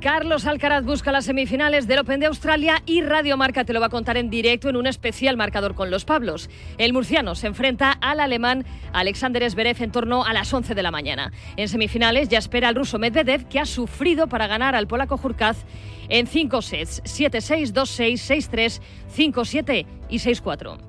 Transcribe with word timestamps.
Carlos 0.00 0.44
Alcaraz 0.44 0.84
busca 0.84 1.12
las 1.12 1.26
semifinales 1.26 1.86
del 1.86 2.00
Open 2.00 2.18
de 2.18 2.26
Australia 2.26 2.82
y 2.84 3.00
Radio 3.00 3.36
Marca 3.36 3.64
te 3.64 3.72
lo 3.72 3.78
va 3.78 3.86
a 3.86 3.90
contar 3.90 4.16
en 4.16 4.28
directo 4.28 4.68
en 4.68 4.74
un 4.74 4.88
especial 4.88 5.36
marcador 5.36 5.76
con 5.76 5.88
los 5.88 6.04
Pablos. 6.04 6.50
El 6.78 6.92
murciano 6.92 7.36
se 7.36 7.46
enfrenta 7.46 7.92
al 7.92 8.18
alemán 8.18 8.64
Alexander 8.92 9.48
Zverev 9.48 9.80
en 9.80 9.92
torno 9.92 10.24
a 10.24 10.32
las 10.32 10.52
11 10.52 10.74
de 10.74 10.82
la 10.82 10.90
mañana. 10.90 11.32
En 11.56 11.68
semifinales 11.68 12.28
ya 12.28 12.38
espera 12.38 12.66
al 12.66 12.74
ruso 12.74 12.98
Medvedev 12.98 13.46
que 13.46 13.60
ha 13.60 13.66
sufrido 13.66 14.26
para 14.26 14.48
ganar 14.48 14.74
al 14.74 14.88
polaco 14.88 15.16
Jurkaz 15.16 15.58
en 16.08 16.26
5 16.26 16.60
sets, 16.60 17.00
7-6, 17.04 17.72
2-6, 17.72 18.50
6-3, 18.50 18.80
5-7 19.16 19.86
y 20.08 20.18
6-4. 20.18 20.87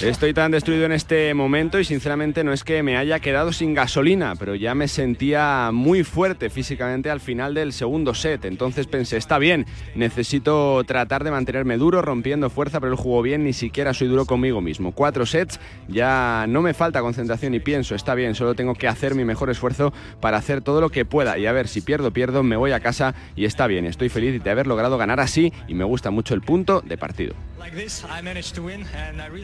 Estoy 0.00 0.34
tan 0.34 0.50
destruido 0.50 0.84
en 0.84 0.90
este 0.90 1.32
momento 1.32 1.78
y 1.78 1.84
sinceramente 1.84 2.42
no 2.42 2.52
es 2.52 2.64
que 2.64 2.82
me 2.82 2.96
haya 2.96 3.20
quedado 3.20 3.52
sin 3.52 3.72
gasolina, 3.72 4.34
pero 4.34 4.56
ya 4.56 4.74
me 4.74 4.88
sentía 4.88 5.70
muy 5.72 6.02
fuerte 6.02 6.50
físicamente 6.50 7.08
al 7.08 7.20
final 7.20 7.54
del 7.54 7.72
segundo 7.72 8.14
set. 8.14 8.44
Entonces 8.44 8.88
pensé, 8.88 9.16
está 9.16 9.38
bien, 9.38 9.64
necesito 9.94 10.82
tratar 10.84 11.22
de 11.22 11.30
mantenerme 11.30 11.76
duro, 11.76 12.02
rompiendo 12.02 12.50
fuerza, 12.50 12.80
pero 12.80 12.90
el 12.90 12.98
juego 12.98 13.22
bien, 13.22 13.44
ni 13.44 13.52
siquiera 13.52 13.94
soy 13.94 14.08
duro 14.08 14.26
conmigo 14.26 14.60
mismo. 14.60 14.90
Cuatro 14.90 15.24
sets, 15.24 15.60
ya 15.86 16.46
no 16.48 16.62
me 16.62 16.74
falta 16.74 17.02
concentración 17.02 17.54
y 17.54 17.60
pienso, 17.60 17.94
está 17.94 18.16
bien, 18.16 18.34
solo 18.34 18.54
tengo 18.54 18.74
que 18.74 18.88
hacer 18.88 19.14
mi 19.14 19.24
mejor 19.24 19.50
esfuerzo 19.50 19.92
para 20.20 20.38
hacer 20.38 20.62
todo 20.62 20.80
lo 20.80 20.90
que 20.90 21.04
pueda 21.04 21.38
y 21.38 21.46
a 21.46 21.52
ver 21.52 21.68
si 21.68 21.80
pierdo, 21.80 22.10
pierdo, 22.12 22.42
me 22.42 22.56
voy 22.56 22.72
a 22.72 22.80
casa 22.80 23.14
y 23.36 23.44
está 23.44 23.68
bien, 23.68 23.86
estoy 23.86 24.08
feliz 24.08 24.42
de 24.42 24.50
haber 24.50 24.66
logrado 24.66 24.98
ganar 24.98 25.20
así 25.20 25.52
y 25.68 25.74
me 25.74 25.84
gusta 25.84 26.10
mucho 26.10 26.34
el 26.34 26.40
punto 26.40 26.80
de 26.80 26.98
partido. 26.98 27.36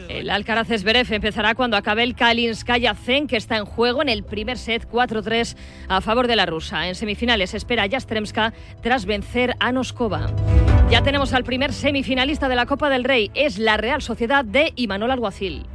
El 0.09 0.29
Alcaraz 0.29 0.67
Zverev 0.67 1.13
empezará 1.13 1.55
cuando 1.55 1.77
acabe 1.77 2.03
el 2.03 2.15
Kalinskaya 2.15 2.95
Zen, 2.95 3.27
que 3.27 3.37
está 3.37 3.57
en 3.57 3.65
juego 3.65 4.01
en 4.01 4.09
el 4.09 4.23
primer 4.23 4.57
set 4.57 4.89
4-3 4.89 5.55
a 5.87 6.01
favor 6.01 6.27
de 6.27 6.35
la 6.35 6.45
rusa. 6.45 6.87
En 6.87 6.95
semifinales 6.95 7.53
espera 7.53 7.87
Jastremska 7.89 8.53
tras 8.81 9.05
vencer 9.05 9.55
a 9.59 9.71
Noskova. 9.71 10.31
Ya 10.89 11.03
tenemos 11.03 11.33
al 11.33 11.43
primer 11.43 11.73
semifinalista 11.73 12.47
de 12.49 12.55
la 12.55 12.65
Copa 12.65 12.89
del 12.89 13.03
Rey. 13.03 13.31
Es 13.33 13.57
la 13.57 13.77
Real 13.77 14.01
Sociedad 14.01 14.43
de 14.45 14.73
Imanol 14.75 15.11
Alguacil 15.11 15.65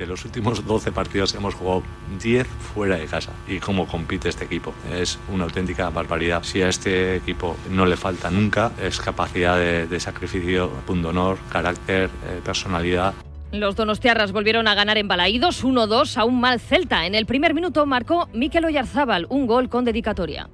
de 0.00 0.06
los 0.06 0.24
últimos 0.24 0.66
12 0.66 0.92
partidos 0.92 1.34
hemos 1.34 1.54
jugado 1.54 1.82
10 2.20 2.46
fuera 2.46 2.96
de 2.96 3.04
casa. 3.04 3.32
¿Y 3.46 3.58
cómo 3.58 3.86
compite 3.86 4.30
este 4.30 4.46
equipo? 4.46 4.72
Es 4.90 5.18
una 5.30 5.44
auténtica 5.44 5.90
barbaridad. 5.90 6.42
Si 6.42 6.62
a 6.62 6.68
este 6.68 7.16
equipo 7.16 7.54
no 7.70 7.84
le 7.84 7.96
falta 7.96 8.30
nunca, 8.30 8.72
es 8.82 8.98
capacidad 8.98 9.58
de, 9.58 10.00
sacrificio, 10.00 10.70
honor, 10.88 11.38
carácter, 11.52 12.08
eh, 12.26 12.40
personalidad. 12.42 13.12
Los 13.52 13.76
donostiarras 13.76 14.32
volvieron 14.32 14.68
a 14.68 14.74
ganar 14.74 14.96
en 14.96 15.06
Balaídos 15.06 15.64
1-2 15.64 16.16
a 16.16 16.24
un 16.24 16.40
mal 16.40 16.60
Celta. 16.60 17.04
En 17.04 17.14
el 17.14 17.26
primer 17.26 17.52
minuto 17.52 17.84
marcó 17.84 18.28
Mikel 18.32 18.64
Oyarzábal 18.64 19.26
un 19.28 19.46
gol 19.46 19.68
con 19.68 19.84
dedicatoria. 19.84 20.48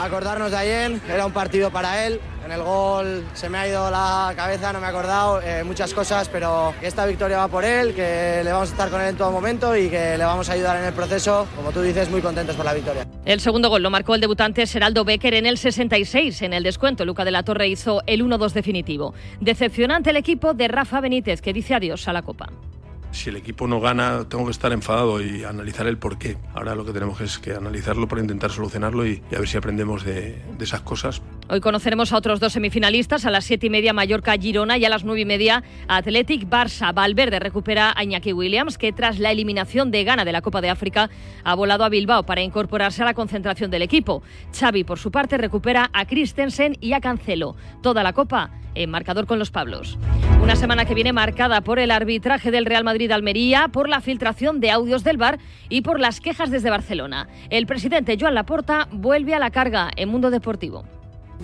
Acordarnos 0.00 0.50
de 0.50 0.56
ayer, 0.56 1.00
era 1.08 1.24
un 1.24 1.32
partido 1.32 1.70
para 1.70 2.04
él. 2.04 2.20
El 2.50 2.62
gol 2.62 3.24
se 3.34 3.48
me 3.48 3.58
ha 3.58 3.68
ido 3.68 3.90
la 3.90 4.32
cabeza, 4.36 4.72
no 4.72 4.80
me 4.80 4.86
he 4.86 4.90
acordado, 4.90 5.40
eh, 5.42 5.64
muchas 5.64 5.92
cosas, 5.92 6.28
pero 6.28 6.74
esta 6.82 7.06
victoria 7.06 7.38
va 7.38 7.48
por 7.48 7.64
él, 7.64 7.94
que 7.94 8.42
le 8.42 8.52
vamos 8.52 8.70
a 8.70 8.72
estar 8.72 8.90
con 8.90 9.00
él 9.00 9.08
en 9.08 9.16
todo 9.16 9.30
momento 9.30 9.76
y 9.76 9.88
que 9.88 10.16
le 10.16 10.24
vamos 10.24 10.48
a 10.48 10.52
ayudar 10.52 10.76
en 10.78 10.84
el 10.84 10.92
proceso. 10.92 11.46
Como 11.56 11.72
tú 11.72 11.82
dices, 11.82 12.10
muy 12.10 12.20
contentos 12.20 12.56
por 12.56 12.64
la 12.64 12.74
victoria. 12.74 13.06
El 13.24 13.40
segundo 13.40 13.68
gol 13.68 13.82
lo 13.82 13.90
marcó 13.90 14.14
el 14.14 14.20
debutante 14.20 14.66
Seraldo 14.66 15.04
Becker 15.04 15.34
en 15.34 15.46
el 15.46 15.58
66. 15.58 16.42
En 16.42 16.52
el 16.52 16.62
descuento, 16.62 17.04
Luca 17.04 17.24
de 17.24 17.30
la 17.30 17.42
Torre 17.42 17.68
hizo 17.68 18.02
el 18.06 18.24
1-2 18.24 18.52
definitivo. 18.52 19.14
Decepcionante 19.40 20.10
el 20.10 20.16
equipo 20.16 20.54
de 20.54 20.68
Rafa 20.68 21.00
Benítez, 21.00 21.42
que 21.42 21.52
dice 21.52 21.74
adiós 21.74 22.08
a 22.08 22.12
la 22.12 22.22
Copa 22.22 22.48
si 23.10 23.30
el 23.30 23.36
equipo 23.36 23.66
no 23.66 23.80
gana, 23.80 24.28
tengo 24.28 24.44
que 24.44 24.50
estar 24.50 24.72
enfadado 24.72 25.22
y 25.22 25.44
analizar 25.44 25.86
el 25.86 25.98
por 25.98 26.18
qué. 26.18 26.36
Ahora 26.54 26.74
lo 26.74 26.84
que 26.84 26.92
tenemos 26.92 27.20
es 27.20 27.38
que 27.38 27.52
analizarlo 27.52 28.08
para 28.08 28.20
intentar 28.20 28.50
solucionarlo 28.50 29.06
y, 29.06 29.22
a 29.34 29.38
ver 29.38 29.48
si 29.48 29.56
aprendemos 29.56 30.04
de, 30.04 30.42
esas 30.60 30.82
cosas. 30.82 31.22
Hoy 31.48 31.60
conoceremos 31.60 32.12
a 32.12 32.18
otros 32.18 32.40
dos 32.40 32.52
semifinalistas, 32.52 33.24
a 33.24 33.30
las 33.30 33.44
siete 33.44 33.68
y 33.68 33.70
media 33.70 33.92
Mallorca-Girona 33.92 34.76
y 34.76 34.84
a 34.84 34.88
las 34.88 35.04
nueve 35.04 35.22
y 35.22 35.24
media 35.24 35.62
Athletic 35.88 36.48
Barça. 36.48 36.92
Valverde 36.92 37.38
recupera 37.38 37.94
a 37.96 38.04
Iñaki 38.04 38.32
Williams, 38.32 38.76
que 38.76 38.92
tras 38.92 39.18
la 39.18 39.32
eliminación 39.32 39.90
de 39.90 40.04
Ghana 40.04 40.24
de 40.24 40.32
la 40.32 40.42
Copa 40.42 40.60
de 40.60 40.70
África 40.70 41.08
ha 41.44 41.54
volado 41.54 41.84
a 41.84 41.88
Bilbao 41.88 42.24
para 42.24 42.42
incorporarse 42.42 43.02
a 43.02 43.06
la 43.06 43.14
concentración 43.14 43.70
del 43.70 43.82
equipo. 43.82 44.22
Xavi, 44.52 44.84
por 44.84 44.98
su 44.98 45.10
parte, 45.10 45.38
recupera 45.38 45.88
a 45.92 46.06
Christensen 46.06 46.76
y 46.80 46.92
a 46.92 47.00
Cancelo. 47.00 47.56
Toda 47.82 48.02
la 48.02 48.12
Copa 48.12 48.50
en 48.78 48.90
marcador 48.90 49.26
con 49.26 49.38
los 49.38 49.50
Pablos. 49.50 49.98
Una 50.42 50.56
semana 50.56 50.84
que 50.84 50.94
viene 50.94 51.12
marcada 51.12 51.60
por 51.60 51.78
el 51.78 51.90
arbitraje 51.90 52.50
del 52.50 52.64
Real 52.64 52.84
Madrid 52.84 53.10
Almería, 53.10 53.68
por 53.68 53.88
la 53.88 54.00
filtración 54.00 54.60
de 54.60 54.70
audios 54.70 55.04
del 55.04 55.16
bar 55.16 55.38
y 55.68 55.82
por 55.82 56.00
las 56.00 56.20
quejas 56.20 56.50
desde 56.50 56.70
Barcelona. 56.70 57.28
El 57.50 57.66
presidente 57.66 58.16
Joan 58.18 58.34
Laporta 58.34 58.88
vuelve 58.90 59.34
a 59.34 59.38
la 59.38 59.50
carga 59.50 59.90
en 59.96 60.08
Mundo 60.08 60.30
Deportivo. 60.30 60.84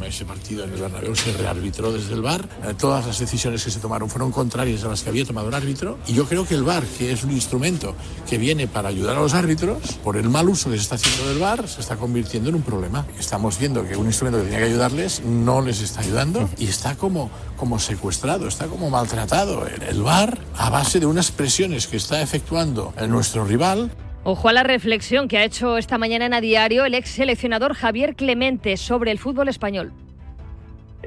Ese 0.02 0.24
partido 0.24 0.64
en 0.64 0.72
el 0.72 0.80
Bernabéu 0.80 1.14
se 1.14 1.32
rearbitró 1.32 1.92
desde 1.92 2.14
el 2.14 2.22
VAR. 2.22 2.48
Eh, 2.64 2.74
todas 2.76 3.06
las 3.06 3.18
decisiones 3.18 3.64
que 3.64 3.70
se 3.70 3.80
tomaron 3.80 4.10
fueron 4.10 4.32
contrarias 4.32 4.84
a 4.84 4.88
las 4.88 5.02
que 5.02 5.08
había 5.08 5.24
tomado 5.24 5.48
el 5.48 5.54
árbitro. 5.54 5.98
Y 6.06 6.14
yo 6.14 6.26
creo 6.26 6.46
que 6.46 6.54
el 6.54 6.62
VAR, 6.62 6.84
que 6.84 7.12
es 7.12 7.24
un 7.24 7.30
instrumento 7.30 7.94
que 8.28 8.36
viene 8.36 8.66
para 8.66 8.88
ayudar 8.88 9.16
a 9.16 9.20
los 9.20 9.34
árbitros, 9.34 9.78
por 10.02 10.16
el 10.16 10.28
mal 10.28 10.48
uso 10.48 10.70
que 10.70 10.76
se 10.76 10.82
está 10.82 10.96
haciendo 10.96 11.28
del 11.28 11.38
VAR, 11.38 11.68
se 11.68 11.80
está 11.80 11.96
convirtiendo 11.96 12.50
en 12.50 12.56
un 12.56 12.62
problema. 12.62 13.06
Estamos 13.18 13.58
viendo 13.58 13.86
que 13.86 13.96
un 13.96 14.06
instrumento 14.06 14.38
que 14.38 14.44
tenía 14.44 14.58
que 14.58 14.72
ayudarles 14.72 15.22
no 15.24 15.60
les 15.60 15.80
está 15.80 16.00
ayudando 16.00 16.48
y 16.58 16.66
está 16.66 16.96
como, 16.96 17.30
como 17.56 17.78
secuestrado, 17.78 18.48
está 18.48 18.66
como 18.66 18.90
maltratado. 18.90 19.66
El 19.66 20.02
VAR, 20.02 20.38
a 20.56 20.70
base 20.70 21.00
de 21.00 21.06
unas 21.06 21.30
presiones 21.30 21.86
que 21.86 21.96
está 21.96 22.20
efectuando 22.20 22.92
nuestro 23.08 23.44
rival, 23.44 23.90
Ojo 24.26 24.48
a 24.48 24.54
la 24.54 24.62
reflexión 24.62 25.28
que 25.28 25.36
ha 25.36 25.44
hecho 25.44 25.76
esta 25.76 25.98
mañana 25.98 26.24
en 26.24 26.32
A 26.32 26.40
Diario 26.40 26.86
el 26.86 26.94
ex 26.94 27.10
seleccionador 27.10 27.74
Javier 27.74 28.16
Clemente 28.16 28.78
sobre 28.78 29.10
el 29.10 29.18
fútbol 29.18 29.48
español 29.48 29.92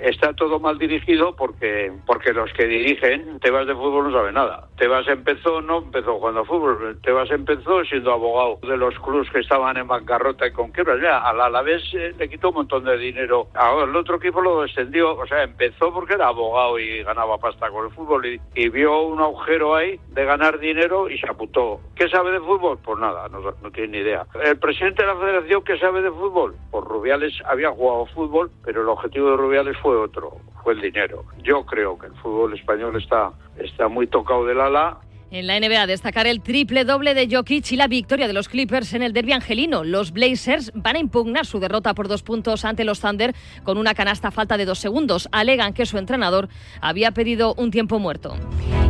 está 0.04 0.34
todo 0.34 0.60
mal 0.60 0.78
dirigido 0.78 1.36
porque 1.36 1.92
porque 2.06 2.34
los 2.34 2.52
que 2.54 2.68
dirigen 2.68 3.40
Tebas 3.40 3.68
de 3.68 3.76
fútbol 3.76 4.06
no 4.06 4.12
sabe 4.12 4.32
nada. 4.32 4.68
Tebas 4.78 5.08
empezó, 5.08 5.62
no 5.62 5.80
empezó 5.80 6.16
jugando 6.16 6.46
fútbol, 6.46 7.00
Tebas 7.02 7.30
empezó 7.32 7.84
siendo 7.86 8.12
abogado 8.12 8.60
de 8.68 8.78
los 8.78 8.98
clubes 9.00 9.30
que 9.32 9.40
estaban 9.40 9.78
en 9.78 9.88
bancarrota 9.88 10.48
y 10.48 10.52
con 10.52 10.72
quiebras. 10.72 11.02
Ya, 11.02 11.20
a 11.20 11.34
la 11.34 11.62
vez 11.62 11.82
eh, 11.94 12.14
le 12.18 12.30
quitó 12.30 12.50
un 12.50 12.56
montón 12.56 12.84
de 12.84 12.98
dinero. 12.98 13.48
Ahora 13.54 13.86
el 13.86 13.96
otro 13.96 14.18
equipo 14.18 14.42
lo 14.42 14.62
descendió, 14.62 15.16
o 15.16 15.28
sea, 15.28 15.44
empezó 15.44 15.94
porque 15.94 16.14
era 16.14 16.28
abogado 16.28 16.80
y 16.80 17.04
ganaba 17.04 17.38
pasta 17.38 17.70
con 17.70 17.86
el 17.86 17.92
fútbol 17.92 18.26
y, 18.26 18.70
vio 18.70 19.02
un 19.02 19.20
agujero 19.20 19.76
ahí 19.76 20.00
de 20.10 20.26
ganar 20.26 20.60
dinero 20.60 21.10
y 21.10 21.18
se 21.18 21.28
apuntó. 21.28 21.80
¿Qué 21.96 22.10
sabe 22.10 22.32
de 22.32 22.40
fútbol? 22.40 22.78
Pues 22.84 23.00
nada, 23.00 23.28
no, 23.30 23.40
no 23.40 23.72
tiene 23.72 23.88
ni 23.90 23.98
idea. 24.00 24.26
El 24.44 24.60
presidente 24.60 25.04
de 25.04 25.08
la 25.08 25.16
federación, 25.16 25.64
¿qué 25.64 25.80
sabe 25.80 26.02
de 26.02 26.12
fútbol? 26.12 26.56
Pues 26.70 26.84
Rubiales 26.84 27.34
había 27.46 27.72
jugado 27.72 28.06
fútbol, 28.08 28.52
pero 28.64 28.82
el 28.82 28.90
objetivo 28.90 29.32
de 29.32 29.38
Rubiales 29.38 29.78
fue 29.78 29.87
fue 29.88 29.96
otro, 29.96 30.42
fue 30.64 30.74
el 30.74 30.82
dinero. 30.82 31.24
Yo 31.44 31.66
creo 31.66 31.98
que 31.98 32.08
el 32.08 32.14
fútbol 32.16 32.54
español 32.54 32.98
está, 32.98 33.32
está 33.56 33.88
muy 33.88 34.06
tocado 34.08 34.46
del 34.46 34.60
ala 34.60 34.98
en 35.30 35.48
la 35.48 35.60
NBA, 35.60 35.88
destacar 35.88 36.26
el 36.26 36.42
triple 36.42 36.86
doble 36.86 37.14
de 37.14 37.28
Jokic 37.30 37.72
y 37.72 37.76
la 37.76 37.88
victoria 37.88 38.28
de 38.28 38.34
los 38.34 38.48
Clippers 38.48 38.94
en 38.94 39.04
el 39.04 39.12
derby 39.12 39.34
angelino. 39.34 39.84
Los 39.84 40.12
Blazers 40.12 40.72
van 40.74 40.96
a 40.96 41.00
impugnar 41.00 41.46
su 41.46 41.60
derrota 41.60 41.94
por 41.94 42.08
dos 42.08 42.24
puntos 42.24 42.64
ante 42.64 42.86
los 42.86 43.02
Thunder 43.02 43.36
con 43.64 43.78
una 43.78 43.94
canasta 43.94 44.32
falta 44.32 44.58
de 44.58 44.66
dos 44.66 44.80
segundos. 44.80 45.28
Alegan 45.32 45.74
que 45.74 45.86
su 45.86 45.98
entrenador 45.98 46.48
había 46.82 47.12
pedido 47.12 47.54
un 47.56 47.72
tiempo 47.72 48.00
muerto. 48.00 48.38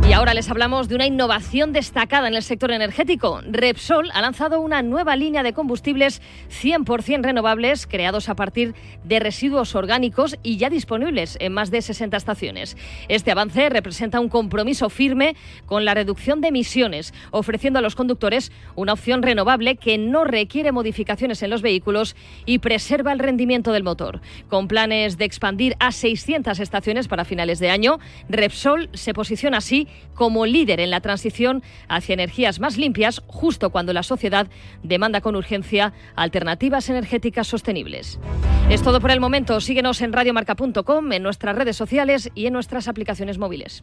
Y 0.08 0.14
ahora 0.14 0.32
les 0.32 0.48
hablamos 0.48 0.88
de 0.88 0.94
una 0.94 1.06
innovación 1.06 1.74
destacada 1.74 2.28
en 2.28 2.34
el 2.34 2.42
sector 2.42 2.70
energético. 2.70 3.42
Repsol 3.46 4.10
ha 4.14 4.22
lanzado 4.22 4.60
una 4.60 4.80
nueva 4.80 5.16
línea 5.16 5.42
de 5.42 5.52
combustibles 5.52 6.22
100% 6.48 7.22
renovables 7.22 7.86
creados 7.86 8.30
a 8.30 8.34
partir 8.34 8.74
de 9.04 9.20
residuos 9.20 9.74
orgánicos 9.74 10.38
y 10.42 10.56
ya 10.56 10.70
disponibles 10.70 11.36
en 11.40 11.52
más 11.52 11.70
de 11.70 11.82
60 11.82 12.16
estaciones. 12.16 12.76
Este 13.08 13.32
avance 13.32 13.68
representa 13.68 14.18
un 14.18 14.30
compromiso 14.30 14.88
firme 14.88 15.36
con 15.66 15.84
la 15.84 15.92
reducción 15.92 16.27
de 16.36 16.48
emisiones, 16.48 17.14
ofreciendo 17.30 17.78
a 17.78 17.82
los 17.82 17.94
conductores 17.94 18.52
una 18.76 18.92
opción 18.92 19.22
renovable 19.22 19.76
que 19.76 19.96
no 19.96 20.24
requiere 20.24 20.70
modificaciones 20.70 21.42
en 21.42 21.50
los 21.50 21.62
vehículos 21.62 22.16
y 22.44 22.58
preserva 22.58 23.12
el 23.12 23.18
rendimiento 23.18 23.72
del 23.72 23.82
motor. 23.82 24.20
Con 24.48 24.68
planes 24.68 25.16
de 25.16 25.24
expandir 25.24 25.74
a 25.80 25.90
600 25.90 26.60
estaciones 26.60 27.08
para 27.08 27.24
finales 27.24 27.58
de 27.58 27.70
año, 27.70 27.98
Repsol 28.28 28.90
se 28.92 29.14
posiciona 29.14 29.58
así 29.58 29.88
como 30.14 30.44
líder 30.44 30.80
en 30.80 30.90
la 30.90 31.00
transición 31.00 31.62
hacia 31.88 32.12
energías 32.12 32.60
más 32.60 32.76
limpias 32.76 33.22
justo 33.26 33.70
cuando 33.70 33.92
la 33.92 34.02
sociedad 34.02 34.48
demanda 34.82 35.20
con 35.22 35.34
urgencia 35.34 35.94
alternativas 36.14 36.88
energéticas 36.90 37.46
sostenibles. 37.46 38.20
Es 38.68 38.82
todo 38.82 39.00
por 39.00 39.10
el 39.10 39.20
momento. 39.20 39.60
Síguenos 39.60 40.02
en 40.02 40.12
radiomarca.com, 40.12 41.12
en 41.12 41.22
nuestras 41.22 41.56
redes 41.56 41.76
sociales 41.76 42.30
y 42.34 42.46
en 42.46 42.52
nuestras 42.52 42.86
aplicaciones 42.88 43.38
móviles. 43.38 43.82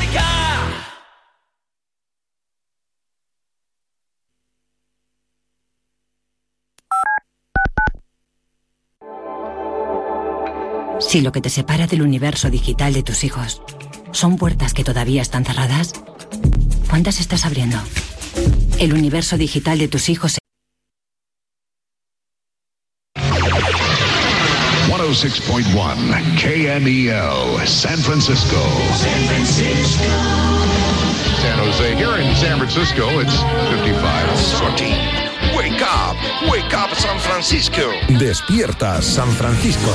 Si 11.11 11.19
lo 11.19 11.33
que 11.33 11.41
te 11.41 11.49
separa 11.49 11.87
del 11.87 12.03
universo 12.03 12.49
digital 12.49 12.93
de 12.93 13.03
tus 13.03 13.25
hijos 13.25 13.61
son 14.13 14.37
puertas 14.37 14.73
que 14.73 14.85
todavía 14.85 15.21
están 15.21 15.43
cerradas, 15.43 15.91
¿cuántas 16.89 17.19
estás 17.19 17.45
abriendo? 17.45 17.77
El 18.79 18.93
universo 18.93 19.37
digital 19.37 19.77
de 19.77 19.89
tus 19.89 20.07
hijos 20.07 20.37
106.1 24.87 26.21
KMEL, 26.39 27.67
San 27.67 27.97
Francisco. 27.97 28.55
San 28.95 29.25
Francisco. 29.27 30.05
San 31.41 31.59
Jose. 31.59 31.93
Here 31.97 32.21
in 32.21 32.33
San 32.37 32.57
Francisco, 32.57 33.19
it's 33.19 33.35
55. 33.69 34.37
Sorty. 34.37 35.30
Wake 35.55 35.81
up, 35.81 36.15
wake 36.49 36.73
up 36.73 36.95
San 36.95 37.19
Francisco. 37.19 37.91
Despierta 38.07 39.01
San 39.01 39.29
Francisco. 39.31 39.91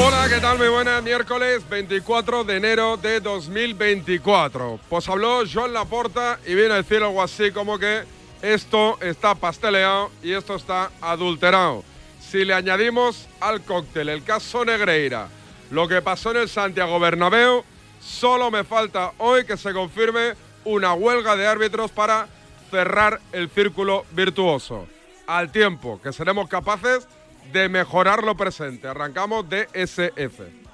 Hola, 0.00 0.28
¿qué 0.28 0.40
tal? 0.40 0.58
Muy 0.58 0.68
buenas. 0.68 1.02
Miércoles 1.02 1.68
24 1.68 2.44
de 2.44 2.56
enero 2.56 2.96
de 2.96 3.20
2024. 3.20 4.80
Pues 4.88 5.08
habló 5.08 5.42
Joan 5.52 5.74
Laporta 5.74 6.38
y 6.46 6.54
viene 6.54 6.74
a 6.74 6.76
decir 6.78 7.02
algo 7.02 7.22
así 7.22 7.50
como 7.50 7.78
que 7.78 8.17
esto 8.42 8.98
está 9.00 9.34
pasteleado 9.34 10.10
y 10.22 10.32
esto 10.32 10.54
está 10.54 10.90
adulterado. 11.00 11.84
Si 12.20 12.44
le 12.44 12.54
añadimos 12.54 13.28
al 13.40 13.62
cóctel 13.62 14.08
el 14.08 14.22
caso 14.22 14.64
Negreira, 14.64 15.28
lo 15.70 15.88
que 15.88 16.02
pasó 16.02 16.30
en 16.30 16.38
el 16.38 16.48
Santiago 16.48 17.00
Bernabéu, 17.00 17.64
solo 18.00 18.50
me 18.50 18.64
falta 18.64 19.12
hoy 19.18 19.44
que 19.44 19.56
se 19.56 19.72
confirme 19.72 20.34
una 20.64 20.92
huelga 20.92 21.36
de 21.36 21.46
árbitros 21.46 21.90
para 21.90 22.28
cerrar 22.70 23.20
el 23.32 23.48
círculo 23.48 24.04
virtuoso. 24.12 24.86
Al 25.26 25.50
tiempo 25.50 26.00
que 26.02 26.12
seremos 26.12 26.48
capaces 26.48 27.08
de 27.52 27.68
mejorar 27.68 28.22
lo 28.22 28.36
presente. 28.36 28.88
Arrancamos 28.88 29.48
de 29.48 29.68
SF. 29.72 30.67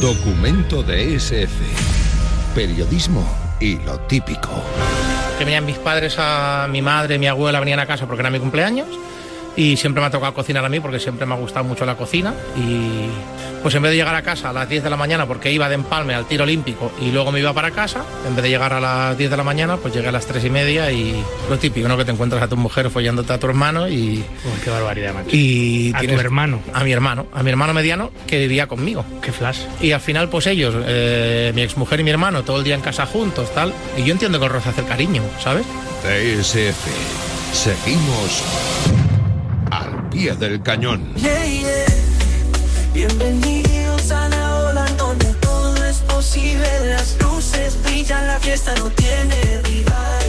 Documento 0.00 0.82
de 0.82 1.16
SF. 1.16 1.50
Periodismo 2.54 3.26
y 3.60 3.78
lo 3.78 3.98
típico. 4.00 4.50
Que 5.38 5.44
venían 5.44 5.64
mis 5.64 5.78
padres, 5.78 6.16
a 6.18 6.68
mi 6.70 6.82
madre, 6.82 7.18
mi 7.18 7.26
abuela 7.26 7.60
venían 7.60 7.80
a 7.80 7.86
casa 7.86 8.06
porque 8.06 8.20
era 8.20 8.30
mi 8.30 8.38
cumpleaños 8.38 8.88
y 9.56 9.76
siempre 9.76 10.00
me 10.00 10.06
ha 10.08 10.10
tocado 10.10 10.34
cocinar 10.34 10.64
a 10.64 10.68
mí 10.68 10.80
porque 10.80 10.98
siempre 10.98 11.26
me 11.26 11.34
ha 11.34 11.36
gustado 11.36 11.64
mucho 11.64 11.86
la 11.86 11.96
cocina 11.96 12.34
y 12.56 13.08
pues 13.64 13.74
en 13.74 13.82
vez 13.82 13.92
de 13.92 13.96
llegar 13.96 14.14
a 14.14 14.20
casa 14.22 14.50
a 14.50 14.52
las 14.52 14.68
10 14.68 14.84
de 14.84 14.90
la 14.90 14.96
mañana 14.98 15.24
porque 15.26 15.50
iba 15.50 15.68
de 15.70 15.74
empalme 15.74 16.14
al 16.14 16.26
tiro 16.26 16.44
olímpico 16.44 16.92
y 17.00 17.10
luego 17.10 17.32
me 17.32 17.40
iba 17.40 17.52
para 17.54 17.70
casa, 17.70 18.04
en 18.28 18.36
vez 18.36 18.42
de 18.42 18.50
llegar 18.50 18.74
a 18.74 18.78
las 18.80 19.16
10 19.16 19.30
de 19.30 19.36
la 19.38 19.42
mañana 19.42 19.78
pues 19.78 19.94
llegué 19.94 20.08
a 20.08 20.12
las 20.12 20.26
3 20.26 20.44
y 20.44 20.50
media 20.50 20.92
y 20.92 21.14
lo 21.48 21.58
típico, 21.58 21.88
¿no? 21.88 21.96
Que 21.96 22.04
te 22.04 22.12
encuentras 22.12 22.42
a 22.42 22.46
tu 22.48 22.58
mujer 22.58 22.90
follándote 22.90 23.32
a 23.32 23.38
tu 23.40 23.46
hermano 23.46 23.88
y... 23.88 24.18
Uy, 24.18 24.60
qué 24.62 24.68
barbaridad, 24.68 25.14
macho. 25.14 25.30
Y 25.32 25.92
a 25.94 25.98
tienes- 26.00 26.14
tu 26.16 26.20
hermano. 26.20 26.60
A 26.74 26.84
mi 26.84 26.92
hermano, 26.92 27.26
a 27.32 27.42
mi 27.42 27.48
hermano 27.50 27.72
mediano 27.72 28.10
que 28.26 28.38
vivía 28.38 28.66
conmigo. 28.66 29.02
Qué 29.22 29.32
flash. 29.32 29.60
Y 29.80 29.92
al 29.92 30.00
final, 30.02 30.28
pues 30.28 30.46
ellos, 30.46 30.74
eh, 30.86 31.50
mi 31.54 31.62
exmujer 31.62 32.00
y 32.00 32.04
mi 32.04 32.10
hermano, 32.10 32.42
todo 32.44 32.58
el 32.58 32.64
día 32.64 32.74
en 32.74 32.82
casa 32.82 33.06
juntos, 33.06 33.52
tal. 33.54 33.72
Y 33.96 34.02
yo 34.04 34.12
entiendo 34.12 34.38
que 34.38 34.44
el 34.44 34.52
roce 34.52 34.68
hace 34.68 34.82
el 34.82 34.86
cariño, 34.86 35.22
¿sabes? 35.42 35.64
TSF. 36.02 36.86
Seguimos 37.54 38.42
al 39.70 40.08
pie 40.10 40.34
del 40.36 40.60
cañón. 40.62 41.14
Yeah, 41.16 41.46
yeah. 41.46 42.03
Bienvenidos 42.94 44.12
a 44.12 44.28
la 44.28 44.54
ola 44.68 44.86
donde 44.96 45.26
todo 45.40 45.84
es 45.84 45.96
posible. 45.96 46.64
Las 46.86 47.20
luces 47.20 47.76
brillan, 47.82 48.24
la 48.28 48.38
fiesta 48.38 48.72
no 48.76 48.88
tiene 48.90 49.60
rival. 49.64 50.24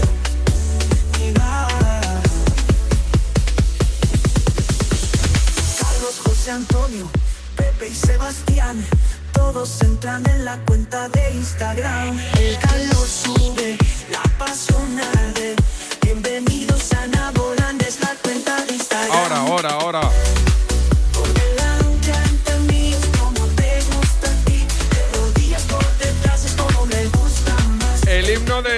Carlos, 5.79 6.19
José 6.23 6.51
Antonio, 6.51 7.07
Pepe 7.56 7.89
y 7.89 7.94
Sebastián. 7.94 8.83
Todos 9.31 9.83
entran 9.83 10.27
en 10.27 10.44
la 10.44 10.57
cuenta 10.65 11.07
de 11.09 11.33
Instagram. 11.35 12.19
El 12.39 12.57
calor 12.57 13.07
sube, 13.07 13.77
la 14.12 14.23
pasión 14.39 15.00
arde. 15.00 15.56
Bienvenidos 16.01 16.91
a 16.94 17.06
Naboland, 17.06 17.79
es 17.83 18.01
la 18.01 18.15
cuenta 18.23 18.59
de 18.65 18.73
Instagram. 18.73 19.12
Ahora, 19.15 19.38
ahora, 19.38 19.69
ahora. 19.69 20.55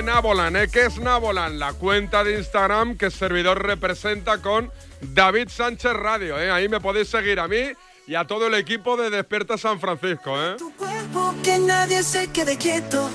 Nabolan, 0.08 0.56
¿eh? 0.56 0.70
¿Qué 0.72 0.86
es 0.86 0.98
Nabolan? 1.00 1.60
La 1.60 1.74
cuenta 1.74 2.24
de 2.24 2.38
Instagram 2.38 2.98
que 2.98 3.08
el 3.08 3.12
servidor 3.12 3.62
representa 3.62 4.42
con 4.42 4.72
David 5.02 5.50
Sánchez 5.50 5.92
Radio, 5.92 6.40
¿eh? 6.40 6.50
Ahí 6.50 6.70
me 6.70 6.80
podéis 6.80 7.10
seguir 7.10 7.42
a 7.42 7.50
mí 7.50 7.74
y 8.08 8.16
a 8.16 8.24
todo 8.26 8.48
el 8.48 8.54
equipo 8.54 8.96
de 8.96 9.10
Despierta 9.10 9.58
San 9.58 9.82
Francisco, 9.82 10.42
¿eh? 10.42 10.56
Cuerpo 10.78 11.36
que 11.44 11.60
nadie 11.60 12.04
se 12.04 12.32
quede 12.32 12.58
quieto. 12.58 13.10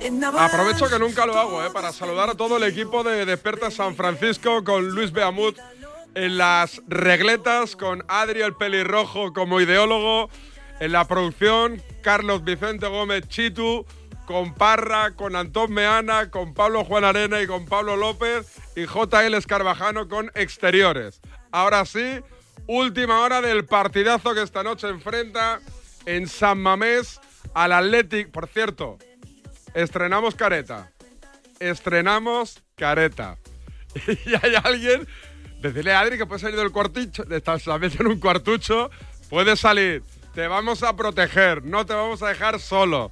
En 0.00 0.18
Navarra. 0.18 0.46
Aprovecho 0.46 0.88
que 0.88 0.98
nunca 0.98 1.26
lo 1.26 1.38
hago, 1.38 1.62
¿eh? 1.62 1.68
Para 1.74 1.92
saludar 1.92 2.30
a 2.30 2.34
todo 2.34 2.56
el 2.56 2.62
equipo 2.62 3.04
de 3.04 3.26
Despierta 3.26 3.70
San 3.70 3.94
Francisco 3.94 4.64
con 4.64 4.88
Luis 4.88 5.12
Beamut 5.12 5.58
en 6.14 6.38
las 6.38 6.80
regletas, 6.88 7.76
con 7.76 8.02
Adri 8.08 8.40
el 8.40 8.54
pelirrojo 8.54 9.34
como 9.34 9.60
ideólogo, 9.60 10.30
en 10.80 10.92
la 10.92 11.06
producción, 11.06 11.82
Carlos 12.02 12.42
Vicente 12.44 12.86
Gómez 12.86 13.28
Chitu, 13.28 13.84
con 14.30 14.54
Parra, 14.54 15.16
con 15.16 15.34
Antón 15.34 15.72
Meana, 15.72 16.30
con 16.30 16.54
Pablo 16.54 16.84
Juan 16.84 17.02
Arena 17.02 17.42
y 17.42 17.48
con 17.48 17.66
Pablo 17.66 17.96
López 17.96 18.46
y 18.76 18.86
JL 18.86 19.34
Escarbajano 19.34 20.06
con 20.06 20.30
exteriores. 20.36 21.20
Ahora 21.50 21.84
sí, 21.84 22.20
última 22.68 23.22
hora 23.22 23.40
del 23.40 23.64
partidazo 23.64 24.32
que 24.32 24.42
esta 24.42 24.62
noche 24.62 24.88
enfrenta 24.88 25.58
en 26.06 26.28
San 26.28 26.60
Mamés 26.60 27.20
al 27.54 27.72
Athletic. 27.72 28.30
Por 28.30 28.46
cierto, 28.46 28.98
estrenamos 29.74 30.36
careta. 30.36 30.92
Estrenamos 31.58 32.62
careta. 32.76 33.36
Y 34.06 34.34
hay 34.40 34.54
alguien, 34.62 35.08
decirle 35.60 35.92
a 35.92 35.98
Adri 35.98 36.18
que 36.18 36.26
puede 36.26 36.40
salir 36.40 36.56
del 36.56 36.70
cuartucho, 36.70 37.24
de 37.24 37.38
estar 37.38 37.60
en 37.66 38.06
un 38.06 38.20
cuartucho, 38.20 38.92
puede 39.28 39.56
salir. 39.56 40.04
Te 40.36 40.46
vamos 40.46 40.84
a 40.84 40.94
proteger, 40.94 41.64
no 41.64 41.84
te 41.84 41.94
vamos 41.94 42.22
a 42.22 42.28
dejar 42.28 42.60
solo. 42.60 43.10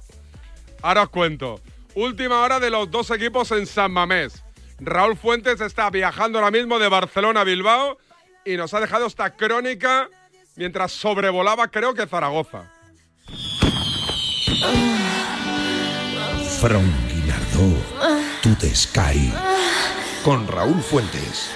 Ahora 0.81 1.03
os 1.03 1.09
cuento. 1.09 1.59
Última 1.95 2.41
hora 2.41 2.59
de 2.59 2.69
los 2.69 2.89
dos 2.89 3.11
equipos 3.11 3.51
en 3.51 3.65
San 3.65 3.91
Mamés. 3.91 4.43
Raúl 4.79 5.17
Fuentes 5.17 5.59
está 5.59 5.89
viajando 5.89 6.39
ahora 6.39 6.51
mismo 6.51 6.79
de 6.79 6.87
Barcelona 6.87 7.41
a 7.41 7.43
Bilbao 7.43 7.97
y 8.45 8.55
nos 8.55 8.73
ha 8.73 8.79
dejado 8.79 9.05
esta 9.07 9.35
crónica 9.35 10.09
mientras 10.55 10.91
sobrevolaba, 10.91 11.67
creo 11.69 11.93
que 11.93 12.07
Zaragoza. 12.07 12.71
From 16.59 16.85
Bernardo, 17.07 17.77
tú 18.41 18.53
te 18.55 18.73
Sky. 18.75 19.31
Con 20.23 20.47
Raúl 20.47 20.81
Fuentes. 20.81 21.51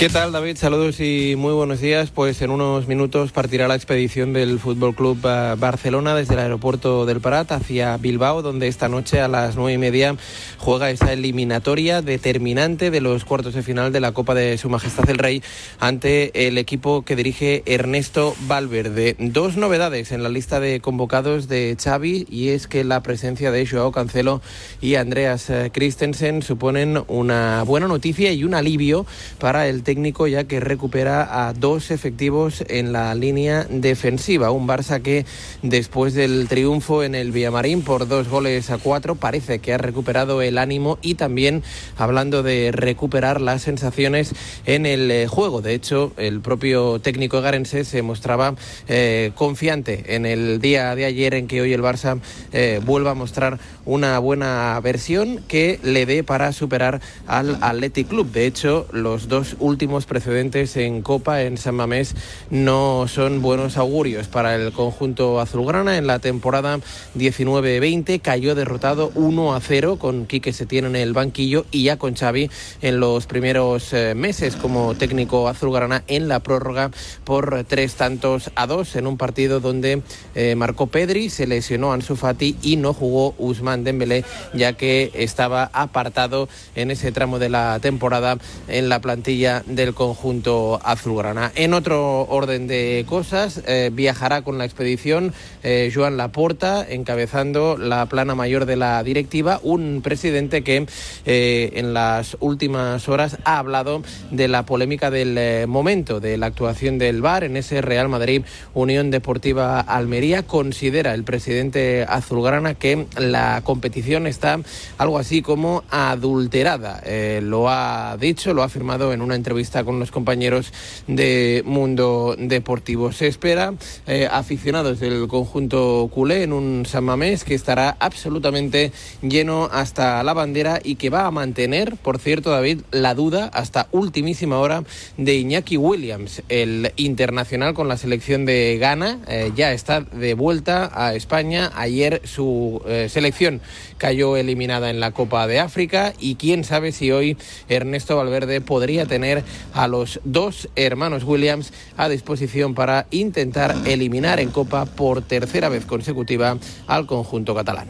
¿Qué 0.00 0.08
tal, 0.08 0.32
David? 0.32 0.56
Saludos 0.56 0.98
y 1.00 1.34
muy 1.36 1.52
buenos 1.52 1.82
días. 1.82 2.10
Pues 2.10 2.40
en 2.40 2.50
unos 2.50 2.88
minutos 2.88 3.32
partirá 3.32 3.68
la 3.68 3.74
expedición 3.74 4.32
del 4.32 4.58
Fútbol 4.58 4.94
Club 4.94 5.18
eh, 5.24 5.56
Barcelona 5.58 6.14
desde 6.14 6.32
el 6.32 6.40
aeropuerto 6.40 7.04
del 7.04 7.20
Prat 7.20 7.52
hacia 7.52 7.98
Bilbao, 7.98 8.40
donde 8.40 8.66
esta 8.66 8.88
noche 8.88 9.20
a 9.20 9.28
las 9.28 9.56
nueve 9.56 9.74
y 9.74 9.76
media 9.76 10.16
juega 10.56 10.90
esa 10.90 11.12
eliminatoria 11.12 12.00
determinante 12.00 12.90
de 12.90 13.02
los 13.02 13.26
cuartos 13.26 13.52
de 13.52 13.62
final 13.62 13.92
de 13.92 14.00
la 14.00 14.12
Copa 14.12 14.34
de 14.34 14.56
Su 14.56 14.70
Majestad 14.70 15.10
el 15.10 15.18
Rey 15.18 15.42
ante 15.80 16.46
el 16.48 16.56
equipo 16.56 17.02
que 17.02 17.14
dirige 17.14 17.62
Ernesto 17.66 18.34
Valverde. 18.48 19.16
Dos 19.18 19.58
novedades 19.58 20.12
en 20.12 20.22
la 20.22 20.30
lista 20.30 20.60
de 20.60 20.80
convocados 20.80 21.46
de 21.46 21.76
Xavi 21.78 22.26
y 22.30 22.48
es 22.48 22.68
que 22.68 22.84
la 22.84 23.02
presencia 23.02 23.50
de 23.50 23.66
Joao 23.66 23.92
Cancelo 23.92 24.40
y 24.80 24.94
Andreas 24.94 25.50
eh, 25.50 25.70
Christensen 25.70 26.40
suponen 26.40 27.02
una 27.06 27.64
buena 27.64 27.86
noticia 27.86 28.32
y 28.32 28.44
un 28.44 28.54
alivio 28.54 29.04
para 29.38 29.68
el 29.68 29.82
técnico 29.90 30.28
ya 30.28 30.44
que 30.44 30.60
recupera 30.60 31.48
a 31.48 31.52
dos 31.52 31.90
efectivos 31.90 32.62
en 32.68 32.92
la 32.92 33.12
línea 33.16 33.66
defensiva. 33.68 34.52
Un 34.52 34.68
Barça 34.68 35.02
que 35.02 35.26
después 35.64 36.14
del 36.14 36.46
triunfo 36.46 37.02
en 37.02 37.16
el 37.16 37.32
Villamarín 37.32 37.82
por 37.82 38.06
dos 38.06 38.28
goles 38.28 38.70
a 38.70 38.78
cuatro 38.78 39.16
parece 39.16 39.58
que 39.58 39.74
ha 39.74 39.78
recuperado 39.78 40.42
el 40.42 40.58
ánimo 40.58 41.00
y 41.02 41.16
también 41.16 41.64
hablando 41.96 42.44
de 42.44 42.70
recuperar 42.70 43.40
las 43.40 43.62
sensaciones 43.62 44.32
en 44.64 44.86
el 44.86 45.10
eh, 45.10 45.26
juego. 45.26 45.60
De 45.60 45.74
hecho, 45.74 46.12
el 46.18 46.40
propio 46.40 47.00
técnico 47.00 47.40
garense 47.40 47.84
se 47.84 48.02
mostraba 48.02 48.54
eh, 48.86 49.32
confiante 49.34 50.14
en 50.14 50.24
el 50.24 50.60
día 50.60 50.94
de 50.94 51.04
ayer 51.04 51.34
en 51.34 51.48
que 51.48 51.62
hoy 51.62 51.72
el 51.72 51.82
Barça 51.82 52.20
eh, 52.52 52.80
vuelva 52.84 53.10
a 53.10 53.14
mostrar 53.14 53.58
una 53.84 54.20
buena 54.20 54.78
versión 54.84 55.40
que 55.48 55.80
le 55.82 56.06
dé 56.06 56.22
para 56.22 56.52
superar 56.52 57.00
al 57.26 57.58
Athletic 57.60 58.06
Club. 58.06 58.30
De 58.30 58.46
hecho, 58.46 58.86
los 58.92 59.26
dos 59.26 59.56
últimos 59.58 59.79
últimos 59.80 60.04
precedentes 60.04 60.76
en 60.76 61.00
Copa 61.00 61.40
en 61.40 61.56
San 61.56 61.74
Mamés 61.74 62.14
no 62.50 63.08
son 63.08 63.40
buenos 63.40 63.78
augurios 63.78 64.28
para 64.28 64.54
el 64.54 64.72
conjunto 64.72 65.40
azulgrana. 65.40 65.96
En 65.96 66.06
la 66.06 66.18
temporada 66.18 66.80
19-20 67.16 68.20
cayó 68.20 68.54
derrotado 68.54 69.10
1 69.14 69.54
a 69.54 69.60
0 69.62 69.96
con 69.98 70.26
Quique 70.26 70.52
Setién 70.52 70.84
en 70.84 70.96
el 70.96 71.14
banquillo 71.14 71.64
y 71.70 71.84
ya 71.84 71.96
con 71.96 72.14
Xavi 72.14 72.50
en 72.82 73.00
los 73.00 73.24
primeros 73.24 73.94
eh, 73.94 74.14
meses 74.14 74.54
como 74.54 74.94
técnico 74.96 75.48
azulgrana 75.48 76.04
en 76.08 76.28
la 76.28 76.40
prórroga 76.40 76.90
por 77.24 77.64
tres 77.64 77.94
tantos 77.94 78.50
a 78.56 78.66
dos 78.66 78.96
en 78.96 79.06
un 79.06 79.16
partido 79.16 79.60
donde 79.60 80.02
eh, 80.34 80.56
marcó 80.56 80.88
Pedri, 80.88 81.30
se 81.30 81.46
lesionó 81.46 81.94
Ansu 81.94 82.16
Fati 82.16 82.58
y 82.60 82.76
no 82.76 82.92
jugó 82.92 83.34
Usman 83.38 83.82
Dembélé 83.82 84.26
ya 84.52 84.74
que 84.74 85.10
estaba 85.14 85.70
apartado 85.72 86.50
en 86.74 86.90
ese 86.90 87.12
tramo 87.12 87.38
de 87.38 87.48
la 87.48 87.78
temporada 87.80 88.36
en 88.68 88.90
la 88.90 89.00
plantilla 89.00 89.62
del 89.70 89.94
conjunto 89.94 90.80
azulgrana. 90.82 91.52
En 91.54 91.74
otro 91.74 92.22
orden 92.28 92.66
de 92.66 93.04
cosas, 93.08 93.62
eh, 93.66 93.90
viajará 93.92 94.42
con 94.42 94.58
la 94.58 94.64
expedición 94.64 95.32
eh, 95.62 95.90
Joan 95.94 96.16
Laporta, 96.16 96.84
encabezando 96.88 97.76
la 97.78 98.06
plana 98.06 98.34
mayor 98.34 98.66
de 98.66 98.76
la 98.76 99.02
directiva, 99.02 99.60
un 99.62 100.00
presidente 100.02 100.62
que 100.62 100.86
eh, 101.26 101.70
en 101.74 101.94
las 101.94 102.36
últimas 102.40 103.08
horas 103.08 103.38
ha 103.44 103.58
hablado 103.58 104.02
de 104.30 104.48
la 104.48 104.64
polémica 104.64 105.10
del 105.10 105.66
momento, 105.68 106.20
de 106.20 106.36
la 106.36 106.46
actuación 106.46 106.98
del 106.98 107.22
VAR 107.22 107.44
en 107.44 107.56
ese 107.56 107.80
Real 107.80 108.08
Madrid 108.08 108.42
Unión 108.74 109.10
Deportiva 109.10 109.80
Almería. 109.80 110.42
Considera 110.42 111.14
el 111.14 111.24
presidente 111.24 112.04
azulgrana 112.08 112.74
que 112.74 113.06
la 113.16 113.62
competición 113.64 114.26
está 114.26 114.60
algo 114.98 115.18
así 115.18 115.42
como 115.42 115.84
adulterada. 115.90 117.02
lo 117.40 117.68
ha 117.68 118.16
dicho, 118.18 118.54
lo 118.54 118.62
ha 118.62 118.66
afirmado 118.66 119.12
en 119.12 119.22
una 119.22 119.34
entrevista 119.34 119.59
con 119.84 120.00
los 120.00 120.10
compañeros 120.10 120.72
de 121.06 121.62
Mundo 121.66 122.34
Deportivo. 122.38 123.12
Se 123.12 123.26
espera 123.26 123.74
eh, 124.06 124.26
aficionados 124.30 125.00
del 125.00 125.28
conjunto 125.28 126.10
culé 126.12 126.42
en 126.42 126.52
un 126.52 126.86
San 126.86 127.04
Mamés 127.04 127.44
que 127.44 127.54
estará 127.54 127.96
absolutamente 128.00 128.90
lleno 129.22 129.68
hasta 129.70 130.22
la 130.22 130.32
bandera 130.32 130.80
y 130.82 130.96
que 130.96 131.10
va 131.10 131.26
a 131.26 131.30
mantener, 131.30 131.96
por 131.96 132.18
cierto, 132.18 132.50
David, 132.50 132.80
la 132.90 133.14
duda 133.14 133.50
hasta 133.52 133.88
ultimísima 133.92 134.58
hora 134.58 134.82
de 135.16 135.34
Iñaki 135.36 135.76
Williams, 135.76 136.42
el 136.48 136.92
internacional 136.96 137.74
con 137.74 137.86
la 137.86 137.96
selección 137.96 138.46
de 138.46 138.78
Ghana. 138.80 139.20
Eh, 139.28 139.52
ya 139.54 139.72
está 139.72 140.00
de 140.00 140.34
vuelta 140.34 140.90
a 140.92 141.14
España. 141.14 141.70
Ayer 141.74 142.22
su 142.24 142.82
eh, 142.86 143.08
selección 143.08 143.60
cayó 143.98 144.36
eliminada 144.36 144.90
en 144.90 144.98
la 144.98 145.12
Copa 145.12 145.46
de 145.46 145.60
África 145.60 146.14
y 146.18 146.36
quién 146.36 146.64
sabe 146.64 146.92
si 146.92 147.12
hoy 147.12 147.36
Ernesto 147.68 148.16
Valverde 148.16 148.60
podría 148.60 149.06
tener 149.06 149.39
a 149.74 149.88
los 149.88 150.20
dos 150.24 150.68
hermanos 150.76 151.24
Williams 151.24 151.72
a 151.96 152.08
disposición 152.08 152.74
para 152.74 153.06
intentar 153.10 153.74
eliminar 153.86 154.40
en 154.40 154.50
Copa 154.50 154.86
por 154.86 155.22
tercera 155.22 155.68
vez 155.68 155.84
consecutiva 155.84 156.56
al 156.86 157.06
conjunto 157.06 157.54
catalán. 157.54 157.88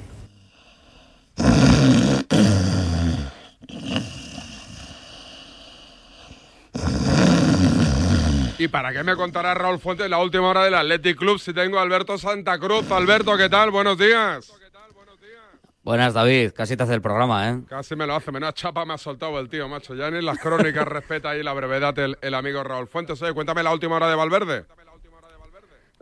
¿Y 8.60 8.68
para 8.68 8.92
qué 8.92 9.02
me 9.02 9.16
contará 9.16 9.54
Raúl 9.54 9.78
Fuentes 9.78 10.10
la 10.10 10.18
última 10.18 10.48
hora 10.48 10.64
del 10.64 10.74
Athletic 10.74 11.16
Club 11.16 11.40
si 11.40 11.54
tengo 11.54 11.78
a 11.78 11.82
Alberto 11.82 12.18
Santa 12.18 12.58
Cruz? 12.58 12.90
Alberto, 12.90 13.34
¿qué 13.38 13.48
tal? 13.48 13.70
Buenos 13.70 13.96
días. 13.96 14.52
Buenas, 15.90 16.14
David. 16.14 16.52
Casi 16.52 16.76
te 16.76 16.84
hace 16.84 16.94
el 16.94 17.02
programa, 17.02 17.50
¿eh? 17.50 17.62
Casi 17.68 17.96
me 17.96 18.06
lo 18.06 18.14
hace. 18.14 18.30
Menos 18.30 18.54
chapa 18.54 18.84
me 18.84 18.94
ha 18.94 18.96
soltado 18.96 19.40
el 19.40 19.48
tío, 19.48 19.68
macho. 19.68 19.92
Ya 19.96 20.08
ni 20.08 20.22
las 20.22 20.38
crónicas 20.38 20.84
respeta 20.86 21.30
ahí 21.30 21.42
la 21.42 21.52
brevedad 21.52 21.98
el, 21.98 22.16
el 22.20 22.34
amigo 22.34 22.62
Raúl 22.62 22.86
Fuentes. 22.86 23.20
Oye, 23.22 23.34
cuéntame 23.34 23.64
la 23.64 23.72
última 23.72 23.96
hora 23.96 24.08
de 24.08 24.14
Valverde. 24.14 24.66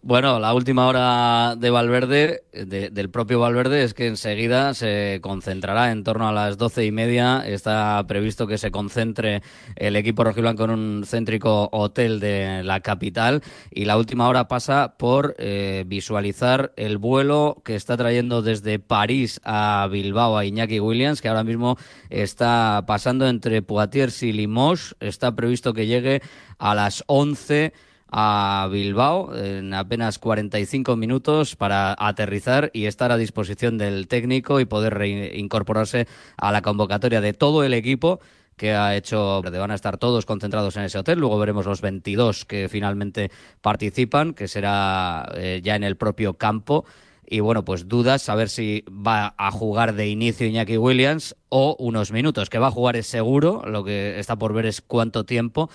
Bueno, 0.01 0.39
la 0.39 0.55
última 0.55 0.87
hora 0.87 1.57
de 1.57 1.71
Valverde, 1.71 2.45
del 2.53 3.11
propio 3.11 3.41
Valverde, 3.41 3.83
es 3.83 3.95
que 3.95 4.07
enseguida 4.07 4.73
se 4.73 5.19
concentrará 5.23 5.91
en 5.91 6.05
torno 6.05 6.29
a 6.29 6.33
las 6.33 6.57
doce 6.57 6.85
y 6.85 6.93
media. 6.93 7.43
Está 7.45 8.05
previsto 8.07 8.47
que 8.47 8.59
se 8.59 8.71
concentre 8.71 9.43
el 9.75 9.97
equipo 9.97 10.23
rojiblanco 10.23 10.65
en 10.65 10.71
un 10.71 11.05
céntrico 11.05 11.69
hotel 11.73 12.21
de 12.21 12.63
la 12.63 12.79
capital. 12.79 13.43
Y 13.73 13.87
la 13.87 13.99
última 13.99 14.29
hora 14.29 14.47
pasa 14.47 14.95
por 14.99 15.35
eh, 15.37 15.83
visualizar 15.85 16.73
el 16.77 16.99
vuelo 16.99 17.61
que 17.65 17.75
está 17.75 17.97
trayendo 17.97 18.41
desde 18.41 18.79
París 18.79 19.41
a 19.43 19.89
Bilbao 19.91 20.39
a 20.39 20.45
Iñaki 20.45 20.79
Williams, 20.79 21.21
que 21.21 21.29
ahora 21.29 21.43
mismo 21.43 21.77
está 22.09 22.85
pasando 22.87 23.27
entre 23.27 23.63
Poitiers 23.63 24.23
y 24.23 24.33
Limoges. 24.33 24.95
Está 25.01 25.35
previsto 25.35 25.75
que 25.75 25.89
llegue 25.89 26.23
a 26.59 26.77
las 26.77 27.03
once 27.09 27.73
a 28.11 28.69
Bilbao 28.71 29.35
en 29.37 29.75
apenas 29.75 30.19
45 30.19 30.97
minutos 30.97 31.57
para 31.57 31.95
aterrizar 31.99 32.71
y 32.73 32.87
estar 32.87 33.13
a 33.13 33.17
disposición 33.17 33.79
del 33.79 34.09
técnico 34.09 34.61
y 34.61 34.65
poder 34.65 34.95
reincorporarse 34.95 36.07
a 36.37 36.53
la 36.53 36.63
convocatoria 36.63 37.21
de 37.21 37.35
todo 37.35 37.65
el 37.65 37.75
equipo 37.75 38.21
que 38.57 38.75
ha 38.75 38.97
hecho, 38.97 39.41
van 39.41 39.71
a 39.71 39.75
estar 39.75 39.97
todos 39.97 40.27
concentrados 40.27 40.77
en 40.77 40.83
ese 40.83 40.99
hotel, 40.99 41.21
luego 41.21 41.39
veremos 41.39 41.65
los 41.65 41.81
22 41.81 42.45
que 42.45 42.69
finalmente 42.69 43.31
participan, 43.63 44.35
que 44.35 44.49
será 44.49 45.31
eh, 45.37 45.61
ya 45.63 45.77
en 45.77 45.85
el 45.85 45.97
propio 45.97 46.35
campo. 46.35 46.85
Y 47.31 47.41
bueno, 47.41 47.65
pues 47.65 47.89
dudas, 47.89 48.29
a 48.29 48.35
ver 48.35 48.49
si 48.49 48.85
va 48.89 49.35
a 49.39 49.51
jugar 49.51 49.95
de 49.95 50.09
inicio 50.09 50.47
Iñaki 50.47 50.77
Williams 50.77 51.37
o 51.51 51.77
unos 51.79 52.11
minutos. 52.11 52.51
Que 52.51 52.59
va 52.59 52.69
a 52.69 52.71
jugar 52.73 52.97
es 52.97 53.07
seguro, 53.07 53.63
lo 53.67 53.85
que 53.85 54.19
está 54.19 54.37
por 54.37 54.55
ver 54.55 54.67
es 54.67 54.81
cuánto 54.81 55.25
tiempo 55.25 55.71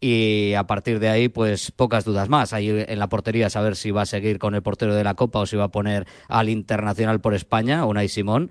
y 0.00 0.54
a 0.54 0.64
partir 0.64 0.98
de 0.98 1.10
ahí, 1.10 1.28
pues 1.28 1.70
pocas 1.72 2.04
dudas 2.04 2.28
más. 2.30 2.54
Ahí 2.54 2.70
en 2.70 2.98
la 2.98 3.08
portería 3.08 3.50
saber 3.50 3.76
si 3.76 3.90
va 3.90 4.02
a 4.02 4.06
seguir 4.06 4.38
con 4.38 4.54
el 4.54 4.62
portero 4.62 4.94
de 4.94 5.04
la 5.04 5.14
Copa 5.14 5.40
o 5.40 5.46
si 5.46 5.56
va 5.56 5.64
a 5.64 5.68
poner 5.68 6.06
al 6.28 6.48
Internacional 6.48 7.20
por 7.20 7.34
España, 7.34 7.84
Unai 7.84 8.08
Simón. 8.08 8.50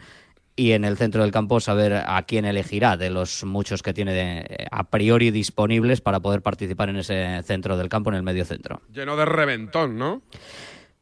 Y 0.56 0.74
en 0.74 0.84
el 0.84 0.98
centro 0.98 1.24
del 1.24 1.32
campo 1.32 1.62
saber 1.62 1.94
a 1.94 2.22
quién 2.24 2.44
elegirá 2.44 2.98
de 2.98 3.10
los 3.10 3.46
muchos 3.46 3.82
que 3.82 3.94
tiene 3.94 4.46
a 4.70 4.90
priori 4.90 5.32
disponibles 5.32 6.02
para 6.02 6.20
poder 6.20 6.42
participar 6.42 6.90
en 6.90 6.98
ese 6.98 7.42
centro 7.44 7.78
del 7.78 7.88
campo, 7.88 8.10
en 8.10 8.18
el 8.18 8.24
medio 8.24 8.44
centro. 8.44 8.82
Lleno 8.94 9.16
de 9.16 9.24
reventón, 9.24 9.98
¿no? 9.98 10.22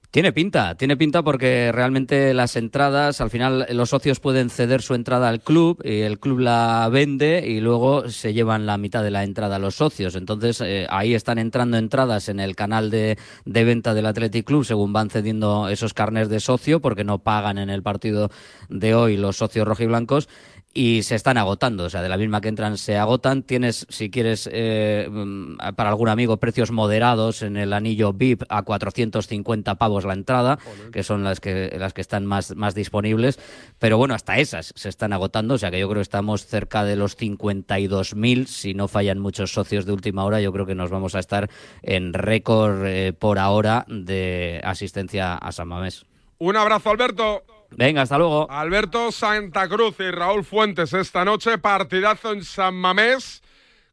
Tiene 0.10 0.32
pinta, 0.32 0.76
tiene 0.76 0.96
pinta 0.96 1.22
porque 1.22 1.70
realmente 1.74 2.34
las 2.34 2.56
entradas, 2.56 3.20
al 3.20 3.30
final 3.30 3.68
los 3.72 3.90
socios 3.90 4.22
pueden 4.22 4.50
ceder 4.50 4.82
su 4.82 4.96
entrada 4.96 5.28
al 5.28 5.42
club 5.42 5.82
y 5.84 6.00
el 6.00 6.18
club 6.18 6.40
la 6.40 6.88
vende 6.90 7.44
y 7.46 7.60
luego 7.60 8.08
se 8.10 8.34
llevan 8.34 8.66
la 8.66 8.78
mitad 8.78 9.04
de 9.04 9.12
la 9.12 9.26
entrada 9.26 9.58
a 9.58 9.60
los 9.60 9.76
socios. 9.76 10.16
Entonces 10.16 10.62
eh, 10.62 10.88
ahí 10.90 11.14
están 11.14 11.40
entrando 11.40 11.78
entradas 11.78 12.30
en 12.30 12.40
el 12.40 12.56
canal 12.56 12.90
de, 12.90 13.18
de, 13.44 13.64
venta 13.66 13.94
del 13.94 14.06
Athletic 14.06 14.46
Club 14.46 14.64
según 14.64 14.94
van 14.94 15.10
cediendo 15.10 15.68
esos 15.68 15.94
carnes 15.94 16.30
de 16.30 16.40
socio 16.40 16.80
porque 16.80 17.04
no 17.04 17.20
pagan 17.20 17.58
en 17.58 17.70
el 17.70 17.84
partido 17.84 18.32
de 18.70 18.96
hoy 18.96 19.18
los 19.18 19.36
socios 19.36 19.68
rojiblancos 19.68 20.30
y 20.78 21.02
se 21.02 21.16
están 21.16 21.40
agotando. 21.40 21.86
O 21.86 21.90
sea, 21.90 22.04
de 22.04 22.10
la 22.10 22.18
misma 22.18 22.40
que 22.40 22.50
entran 22.50 22.78
se 22.78 22.98
agotan. 22.98 23.42
Tienes, 23.42 23.88
si 23.90 24.12
quieres, 24.12 24.48
eh, 24.54 25.08
mm, 25.10 25.58
para 25.76 25.90
algún 25.90 26.08
amigo, 26.08 26.38
precios 26.38 26.70
moderados 26.70 27.42
en 27.42 27.58
el 27.58 27.74
anillo 27.74 28.14
VIP 28.14 28.44
a 28.48 28.62
450 28.62 29.74
pavos 29.76 30.06
la 30.06 30.14
entrada, 30.14 30.60
que 30.92 31.02
son 31.02 31.24
las 31.24 31.40
que, 31.40 31.76
las 31.80 31.94
que 31.94 32.02
están 32.02 32.28
más, 32.28 32.56
más 32.56 32.76
disponibles. 32.76 33.40
Pero 33.80 33.98
bueno, 33.98 34.14
hasta 34.14 34.38
esas 34.38 34.72
se 34.76 34.90
están 34.90 35.14
agotando. 35.14 35.56
O 35.56 35.58
sea 35.58 35.72
que 35.72 35.80
yo 35.80 35.88
creo 35.88 35.98
que 35.98 36.04
estamos 36.04 36.46
cerca 36.46 36.84
de 36.84 36.96
los 36.96 37.18
52.000. 37.18 38.46
Si 38.46 38.76
no 38.76 38.88
fallan 38.88 39.18
muchos 39.18 39.52
socios 39.52 39.88
de 39.88 39.94
última 39.94 40.26
hora, 40.26 40.42
yo 40.42 40.54
creo 40.54 40.68
que 40.68 40.76
nos 40.76 40.92
vamos 40.92 41.16
a 41.16 41.20
estar 41.20 41.50
en 41.82 42.14
récord 42.14 42.86
eh, 42.86 43.14
por 43.14 43.40
ahora 43.40 43.84
de 43.88 44.62
asistencia 44.64 45.38
a 45.38 45.52
San 45.52 45.70
Mamés. 45.70 46.06
Un 46.38 46.56
abrazo, 46.56 46.92
Alberto. 46.92 47.57
Venga, 47.72 48.04
hasta 48.04 48.18
luego. 48.18 48.50
Alberto 48.50 49.12
Santa 49.12 49.68
Cruz 49.68 50.00
y 50.00 50.10
Raúl 50.10 50.44
Fuentes 50.44 50.94
esta 50.94 51.26
noche, 51.26 51.58
partidazo 51.58 52.32
en 52.32 52.44
San 52.44 52.76
Mamés, 52.76 53.44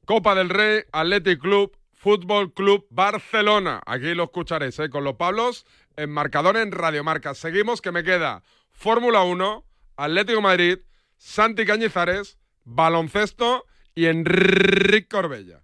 Copa 0.04 0.34
del 0.34 0.48
Rey, 0.48 0.82
Athletic 0.92 1.40
Club, 1.40 1.76
Fútbol 1.92 2.52
Club 2.52 2.86
Barcelona. 2.90 3.80
Aquí 3.86 4.14
lo 4.14 4.24
escucharéis 4.24 4.78
¿eh? 4.78 4.90
con 4.90 5.04
los 5.04 5.16
Pablos 5.16 5.66
en 5.96 6.10
marcador 6.10 6.56
en 6.56 6.72
Radiomarca. 6.72 7.34
Seguimos 7.34 7.80
que 7.80 7.92
me 7.92 8.04
queda 8.04 8.42
Fórmula 8.72 9.22
1, 9.22 9.64
Atlético 9.96 10.40
Madrid, 10.40 10.78
Santi 11.16 11.64
Cañizares, 11.64 12.38
baloncesto 12.64 13.64
y 13.94 14.06
Enrique 14.06 15.08
Corbella. 15.08 15.63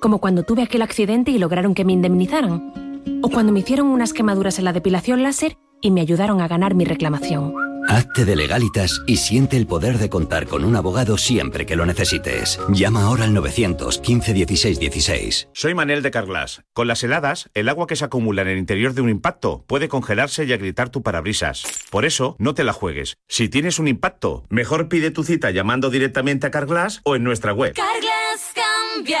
como 0.00 0.18
cuando 0.18 0.42
tuve 0.42 0.62
aquel 0.62 0.82
accidente 0.82 1.30
y 1.30 1.38
lograron 1.38 1.74
que 1.74 1.84
me 1.84 1.92
indemnizaran, 1.92 3.00
o 3.22 3.28
cuando 3.28 3.52
me 3.52 3.60
hicieron 3.60 3.86
unas 3.86 4.12
quemaduras 4.12 4.58
en 4.58 4.64
la 4.64 4.72
depilación 4.72 5.22
láser 5.22 5.56
y 5.80 5.90
me 5.90 6.00
ayudaron 6.00 6.40
a 6.40 6.48
ganar 6.48 6.74
mi 6.74 6.84
reclamación. 6.84 7.54
Hazte 7.88 8.24
de 8.24 8.36
legalitas 8.36 9.02
y 9.06 9.16
siente 9.16 9.56
el 9.56 9.66
poder 9.66 9.98
de 9.98 10.08
contar 10.08 10.46
con 10.46 10.64
un 10.64 10.76
abogado 10.76 11.16
siempre 11.18 11.66
que 11.66 11.76
lo 11.76 11.86
necesites. 11.86 12.60
Llama 12.68 13.04
ahora 13.04 13.24
al 13.24 13.34
915 13.34 14.32
16 14.32 14.78
16. 14.78 15.48
Soy 15.52 15.74
Manel 15.74 16.02
de 16.02 16.10
Carglass. 16.10 16.62
Con 16.72 16.86
las 16.86 17.02
heladas, 17.02 17.50
el 17.54 17.68
agua 17.68 17.86
que 17.86 17.96
se 17.96 18.04
acumula 18.04 18.42
en 18.42 18.48
el 18.48 18.58
interior 18.58 18.92
de 18.92 19.00
un 19.00 19.08
impacto 19.08 19.64
puede 19.66 19.88
congelarse 19.88 20.44
y 20.44 20.52
agrietar 20.52 20.90
tu 20.90 21.02
parabrisas. 21.02 21.64
Por 21.90 22.04
eso, 22.04 22.36
no 22.38 22.54
te 22.54 22.64
la 22.64 22.72
juegues. 22.72 23.16
Si 23.28 23.48
tienes 23.48 23.78
un 23.78 23.88
impacto, 23.88 24.44
mejor 24.50 24.88
pide 24.88 25.10
tu 25.10 25.24
cita 25.24 25.50
llamando 25.50 25.90
directamente 25.90 26.46
a 26.46 26.50
Carglass 26.50 27.00
o 27.04 27.16
en 27.16 27.24
nuestra 27.24 27.52
web. 27.52 27.74
Carglass 27.74 28.52
cambia. 28.54 29.20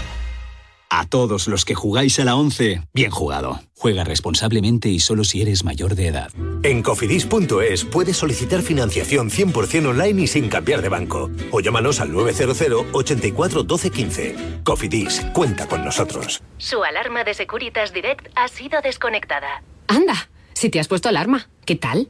A 0.93 1.05
todos 1.05 1.47
los 1.47 1.63
que 1.63 1.73
jugáis 1.73 2.19
a 2.19 2.25
la 2.25 2.35
11, 2.35 2.81
bien 2.93 3.11
jugado. 3.11 3.61
Juega 3.77 4.03
responsablemente 4.03 4.89
y 4.89 4.99
solo 4.99 5.23
si 5.23 5.41
eres 5.41 5.63
mayor 5.63 5.95
de 5.95 6.07
edad. 6.07 6.31
En 6.63 6.83
cofidis.es 6.83 7.85
puedes 7.85 8.17
solicitar 8.17 8.61
financiación 8.61 9.29
100% 9.29 9.87
online 9.87 10.23
y 10.23 10.27
sin 10.27 10.49
cambiar 10.49 10.81
de 10.81 10.89
banco. 10.89 11.31
O 11.51 11.61
llámanos 11.61 12.01
al 12.01 12.11
900 12.11 12.87
84 12.91 13.63
12 13.63 13.89
15. 13.89 14.35
Cofidis, 14.65 15.25
cuenta 15.33 15.65
con 15.65 15.85
nosotros. 15.85 16.43
Su 16.57 16.83
alarma 16.83 17.23
de 17.23 17.35
Securitas 17.35 17.93
Direct 17.93 18.27
ha 18.35 18.49
sido 18.49 18.81
desconectada. 18.81 19.63
Anda, 19.87 20.29
si 20.51 20.69
te 20.69 20.81
has 20.81 20.89
puesto 20.89 21.07
alarma, 21.07 21.47
¿qué 21.63 21.77
tal? 21.77 22.09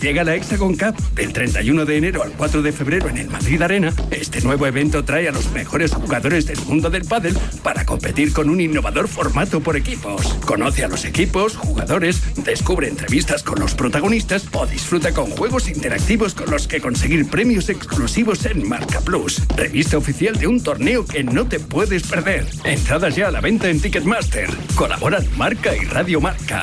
Llega 0.00 0.22
la 0.22 0.36
Hexagon 0.36 0.76
Cup 0.76 0.96
del 1.14 1.32
31 1.32 1.84
de 1.84 1.96
enero 1.96 2.22
al 2.22 2.30
4 2.32 2.62
de 2.62 2.72
febrero 2.72 3.08
en 3.08 3.18
el 3.18 3.28
Madrid 3.28 3.60
Arena. 3.60 3.92
Este 4.10 4.40
nuevo 4.42 4.66
evento 4.66 5.04
trae 5.04 5.28
a 5.28 5.32
los 5.32 5.50
mejores 5.50 5.92
jugadores 5.92 6.46
del 6.46 6.60
mundo 6.66 6.88
del 6.88 7.04
pádel 7.04 7.36
para 7.64 7.84
competir 7.84 8.32
con 8.32 8.48
un 8.48 8.60
innovador 8.60 9.08
formato 9.08 9.60
por 9.60 9.76
equipos. 9.76 10.34
Conoce 10.44 10.84
a 10.84 10.88
los 10.88 11.04
equipos, 11.04 11.56
jugadores, 11.56 12.22
descubre 12.44 12.88
entrevistas 12.88 13.42
con 13.42 13.58
los 13.58 13.74
protagonistas 13.74 14.46
o 14.52 14.66
disfruta 14.66 15.12
con 15.12 15.30
juegos 15.30 15.68
interactivos 15.68 16.34
con 16.34 16.50
los 16.50 16.68
que 16.68 16.80
conseguir 16.80 17.28
premios 17.28 17.68
exclusivos 17.68 18.46
en 18.46 18.68
Marca 18.68 19.00
Plus, 19.00 19.42
revista 19.56 19.98
oficial 19.98 20.36
de 20.36 20.46
un 20.46 20.62
torneo 20.62 21.04
que 21.04 21.24
no 21.24 21.48
te 21.48 21.58
puedes 21.58 22.04
perder. 22.04 22.46
Entradas 22.62 23.16
ya 23.16 23.28
a 23.28 23.32
la 23.32 23.40
venta 23.40 23.68
en 23.68 23.80
Ticketmaster. 23.80 24.48
Colaboran 24.76 25.26
Marca 25.36 25.74
y 25.76 25.84
Radio 25.86 26.20
Marca. 26.20 26.62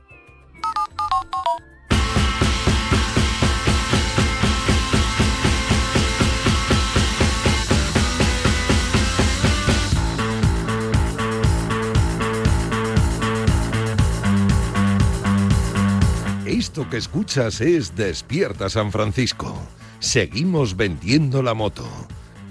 Esto 16.61 16.87
que 16.87 16.97
escuchas 16.97 17.59
es 17.59 17.95
Despierta 17.95 18.69
San 18.69 18.91
Francisco. 18.91 19.59
Seguimos 19.97 20.77
vendiendo 20.77 21.41
la 21.41 21.55
moto. 21.55 21.89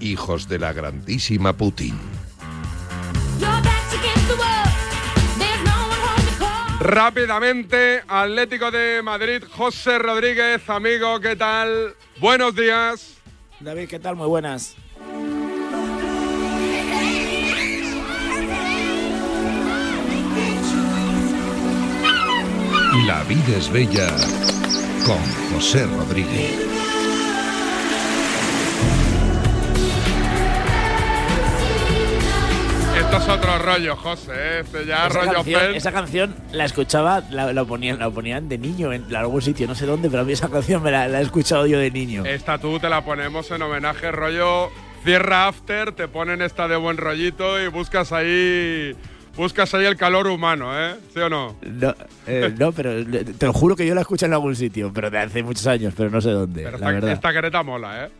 Hijos 0.01 0.49
de 0.49 0.59
la 0.59 0.73
grandísima 0.73 1.53
Putin. 1.53 1.97
Rápidamente, 6.81 8.03
Atlético 8.09 8.73
de 8.73 9.01
Madrid, 9.01 9.45
José 9.49 10.01
Rodríguez, 10.01 10.69
amigo, 10.69 11.21
¿qué 11.21 11.37
tal? 11.37 11.95
Buenos 12.19 12.57
días. 12.57 13.15
David, 13.61 13.89
¿qué 13.89 14.01
tal? 14.01 14.17
Muy 14.17 14.27
buenas. 14.27 14.75
La 23.11 23.25
vida 23.25 23.57
es 23.59 23.69
bella 23.73 24.07
con 25.05 25.19
José 25.53 25.85
Rodríguez. 25.85 26.57
Esto 32.97 33.17
es 33.17 33.29
otro 33.29 33.59
rollo, 33.59 33.97
José. 33.97 34.31
¿eh? 34.33 34.61
Este 34.61 34.87
ya 34.87 35.09
Esa 35.09 35.19
rollo 35.19 35.33
canción, 35.33 35.61
Pels. 35.61 35.77
esa 35.77 35.91
canción 35.91 36.35
la 36.53 36.65
escuchaba, 36.65 37.25
la, 37.33 37.53
la 37.53 37.65
ponían, 37.65 37.99
la 37.99 38.09
ponían 38.11 38.49
de 38.49 38.59
niño 38.59 38.93
en 38.93 39.13
algún 39.17 39.43
sitio, 39.43 39.67
no 39.67 39.75
sé 39.75 39.87
dónde, 39.87 40.09
pero 40.09 40.23
a 40.23 40.25
mí 40.25 40.33
esa 40.33 40.49
canción 40.49 40.81
me 40.81 40.93
la, 40.93 41.09
la 41.09 41.19
he 41.19 41.23
escuchado 41.25 41.67
yo 41.67 41.81
de 41.81 41.91
niño. 41.91 42.25
Esta 42.25 42.59
tú 42.59 42.79
te 42.79 42.89
la 42.89 43.05
ponemos 43.05 43.51
en 43.51 43.61
homenaje, 43.63 44.13
rollo 44.13 44.71
cierra 45.03 45.49
after, 45.49 45.91
te 45.91 46.07
ponen 46.07 46.43
esta 46.43 46.69
de 46.69 46.77
buen 46.77 46.97
rollito 46.97 47.61
y 47.61 47.67
buscas 47.67 48.13
ahí. 48.13 48.95
Buscas 49.37 49.73
ahí 49.75 49.87
el 49.87 49.97
calor 49.97 50.27
humano, 50.27 50.71
¿eh? 50.79 50.97
¿Sí 51.15 51.21
o 51.21 51.31
no? 51.31 51.57
No, 51.63 51.95
eh, 52.27 52.53
no, 52.59 52.73
pero 52.73 52.93
te 53.07 53.47
lo 53.47 53.53
juro 53.53 53.75
que 53.77 53.87
yo 53.87 53.95
la 53.95 54.03
escuché 54.03 54.27
en 54.27 54.33
algún 54.35 54.55
sitio, 54.57 54.93
pero 54.93 55.09
de 55.11 55.19
hace 55.19 55.43
muchos 55.43 55.67
años, 55.67 55.95
pero 55.97 56.11
no 56.11 56.21
sé 56.21 56.31
dónde, 56.31 56.63
Pero 56.65 56.73
la 56.73 56.77
esta, 56.87 56.91
verdad. 56.93 57.13
esta 57.13 57.33
careta 57.33 57.63
mola, 57.63 58.05
¿eh? 58.07 58.11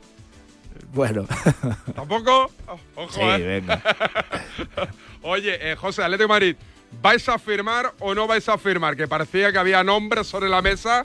Bueno, 0.93 1.27
¿Tampoco? 1.95 2.51
Oh, 2.67 2.79
Ojo, 2.97 3.13
sí, 3.13 3.21
¿eh? 3.23 3.39
venga. 3.61 3.83
Oye, 5.23 5.73
eh, 5.73 5.77
José, 5.77 6.03
Atlético 6.03 6.25
de 6.25 6.29
Madrid, 6.29 6.57
¿vais 7.03 7.29
a 7.29 7.39
firmar 7.39 7.93
o 7.99 8.15
no 8.15 8.27
vais 8.27 8.49
a 8.49 8.57
firmar? 8.57 8.97
Que 8.97 9.07
parecía 9.07 9.53
que 9.53 9.59
había 9.59 9.85
nombres 9.85 10.27
sobre 10.27 10.49
la 10.49 10.63
mesa 10.63 11.05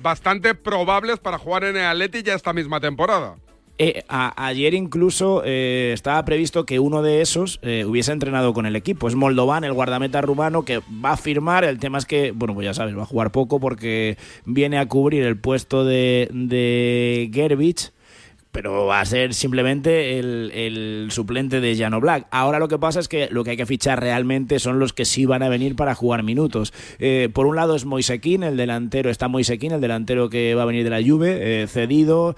bastante 0.00 0.54
probables 0.54 1.18
para 1.18 1.38
jugar 1.38 1.64
en 1.64 1.76
el 1.76 1.84
Atleti 1.86 2.22
ya 2.22 2.34
esta 2.34 2.52
misma 2.52 2.78
temporada. 2.80 3.34
Eh, 3.78 4.04
a- 4.08 4.46
ayer 4.46 4.72
incluso 4.74 5.42
eh, 5.44 5.90
estaba 5.92 6.24
previsto 6.24 6.64
que 6.64 6.78
uno 6.78 7.02
de 7.02 7.20
esos 7.20 7.58
eh, 7.62 7.84
hubiese 7.84 8.12
entrenado 8.12 8.54
con 8.54 8.64
el 8.66 8.74
equipo. 8.74 9.06
Es 9.08 9.14
Moldovan, 9.14 9.64
el 9.64 9.72
guardameta 9.74 10.22
rumano, 10.22 10.64
que 10.64 10.80
va 11.04 11.12
a 11.12 11.16
firmar. 11.16 11.64
El 11.64 11.78
tema 11.78 11.98
es 11.98 12.06
que, 12.06 12.30
bueno, 12.32 12.54
pues 12.54 12.64
ya 12.64 12.74
sabes, 12.74 12.96
va 12.96 13.02
a 13.02 13.06
jugar 13.06 13.32
poco 13.32 13.60
porque 13.60 14.16
viene 14.46 14.78
a 14.78 14.86
cubrir 14.86 15.24
el 15.24 15.36
puesto 15.38 15.84
de, 15.84 16.28
de 16.32 17.30
Gerbich 17.32 17.92
pero 18.52 18.86
va 18.86 19.00
a 19.00 19.04
ser 19.04 19.34
simplemente 19.34 20.18
el, 20.18 20.50
el 20.54 21.08
suplente 21.10 21.60
de 21.60 21.76
Jano 21.76 22.00
Black. 22.00 22.26
Ahora 22.30 22.58
lo 22.58 22.68
que 22.68 22.78
pasa 22.78 23.00
es 23.00 23.06
que 23.06 23.28
lo 23.30 23.44
que 23.44 23.50
hay 23.50 23.56
que 23.58 23.66
fichar 23.66 24.00
realmente 24.00 24.58
son 24.60 24.78
los 24.78 24.94
que 24.94 25.04
sí 25.04 25.26
van 25.26 25.42
a 25.42 25.50
venir 25.50 25.76
para 25.76 25.94
jugar 25.94 26.22
minutos. 26.22 26.72
Eh, 26.98 27.28
por 27.34 27.44
un 27.44 27.56
lado 27.56 27.76
es 27.76 27.84
Moisequín, 27.84 28.42
el 28.42 28.56
delantero, 28.56 29.10
está 29.10 29.28
Moisequín, 29.28 29.72
el 29.72 29.82
delantero 29.82 30.30
que 30.30 30.54
va 30.54 30.62
a 30.62 30.64
venir 30.64 30.84
de 30.84 30.90
la 30.90 31.06
Juve, 31.06 31.66
cedido. 31.68 32.34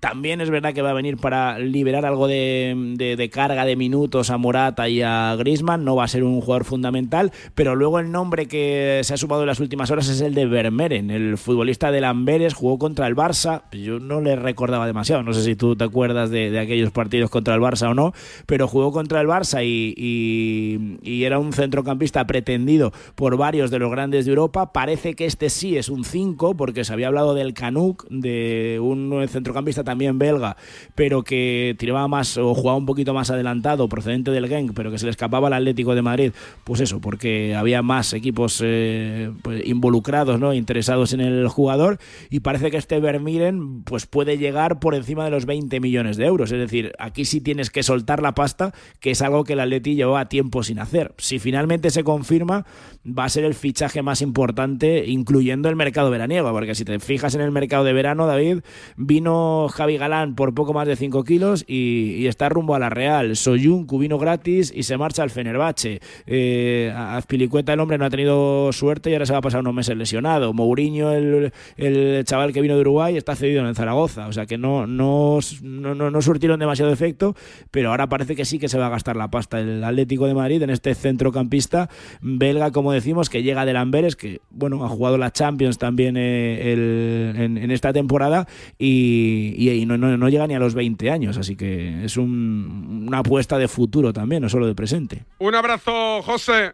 También 0.00 0.40
es 0.40 0.50
verdad 0.50 0.72
que 0.74 0.82
va 0.82 0.90
a 0.90 0.94
venir 0.94 1.16
para 1.16 1.58
liberar 1.58 2.04
algo 2.06 2.26
de, 2.28 2.94
de- 2.96 3.30
carga 3.30 3.64
de 3.64 3.74
minutos 3.76 4.30
a 4.30 4.38
Morata 4.38 4.88
y 4.88 5.02
a 5.02 5.34
Griezmann. 5.36 5.84
No 5.84 5.96
va 5.96 6.04
a 6.04 6.08
ser 6.08 6.24
un 6.24 6.40
jugador 6.40 6.64
fundamental, 6.64 7.32
pero 7.54 7.74
luego 7.74 7.98
el 7.98 8.10
nombre 8.12 8.46
que 8.46 9.00
se 9.02 9.14
ha 9.14 9.16
sumado 9.16 9.42
en 9.42 9.48
las 9.48 9.60
últimas 9.60 9.90
horas 9.90 10.08
es 10.08 10.20
el 10.20 10.34
de 10.34 10.46
Vermeeren, 10.46 11.10
el 11.10 11.38
futbolista 11.38 11.90
del 11.90 12.04
Amberes, 12.04 12.54
jugó 12.54 12.78
contra 12.78 13.06
el 13.06 13.16
Barça. 13.16 13.62
Yo 13.72 13.98
no 13.98 14.20
le 14.20 14.36
recordaba 14.36 14.86
demasiado, 14.86 15.22
no 15.22 15.32
sé 15.32 15.42
si 15.42 15.56
tú 15.56 15.74
te 15.76 15.84
acuerdas 15.84 16.30
de, 16.30 16.50
de 16.50 16.58
aquellos 16.58 16.90
partidos 16.90 17.30
contra 17.30 17.54
el 17.54 17.60
Barça 17.60 17.90
o 17.90 17.94
no, 17.94 18.12
pero 18.46 18.68
jugó 18.68 18.92
contra 18.92 19.20
el 19.20 19.26
Barça 19.28 19.64
y, 19.64 19.94
y- 19.96 20.98
y 21.02 21.24
era 21.24 21.38
un 21.38 21.52
centrocampista 21.52 22.26
pretendido 22.26 22.92
por 23.14 23.36
varios 23.36 23.70
de 23.70 23.78
los 23.78 23.90
grandes 23.90 24.24
de 24.26 24.30
Europa. 24.32 24.72
Parece 24.72 25.14
que 25.14 25.26
este 25.26 25.50
sí 25.50 25.76
es 25.76 25.88
un 25.88 26.04
5, 26.04 26.56
porque 26.56 26.84
se 26.84 26.92
había 26.92 27.08
hablado 27.08 27.34
del 27.34 27.54
Canuck, 27.54 28.06
de 28.10 28.78
un 28.82 29.24
centrocampista 29.28 29.83
también 29.84 30.18
belga, 30.18 30.56
pero 30.94 31.22
que 31.22 31.76
tiraba 31.78 32.08
más 32.08 32.36
o 32.36 32.54
jugaba 32.54 32.76
un 32.76 32.86
poquito 32.86 33.14
más 33.14 33.30
adelantado, 33.30 33.88
procedente 33.88 34.30
del 34.30 34.48
Genk, 34.48 34.72
pero 34.74 34.90
que 34.90 34.98
se 34.98 35.04
le 35.04 35.10
escapaba 35.10 35.48
al 35.48 35.54
Atlético 35.54 35.94
de 35.94 36.02
Madrid. 36.02 36.32
Pues 36.64 36.80
eso, 36.80 37.00
porque 37.00 37.54
había 37.54 37.82
más 37.82 38.12
equipos 38.12 38.60
eh, 38.64 39.30
pues, 39.42 39.66
involucrados, 39.66 40.40
¿no? 40.40 40.54
interesados 40.54 41.12
en 41.12 41.20
el 41.20 41.48
jugador, 41.48 41.98
y 42.30 42.40
parece 42.40 42.70
que 42.70 42.76
este 42.76 43.00
Vermiren 43.00 43.82
pues, 43.82 44.06
puede 44.06 44.38
llegar 44.38 44.80
por 44.80 44.94
encima 44.94 45.24
de 45.24 45.30
los 45.30 45.46
20 45.46 45.80
millones 45.80 46.16
de 46.16 46.26
euros. 46.26 46.50
Es 46.52 46.58
decir, 46.58 46.92
aquí 46.98 47.24
sí 47.24 47.40
tienes 47.40 47.70
que 47.70 47.82
soltar 47.82 48.22
la 48.22 48.34
pasta, 48.34 48.72
que 49.00 49.10
es 49.10 49.22
algo 49.22 49.44
que 49.44 49.54
el 49.54 49.60
Atleti 49.60 49.94
llevaba 49.94 50.28
tiempo 50.28 50.62
sin 50.62 50.78
hacer. 50.78 51.14
Si 51.18 51.38
finalmente 51.38 51.90
se 51.90 52.04
confirma, 52.04 52.64
va 53.06 53.24
a 53.24 53.28
ser 53.28 53.44
el 53.44 53.54
fichaje 53.54 54.02
más 54.02 54.22
importante, 54.22 55.04
incluyendo 55.06 55.68
el 55.68 55.76
mercado 55.76 56.10
veraniego, 56.10 56.50
porque 56.52 56.74
si 56.74 56.84
te 56.84 56.98
fijas 56.98 57.34
en 57.34 57.42
el 57.42 57.50
mercado 57.50 57.84
de 57.84 57.92
verano, 57.92 58.26
David, 58.26 58.60
vino 58.96 59.68
Javi 59.68 59.96
Galán 59.98 60.34
por 60.34 60.54
poco 60.54 60.72
más 60.72 60.86
de 60.86 60.96
5 60.96 61.24
kilos 61.24 61.64
y, 61.66 62.26
está 62.26 62.48
rumbo 62.48 62.74
a 62.74 62.78
la 62.78 62.88
Real. 62.88 63.36
Soyuncu 63.36 63.98
vino 63.98 64.18
gratis 64.18 64.72
y 64.74 64.84
se 64.84 64.96
marcha 64.96 65.22
al 65.22 65.30
Fenerbahce. 65.30 66.00
Eh, 66.26 66.92
Azpilicueta, 66.96 67.74
el 67.74 67.80
hombre, 67.80 67.98
no 67.98 68.06
ha 68.06 68.10
tenido 68.10 68.72
suerte 68.72 69.10
y 69.10 69.12
ahora 69.12 69.26
se 69.26 69.32
va 69.32 69.40
a 69.40 69.42
pasar 69.42 69.60
unos 69.60 69.74
meses 69.74 69.96
lesionado. 69.96 70.52
Mourinho, 70.54 71.12
el, 71.12 71.52
el 71.76 72.24
chaval 72.24 72.52
que 72.52 72.60
vino 72.60 72.74
de 72.74 72.80
Uruguay, 72.80 73.16
está 73.16 73.36
cedido 73.36 73.66
en 73.68 73.74
Zaragoza. 73.74 74.26
O 74.26 74.32
sea 74.32 74.46
que 74.46 74.56
no, 74.56 74.86
no, 74.86 75.38
no, 75.62 75.94
no, 75.94 76.10
no 76.10 76.22
surtieron 76.22 76.58
demasiado 76.58 76.90
efecto, 76.92 77.36
pero 77.70 77.90
ahora 77.90 78.08
parece 78.08 78.34
que 78.34 78.44
sí 78.44 78.58
que 78.58 78.68
se 78.68 78.78
va 78.78 78.86
a 78.86 78.90
gastar 78.90 79.16
la 79.16 79.30
pasta 79.30 79.60
el 79.60 79.84
Atlético 79.84 80.26
de 80.26 80.34
Madrid 80.34 80.62
en 80.62 80.70
este 80.70 80.94
centrocampista 80.94 81.90
belga, 82.22 82.70
como 82.72 82.93
decimos, 82.94 83.28
que 83.28 83.42
llega 83.42 83.64
del 83.66 83.76
Amberes, 83.76 84.16
que 84.16 84.40
bueno, 84.50 84.84
ha 84.84 84.88
jugado 84.88 85.18
la 85.18 85.30
Champions 85.32 85.76
también 85.78 86.16
eh, 86.16 86.72
el- 86.72 87.34
en, 87.36 87.58
en 87.58 87.70
esta 87.70 87.92
temporada 87.92 88.46
y, 88.78 89.54
y- 89.58 89.70
y 89.70 89.86
no, 89.86 89.98
no- 89.98 90.16
no 90.16 90.28
llega 90.28 90.46
ni 90.46 90.54
a 90.54 90.58
los 90.58 90.74
20 90.74 91.10
años, 91.10 91.36
así 91.36 91.56
que 91.56 92.04
es 92.04 92.16
un- 92.16 93.04
una 93.08 93.18
apuesta 93.18 93.58
de 93.58 93.68
futuro 93.68 94.12
también, 94.12 94.42
no 94.42 94.48
solo 94.48 94.66
de 94.66 94.74
presente. 94.74 95.24
Un 95.38 95.54
abrazo, 95.54 96.22
José. 96.22 96.72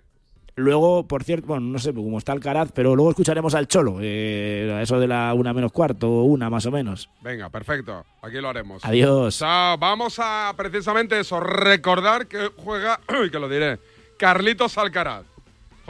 Luego, 0.57 1.07
por 1.07 1.25
cierto, 1.25 1.47
bueno, 1.47 1.67
no 1.69 1.79
sé 1.79 1.95
cómo 1.95 2.19
está 2.19 2.33
Alcaraz, 2.33 2.71
pero 2.75 2.95
luego 2.95 3.11
escucharemos 3.11 3.55
al 3.55 3.67
Cholo, 3.67 3.99
eh, 4.03 4.81
eso 4.83 4.99
de 5.01 5.07
la 5.07 5.33
una 5.33 5.55
menos 5.55 5.73
cuarto, 5.73 6.23
una 6.25 6.51
más 6.51 6.67
o 6.67 6.71
menos. 6.71 7.09
Venga, 7.23 7.49
perfecto. 7.49 8.05
Aquí 8.21 8.37
lo 8.43 8.49
haremos. 8.51 8.85
Adiós. 8.85 9.39
Chao. 9.39 9.79
Vamos 9.79 10.19
a 10.23 10.53
precisamente 10.57 11.19
eso, 11.19 11.41
recordar 11.41 12.27
que 12.27 12.51
juega, 12.57 13.01
uy, 13.23 13.31
que 13.31 13.39
lo 13.39 13.49
diré, 13.49 13.79
Carlitos 14.19 14.77
Alcaraz. 14.77 15.25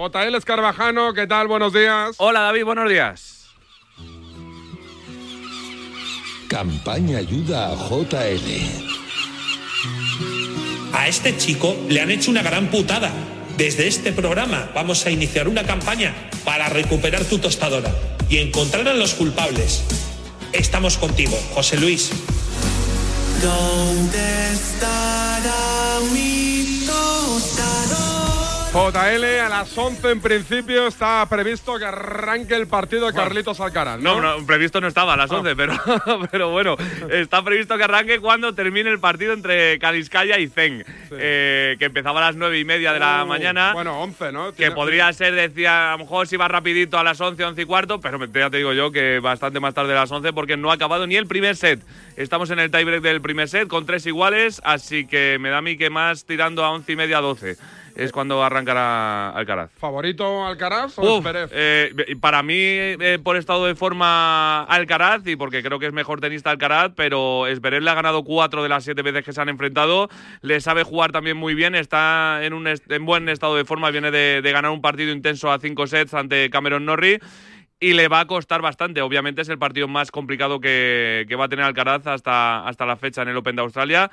JL 0.08 0.34
Escarvajano, 0.34 1.12
¿qué 1.12 1.26
tal? 1.26 1.46
Buenos 1.46 1.74
días. 1.74 2.14
Hola 2.16 2.40
David, 2.40 2.64
buenos 2.64 2.88
días. 2.88 3.48
Campaña 6.48 7.18
ayuda 7.18 7.68
a 7.68 7.76
JL. 7.76 8.40
A 10.94 11.06
este 11.06 11.36
chico 11.36 11.76
le 11.88 12.00
han 12.00 12.10
hecho 12.10 12.30
una 12.30 12.42
gran 12.42 12.68
putada. 12.68 13.12
Desde 13.58 13.88
este 13.88 14.12
programa 14.12 14.70
vamos 14.74 15.04
a 15.04 15.10
iniciar 15.10 15.48
una 15.48 15.64
campaña 15.64 16.14
para 16.46 16.70
recuperar 16.70 17.24
tu 17.24 17.38
tostadora 17.38 17.92
y 18.30 18.38
encontrar 18.38 18.88
a 18.88 18.94
los 18.94 19.12
culpables. 19.12 19.84
Estamos 20.52 20.96
contigo, 20.96 21.38
José 21.52 21.78
Luis. 21.78 22.10
¿Dónde 23.42 24.52
estará 24.52 26.00
mi? 26.10 26.39
JL, 28.72 29.24
a 29.40 29.48
las 29.48 29.76
11 29.76 30.12
en 30.12 30.20
principio 30.20 30.86
está 30.86 31.26
previsto 31.28 31.76
que 31.76 31.86
arranque 31.86 32.54
el 32.54 32.68
partido 32.68 33.08
de 33.08 33.12
Carlitos 33.12 33.58
Alcaraz, 33.58 33.98
¿no? 33.98 34.20
No, 34.20 34.38
no, 34.38 34.46
previsto 34.46 34.80
no 34.80 34.86
estaba 34.86 35.14
a 35.14 35.16
las 35.16 35.32
Ah. 35.32 35.38
11, 35.38 35.56
pero, 35.56 35.74
pero 36.30 36.50
bueno, 36.50 36.76
está 37.10 37.42
previsto 37.42 37.76
que 37.76 37.82
arranque 37.82 38.20
cuando 38.20 38.54
termine 38.54 38.88
el 38.88 39.00
partido 39.00 39.32
entre 39.32 39.76
Cadizcaya 39.80 40.38
y 40.38 40.46
Zen, 40.46 40.84
eh, 41.10 41.74
que 41.80 41.84
empezaba 41.86 42.20
a 42.20 42.26
las 42.26 42.36
9 42.36 42.60
y 42.60 42.64
media 42.64 42.92
de 42.92 43.00
la 43.00 43.24
Uh, 43.24 43.26
mañana. 43.26 43.72
Bueno, 43.72 44.00
11, 44.02 44.30
¿no? 44.30 44.50
Que 44.52 44.58
Tiene- 44.58 44.74
podría 44.76 45.12
ser, 45.14 45.34
decía, 45.34 45.88
a 45.88 45.96
lo 45.96 46.04
mejor 46.04 46.28
si 46.28 46.36
va 46.36 46.46
rapidito 46.46 46.96
a 46.96 47.02
las 47.02 47.20
11, 47.20 47.44
11 47.44 47.62
y 47.62 47.64
cuarto, 47.64 48.00
pero 48.00 48.24
ya 48.32 48.50
te 48.50 48.58
digo 48.58 48.72
yo 48.72 48.92
que 48.92 49.18
bastante 49.18 49.58
más 49.58 49.74
tarde 49.74 49.94
a 49.94 50.02
las 50.02 50.12
11 50.12 50.32
porque 50.32 50.56
no 50.56 50.70
ha 50.70 50.74
acabado 50.74 51.08
ni 51.08 51.16
el 51.16 51.26
primer 51.26 51.56
set. 51.56 51.80
Estamos 52.16 52.50
en 52.50 52.60
el 52.60 52.70
tiebreak 52.70 53.02
del 53.02 53.20
primer 53.20 53.48
set 53.48 53.66
con 53.66 53.84
tres 53.84 54.06
iguales, 54.06 54.60
así 54.64 55.06
que 55.08 55.38
me 55.40 55.50
da 55.50 55.58
a 55.58 55.62
mí 55.62 55.76
que 55.76 55.90
más 55.90 56.24
tirando 56.24 56.64
a 56.64 56.70
11 56.70 56.92
y 56.92 56.96
media, 56.96 57.18
12 57.20 57.56
es 57.96 58.12
cuando 58.12 58.42
arrancará 58.42 59.30
Alcaraz. 59.30 59.70
¿Favorito 59.76 60.46
Alcaraz 60.46 60.98
o 60.98 61.18
Uf, 61.18 61.26
eh, 61.52 61.92
para 62.20 62.42
mí, 62.42 62.54
eh, 62.56 63.18
por 63.22 63.36
estado 63.36 63.66
de 63.66 63.74
forma 63.74 64.62
Alcaraz, 64.64 65.26
y 65.26 65.36
porque 65.36 65.62
creo 65.62 65.78
que 65.78 65.86
es 65.86 65.92
mejor 65.92 66.20
tenista 66.20 66.50
Alcaraz, 66.50 66.92
pero 66.94 67.44
Zverev 67.54 67.82
le 67.82 67.90
ha 67.90 67.94
ganado 67.94 68.24
cuatro 68.24 68.62
de 68.62 68.68
las 68.68 68.84
siete 68.84 69.02
veces 69.02 69.24
que 69.24 69.32
se 69.32 69.40
han 69.40 69.48
enfrentado. 69.48 70.08
Le 70.42 70.60
sabe 70.60 70.82
jugar 70.82 71.12
también 71.12 71.36
muy 71.36 71.54
bien, 71.54 71.74
está 71.74 72.40
en 72.44 72.52
un 72.52 72.66
est- 72.66 72.90
en 72.90 73.04
buen 73.06 73.28
estado 73.28 73.56
de 73.56 73.64
forma, 73.64 73.90
viene 73.90 74.10
de, 74.10 74.42
de 74.42 74.52
ganar 74.52 74.70
un 74.70 74.80
partido 74.80 75.12
intenso 75.12 75.50
a 75.52 75.58
cinco 75.58 75.86
sets 75.86 76.14
ante 76.14 76.50
Cameron 76.50 76.84
Norrie. 76.84 77.20
Y 77.82 77.94
le 77.94 78.08
va 78.08 78.20
a 78.20 78.26
costar 78.26 78.60
bastante. 78.60 79.00
Obviamente 79.00 79.40
es 79.40 79.48
el 79.48 79.58
partido 79.58 79.88
más 79.88 80.10
complicado 80.10 80.60
que, 80.60 81.24
que 81.26 81.34
va 81.34 81.46
a 81.46 81.48
tener 81.48 81.64
Alcaraz 81.64 82.06
hasta, 82.06 82.68
hasta 82.68 82.84
la 82.84 82.96
fecha 82.96 83.22
en 83.22 83.28
el 83.28 83.36
Open 83.38 83.56
de 83.56 83.62
Australia. 83.62 84.10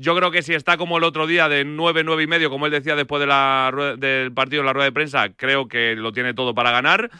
Yo 0.00 0.16
creo 0.16 0.30
que 0.30 0.40
si 0.42 0.54
está 0.54 0.78
como 0.78 0.96
el 0.96 1.04
otro 1.04 1.26
día 1.26 1.48
de 1.50 1.64
9, 1.66 2.04
9 2.04 2.22
y 2.22 2.26
medio, 2.26 2.48
como 2.48 2.64
él 2.64 2.72
decía 2.72 2.96
después 2.96 3.20
de 3.20 3.26
la, 3.26 3.68
rueda- 3.70 3.96
del 3.96 4.32
partido 4.32 4.60
en 4.62 4.66
la 4.66 4.72
rueda 4.72 4.86
de 4.86 4.92
prensa, 4.92 5.28
creo 5.36 5.68
que 5.68 5.94
lo 5.94 6.10
tiene 6.12 6.32
todo 6.32 6.54
para 6.54 6.70
ganar. 6.70 7.10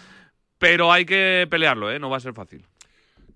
Pero 0.58 0.90
hay 0.90 1.04
que 1.04 1.46
pelearlo, 1.50 1.90
¿eh? 1.90 1.98
No 1.98 2.08
va 2.08 2.16
a 2.16 2.20
ser 2.20 2.32
fácil. 2.32 2.64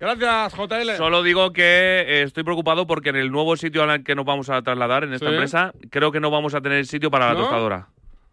Gracias, 0.01 0.55
JL. 0.55 0.97
Solo 0.97 1.23
digo 1.23 1.53
que 1.53 1.63
eh, 1.63 2.23
estoy 2.23 2.43
preocupado 2.43 2.87
porque 2.87 3.11
en 3.11 3.17
el 3.17 3.31
nuevo 3.31 3.57
sitio 3.57 3.83
al 3.83 4.03
que 4.03 4.15
nos 4.15 4.25
vamos 4.25 4.49
a 4.51 4.63
trasladar, 4.63 5.05
en 5.05 5.13
esta 5.13 5.27
Sí. 5.27 5.33
empresa, 5.33 5.73
creo 5.91 6.11
que 6.11 6.21
no 6.21 6.31
vamos 6.31 6.55
a 6.55 6.61
tener 6.63 6.85
sitio 6.87 7.11
para 7.11 7.29
la 7.29 7.35
tostadora. 7.39 7.89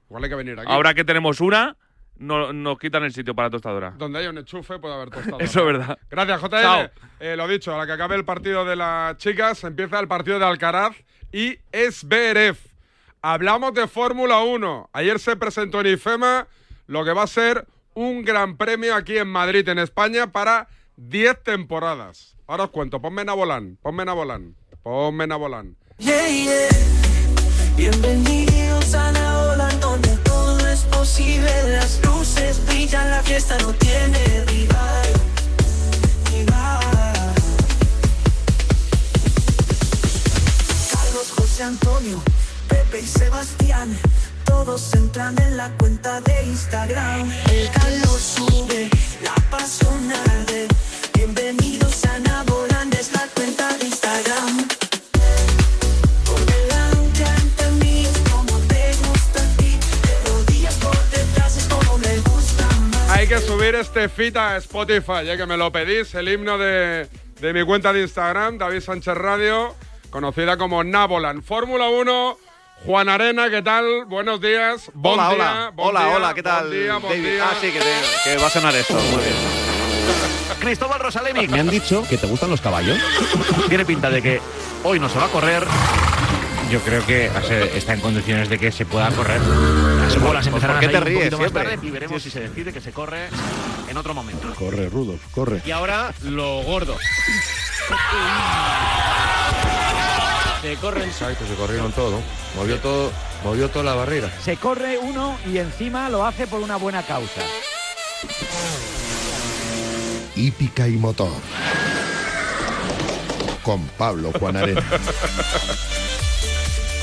Igual 0.09 0.23
hay 0.23 0.29
que 0.29 0.35
venir 0.35 0.59
aquí. 0.59 0.71
Ahora 0.71 0.93
que 0.93 1.03
tenemos 1.05 1.39
una, 1.41 1.75
no, 2.17 2.53
nos 2.53 2.77
quitan 2.77 3.03
el 3.03 3.13
sitio 3.13 3.33
para 3.33 3.47
la 3.47 3.51
tostadora. 3.51 3.93
Donde 3.97 4.19
haya 4.19 4.29
un 4.29 4.37
enchufe 4.37 4.79
puede 4.79 4.93
haber 4.93 5.09
tostadora. 5.09 5.43
Eso 5.45 5.59
es 5.61 5.65
verdad. 5.65 5.97
Gracias, 6.09 6.41
JL. 6.41 6.49
Chao. 6.61 6.89
Eh, 7.19 7.35
lo 7.35 7.47
dicho, 7.47 7.73
a 7.73 7.77
la 7.77 7.85
que 7.85 7.93
acabe 7.93 8.15
el 8.15 8.25
partido 8.25 8.65
de 8.65 8.75
las 8.75 9.17
chicas, 9.17 9.63
empieza 9.63 9.99
el 9.99 10.07
partido 10.07 10.39
de 10.39 10.45
Alcaraz 10.45 10.95
y 11.31 11.57
Esberev. 11.71 12.57
Hablamos 13.21 13.73
de 13.73 13.87
Fórmula 13.87 14.39
1. 14.43 14.89
Ayer 14.93 15.19
se 15.19 15.35
presentó 15.35 15.81
en 15.81 15.87
IFEMA 15.93 16.47
lo 16.87 17.05
que 17.05 17.13
va 17.13 17.23
a 17.23 17.27
ser 17.27 17.67
un 17.93 18.23
gran 18.23 18.57
premio 18.57 18.95
aquí 18.95 19.17
en 19.17 19.27
Madrid, 19.27 19.67
en 19.69 19.79
España, 19.79 20.31
para 20.31 20.67
10 20.97 21.43
temporadas. 21.43 22.35
Ahora 22.47 22.65
os 22.65 22.69
cuento, 22.71 23.01
ponme 23.01 23.23
Nabolán, 23.23 23.77
ponme 23.81 24.05
Nabolán, 24.05 24.55
ponme 24.83 25.27
Nabolán. 25.27 25.75
Yeah, 25.97 26.27
yeah. 26.27 26.69
Bienvenidos 27.77 28.93
a 28.93 29.11
la 29.11 29.30
es 31.01 31.09
posible. 31.09 31.51
Las 31.67 31.99
luces 32.05 32.65
brillan, 32.65 33.09
la 33.09 33.21
fiesta 33.23 33.57
no 33.59 33.73
tiene 33.73 34.45
rival. 34.45 35.07
rival. 36.31 37.33
Carlos, 40.91 41.31
José 41.35 41.63
Antonio, 41.63 42.21
Pepe 42.67 42.99
y 42.99 43.07
Sebastián. 43.07 43.97
Todos 44.45 44.93
entran 44.93 45.37
en 45.41 45.57
la 45.57 45.69
cuenta 45.77 46.21
de 46.21 46.45
Instagram. 46.45 47.31
El 47.49 47.69
calor 47.71 48.19
sube, 48.19 48.89
la 49.23 49.35
pasión 49.49 50.11
arde. 50.11 50.67
Bienvenidos 51.13 52.05
a 52.05 52.19
Naboland, 52.19 52.50
subir 63.51 63.75
este 63.75 64.07
fit 64.09 64.35
a 64.37 64.57
Spotify, 64.57 65.25
ya 65.25 65.35
que 65.37 65.45
me 65.45 65.57
lo 65.57 65.71
pedís, 65.71 66.13
el 66.15 66.29
himno 66.29 66.57
de, 66.57 67.07
de 67.39 67.53
mi 67.53 67.63
cuenta 67.65 67.91
de 67.93 68.01
Instagram, 68.01 68.57
David 68.57 68.79
Sánchez 68.81 69.15
Radio, 69.15 69.75
conocida 70.09 70.57
como 70.57 70.83
Nabolan. 70.83 71.43
Fórmula 71.43 71.89
1, 71.89 72.37
Juan 72.85 73.09
Arena, 73.09 73.49
¿qué 73.49 73.61
tal? 73.61 74.05
Buenos 74.05 74.39
días. 74.41 74.89
Bon 74.93 75.19
hola, 75.19 75.29
día, 75.29 75.35
hola. 75.35 75.71
bon 75.75 75.87
hola, 75.89 76.05
día, 76.05 76.15
hola, 76.15 76.33
¿qué 76.33 76.43
tal? 76.43 76.63
Bon 76.63 76.71
día, 76.71 76.93
bon 76.97 77.09
David? 77.11 77.23
día. 77.25 77.45
Ah, 77.49 77.55
sí, 77.59 77.71
que, 77.71 77.79
te- 77.79 78.29
que 78.31 78.37
va 78.37 78.47
a 78.47 78.49
sonar 78.49 78.73
esto. 78.75 78.93
Muy 78.93 79.21
bien. 79.21 79.35
Cristóbal 80.61 80.99
Rosalemi. 80.99 81.47
Me 81.47 81.59
han 81.59 81.69
dicho 81.69 82.05
que 82.09 82.17
te 82.17 82.27
gustan 82.27 82.49
los 82.49 82.61
caballos. 82.61 82.97
Tiene 83.67 83.83
pinta 83.85 84.09
de 84.09 84.21
que 84.21 84.41
hoy 84.83 84.99
no 84.99 85.09
se 85.09 85.17
va 85.19 85.25
a 85.25 85.29
correr. 85.29 85.63
Yo 86.71 86.79
creo 86.79 87.05
que 87.05 87.29
está 87.75 87.93
en 87.93 87.99
condiciones 87.99 88.47
de 88.47 88.57
que 88.57 88.71
se 88.71 88.85
pueda 88.85 89.09
correr. 89.11 89.41
Las 90.21 90.27
bolas 90.29 90.45
empezarán 90.47 90.75
¿Por 90.75 90.79
qué 90.81 90.85
a 90.85 90.89
te 90.89 90.97
salir 90.99 91.07
un 91.15 91.21
ríes 91.21 91.29
poquito 91.31 91.37
más 91.37 91.51
siempre? 91.51 91.71
tarde 91.71 91.87
Y 91.87 91.91
veremos 91.91 92.21
si 92.21 92.29
se 92.29 92.39
decide 92.41 92.71
que 92.71 92.79
se 92.79 92.91
corre 92.91 93.27
en 93.89 93.97
otro 93.97 94.13
momento. 94.13 94.53
Corre, 94.53 94.87
Rudolf, 94.87 95.19
corre. 95.31 95.63
Y 95.65 95.71
ahora 95.71 96.13
lo 96.21 96.61
gordo. 96.61 96.95
Se 100.61 100.75
corren. 100.75 101.09
Exacto, 101.09 101.43
se 101.47 101.55
corrieron 101.55 101.91
todo. 101.93 102.19
Movió 102.55 102.77
todo, 102.77 103.11
movió 103.43 103.67
toda 103.69 103.83
la 103.83 103.95
barrera. 103.95 104.31
Se 104.43 104.57
corre 104.57 104.99
uno 104.99 105.37
y 105.51 105.57
encima 105.57 106.07
lo 106.09 106.23
hace 106.23 106.45
por 106.45 106.59
una 106.61 106.75
buena 106.75 107.01
causa. 107.01 107.41
Hípica 110.35 110.87
y 110.87 110.97
motor. 110.97 111.31
Con 113.63 113.87
Pablo 113.97 114.31
Juan 114.39 114.57
Arena. 114.57 114.83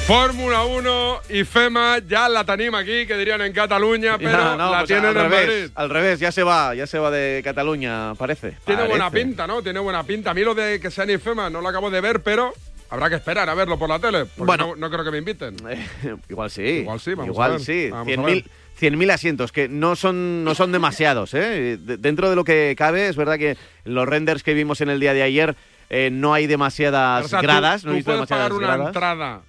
Fórmula 0.08 0.64
1 0.64 1.20
y 1.28 1.44
FEMA, 1.44 1.98
ya 1.98 2.30
la 2.30 2.42
tenemos 2.42 2.80
aquí, 2.80 3.06
que 3.06 3.14
dirían 3.18 3.42
en 3.42 3.52
Cataluña, 3.52 4.16
pero 4.16 4.38
No, 4.38 4.56
no, 4.56 4.70
la 4.72 4.78
pues 4.78 4.86
tienen 4.88 5.04
al 5.04 5.16
en 5.18 5.22
revés, 5.30 5.46
Madrid. 5.46 5.70
al 5.74 5.90
revés, 5.90 6.18
ya 6.18 6.32
se 6.32 6.42
va, 6.42 6.74
ya 6.74 6.86
se 6.86 6.98
va 6.98 7.10
de 7.10 7.42
Cataluña, 7.44 8.14
parece. 8.14 8.56
Tiene 8.64 8.88
buena 8.88 9.10
pinta, 9.10 9.46
¿no? 9.46 9.60
Tiene 9.62 9.80
buena 9.80 10.02
pinta. 10.04 10.30
A 10.30 10.34
mí 10.34 10.40
lo 10.40 10.54
de 10.54 10.80
que 10.80 10.90
sea 10.90 11.04
en 11.04 11.10
IFEMA 11.10 11.50
no 11.50 11.60
lo 11.60 11.68
acabo 11.68 11.90
de 11.90 12.00
ver, 12.00 12.22
pero 12.22 12.54
habrá 12.88 13.10
que 13.10 13.16
esperar 13.16 13.50
a 13.50 13.54
verlo 13.54 13.78
por 13.78 13.90
la 13.90 13.98
tele. 13.98 14.24
Bueno. 14.38 14.68
no, 14.68 14.76
no 14.76 14.90
creo 14.90 15.04
que 15.04 15.10
me 15.10 15.18
inviten. 15.18 15.56
Igual 16.30 16.50
sí. 16.50 16.62
Igual 16.62 17.00
sí, 17.00 17.10
vamos 17.10 17.28
a 17.28 17.32
Igual 17.32 17.50
ver. 17.52 17.60
sí. 17.60 17.90
Vamos 17.90 18.08
a 18.08 18.10
100.000 18.10 18.24
ver. 18.24 18.44
100.000 18.92 19.10
asientos, 19.12 19.52
que 19.52 19.68
no 19.68 19.94
son, 19.94 20.42
no 20.42 20.54
son 20.54 20.72
demasiados. 20.72 21.34
¿eh? 21.34 21.76
De- 21.78 21.98
dentro 21.98 22.30
de 22.30 22.36
lo 22.36 22.44
que 22.44 22.74
cabe, 22.78 23.08
es 23.08 23.16
verdad 23.16 23.36
que 23.36 23.58
los 23.84 24.08
renders 24.08 24.42
que 24.42 24.54
vimos 24.54 24.80
en 24.80 24.88
el 24.88 25.00
día 25.00 25.12
de 25.12 25.22
ayer 25.22 25.54
eh, 25.90 26.08
no 26.10 26.32
hay 26.32 26.46
demasiadas 26.46 27.26
O 27.26 27.28
sea, 27.28 27.40
tú- 27.40 27.42
gradas. 27.46 27.82
tú, 27.82 27.88
no 27.88 27.92
he 27.92 27.96
visto 27.96 28.12
puedes 28.12 28.26
pagar 28.26 28.52
demasiadas 28.52 28.58
una 28.58 28.66
gradas. 28.76 28.86
entrada 28.86 29.40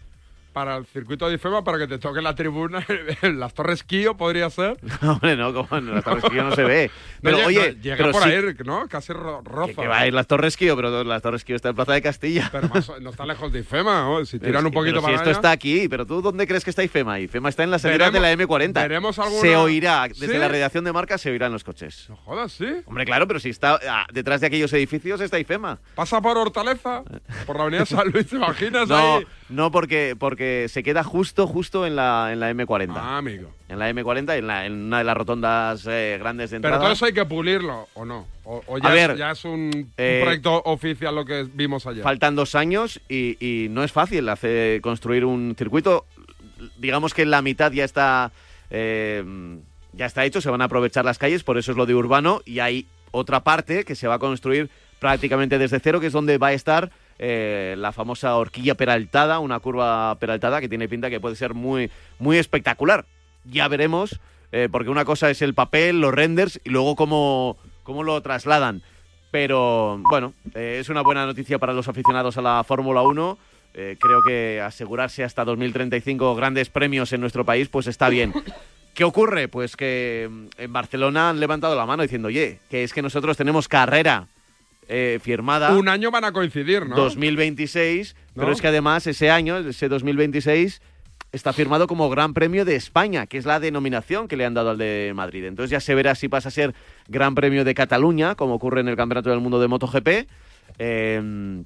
para 0.54 0.78
el 0.78 0.86
circuito 0.86 1.28
de 1.30 1.36
IFEMA 1.36 1.64
para 1.64 1.78
que 1.78 1.88
te 1.88 1.98
toque 2.00 2.22
la 2.22 2.36
tribuna 2.36 2.86
las 3.22 3.54
Torres 3.54 3.84
Quío, 3.84 4.18
podría 4.18 4.50
ser. 4.50 4.78
Hombre, 5.02 5.36
no, 5.36 5.54
como 5.54 5.80
las 5.80 6.04
Torres 6.04 6.24
Quío 6.30 6.44
no 6.44 6.56
se 6.56 6.64
ve. 6.64 6.92
Pero 7.22 7.46
oye, 7.46 7.74
no, 7.76 7.82
llega 7.82 7.98
pero 7.98 8.12
por 8.12 8.24
sí- 8.24 8.30
ahí, 8.30 8.44
¿no? 8.66 8.88
Casi 8.88 9.12
ro- 9.14 9.42
roza. 9.44 9.74
que 9.82 9.88
va 9.88 10.00
a 10.00 10.08
ir 10.08 10.14
las 10.14 10.26
Torres 10.28 10.56
Quío, 10.56 10.76
pero 10.78 11.04
las 11.04 11.22
Torres 11.22 11.44
Quío 11.44 11.56
está 11.58 11.70
en 11.70 11.76
Plaza 11.76 11.92
de 11.94 12.02
Castilla. 12.02 12.48
Pero 12.52 12.70
más- 12.70 12.90
no 13.02 13.10
está 13.10 13.26
lejos 13.26 13.52
de 13.52 13.60
IFEMA, 13.60 14.04
¿no? 14.04 14.26
Si 14.26 14.40
tiran 14.40 14.66
un 14.66 14.72
poquito 14.72 14.96
pero 14.96 15.02
para 15.02 15.14
si 15.14 15.16
esto 15.18 15.30
allá. 15.30 15.38
está 15.38 15.52
aquí, 15.52 15.88
pero 15.90 16.06
tú 16.06 16.22
¿dónde 16.22 16.48
crees 16.48 16.64
que 16.64 16.70
está 16.70 16.82
IFEMA? 16.84 17.20
IFEMA 17.20 17.50
está 17.50 17.64
en 17.64 17.72
la 17.72 17.80
salida 17.80 18.10
de 18.10 18.20
la 18.20 18.30
Veremos- 18.36 18.48
M40. 18.48 18.74
veremos 18.74 19.20
alguna- 19.20 19.42
Se 19.42 19.56
oirá, 19.58 20.08
desde 20.08 20.28
¿Sí? 20.34 20.38
la 20.38 20.48
redacción 20.48 20.84
de 20.86 20.94
marca 20.94 21.18
se 21.18 21.30
oirán 21.30 21.52
los 21.52 21.64
coches. 21.66 22.06
No 22.10 22.16
jodas, 22.16 22.54
¿sí? 22.54 22.68
Hombre, 22.86 23.04
claro, 23.06 23.28
pero 23.28 23.40
si 23.42 23.50
está 23.50 23.80
ah, 23.90 24.06
detrás 24.14 24.40
de 24.42 24.48
aquellos 24.48 24.72
edificios 24.74 25.20
está 25.20 25.38
IFEMA. 25.40 25.78
¿Pasa 25.96 26.22
por 26.22 26.38
Hortaleza? 26.38 27.04
¿Por 27.46 27.58
la 27.58 27.64
avenida 27.64 27.86
San 27.86 28.10
Luis, 28.12 28.28
te 28.28 28.38
imaginas 28.38 28.88
No, 28.88 29.18
ahí? 29.18 29.28
no 29.50 29.72
porque, 29.72 30.16
porque 30.18 30.39
se 30.70 30.84
queda 30.84 31.04
justo, 31.04 31.46
justo 31.48 31.86
en 31.86 31.96
la, 31.96 32.30
en 32.32 32.40
la 32.40 32.52
M40. 32.52 32.94
Ah, 32.96 33.18
amigo. 33.18 33.52
En 33.68 33.78
la 33.80 33.90
M40, 33.92 34.38
en, 34.38 34.48
la- 34.48 34.66
en 34.66 34.74
una 34.74 35.00
de 35.00 35.04
las 35.04 35.18
rotondas 35.18 35.86
eh, 35.88 36.18
grandes 36.20 36.50
de 36.52 36.60
Pero 36.60 36.70
entrada. 36.76 36.84
todo 36.84 36.94
eso 36.94 37.06
hay 37.06 37.14
que 37.14 37.26
pulirlo, 37.26 37.88
¿o 37.94 38.06
no? 38.06 38.28
¿O, 38.44 38.62
o 38.68 38.78
ya, 38.78 38.90
A 38.90 38.96
es, 38.96 39.08
ver, 39.08 39.18
ya 39.18 39.32
es 39.32 39.46
un, 39.46 39.52
un 39.74 39.94
eh, 39.98 40.22
proyecto 40.24 40.62
oficial 40.66 41.14
lo 41.16 41.26
que 41.26 41.48
vimos 41.54 41.86
ayer? 41.86 42.04
Faltan 42.04 42.36
dos 42.36 42.56
años 42.56 43.00
y, 43.10 43.38
y 43.40 43.70
no 43.70 43.84
es 43.84 43.92
fácil 43.92 44.28
hacer, 44.30 44.82
construir 44.82 45.26
un 45.26 45.56
circuito. 45.58 46.06
Digamos 46.78 47.14
que 47.14 47.26
la 47.26 47.42
mitad 47.42 47.72
ya 47.72 47.84
está, 47.86 48.32
eh, 48.70 49.24
ya 49.94 50.06
está 50.06 50.26
hecho, 50.26 50.42
se 50.42 50.50
van 50.50 50.62
a 50.62 50.66
aprovechar 50.66 51.06
las 51.06 51.18
calles, 51.18 51.44
por 51.44 51.58
eso 51.58 51.72
es 51.72 51.78
lo 51.78 51.86
de 51.86 51.96
urbano, 51.96 52.42
y 52.46 52.60
hay 52.60 52.86
otra 53.12 53.42
parte 53.44 53.84
que 53.86 53.96
se 53.96 54.08
va 54.08 54.16
a 54.16 54.20
construir 54.20 54.70
prácticamente 55.00 55.58
desde 55.58 55.80
cero, 55.80 56.00
que 56.00 56.08
es 56.08 56.14
donde 56.14 56.38
va 56.38 56.48
a 56.48 56.54
estar 56.54 56.92
eh, 57.20 57.76
la 57.78 57.92
famosa 57.92 58.36
horquilla 58.36 58.76
peraltada, 58.76 59.40
una 59.40 59.60
curva 59.60 60.18
peraltada 60.20 60.62
que 60.62 60.70
tiene 60.70 60.90
pinta 60.90 61.10
que 61.10 61.20
puede 61.20 61.36
ser 61.36 61.54
muy, 61.54 61.92
muy 62.18 62.38
espectacular. 62.38 63.06
Ya 63.46 63.68
veremos, 63.68 64.20
eh, 64.52 64.70
porque 64.72 64.90
una 64.90 65.06
cosa 65.06 65.30
es 65.30 65.42
el 65.42 65.54
papel, 65.54 66.02
los 66.02 66.14
renders 66.14 66.60
y 66.64 66.70
luego 66.70 66.96
cómo, 66.96 67.58
cómo 67.84 68.04
lo 68.04 68.22
trasladan. 68.22 68.82
Pero 69.32 70.02
bueno, 70.10 70.34
eh, 70.56 70.78
es 70.80 70.90
una 70.90 71.02
buena 71.02 71.26
noticia 71.26 71.60
para 71.60 71.74
los 71.74 71.88
aficionados 71.88 72.38
a 72.38 72.42
la 72.42 72.64
Fórmula 72.64 73.02
1. 73.02 73.38
Eh, 73.76 73.98
creo 74.00 74.24
que 74.24 74.62
asegurarse 74.62 75.24
hasta 75.24 75.46
2035 75.46 76.36
grandes 76.36 76.70
premios 76.70 77.14
en 77.14 77.22
nuestro 77.22 77.46
país, 77.46 77.70
pues 77.70 77.86
está 77.88 78.10
bien. 78.10 78.34
¿Qué 78.96 79.04
ocurre? 79.04 79.48
Pues 79.48 79.76
que 79.76 80.28
mm, 80.30 80.46
en 80.58 80.74
Barcelona 80.74 81.30
han 81.30 81.40
levantado 81.40 81.76
la 81.76 81.86
mano 81.86 82.02
diciendo, 82.02 82.30
oye, 82.30 82.60
que 82.70 82.84
es 82.84 82.92
que 82.92 83.04
nosotros 83.04 83.38
tenemos 83.38 83.68
carrera 83.68 84.28
eh, 84.90 85.20
firmada. 85.22 85.76
Un 85.78 85.88
año 85.88 86.12
van 86.12 86.26
a 86.26 86.32
coincidir, 86.32 86.86
¿no? 86.86 86.96
2026, 86.96 88.16
pero 88.36 88.52
es 88.52 88.60
que 88.60 88.68
además 88.68 89.08
ese 89.08 89.30
año, 89.30 89.58
ese 89.58 89.88
2026, 89.88 90.82
está 91.32 91.54
firmado 91.54 91.88
como 91.88 92.10
Gran 92.10 92.34
Premio 92.34 92.66
de 92.66 92.76
España, 92.76 93.28
que 93.28 93.38
es 93.38 93.46
la 93.46 93.60
denominación 93.60 94.28
que 94.28 94.36
le 94.36 94.46
han 94.46 94.56
dado 94.56 94.72
al 94.72 94.78
de 94.78 95.14
Madrid. 95.16 95.46
Entonces 95.46 95.70
ya 95.70 95.80
se 95.80 95.96
verá 95.96 96.16
si 96.16 96.28
pasa 96.28 96.50
a 96.50 96.52
ser 96.52 96.74
Gran 97.08 97.36
Premio 97.36 97.64
de 97.64 97.74
Cataluña, 97.74 98.36
como 98.36 98.56
ocurre 98.56 98.82
en 98.82 98.88
el 98.88 98.96
Campeonato 98.96 99.30
del 99.30 99.40
Mundo 99.40 99.62
de 99.62 99.68
MotoGP, 99.68 100.08
eh, 100.80 101.64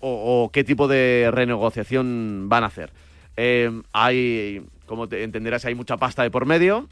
o, 0.00 0.44
o 0.44 0.50
qué 0.50 0.64
tipo 0.64 0.88
de 0.88 1.30
renegociación 1.32 2.48
van 2.48 2.64
a 2.64 2.66
hacer. 2.66 2.90
Eh, 3.36 3.70
hay, 3.92 4.62
como 4.86 5.08
te 5.08 5.22
entenderás, 5.22 5.64
hay 5.64 5.74
mucha 5.74 5.96
pasta 5.96 6.22
de 6.22 6.30
por 6.30 6.46
medio. 6.46 6.88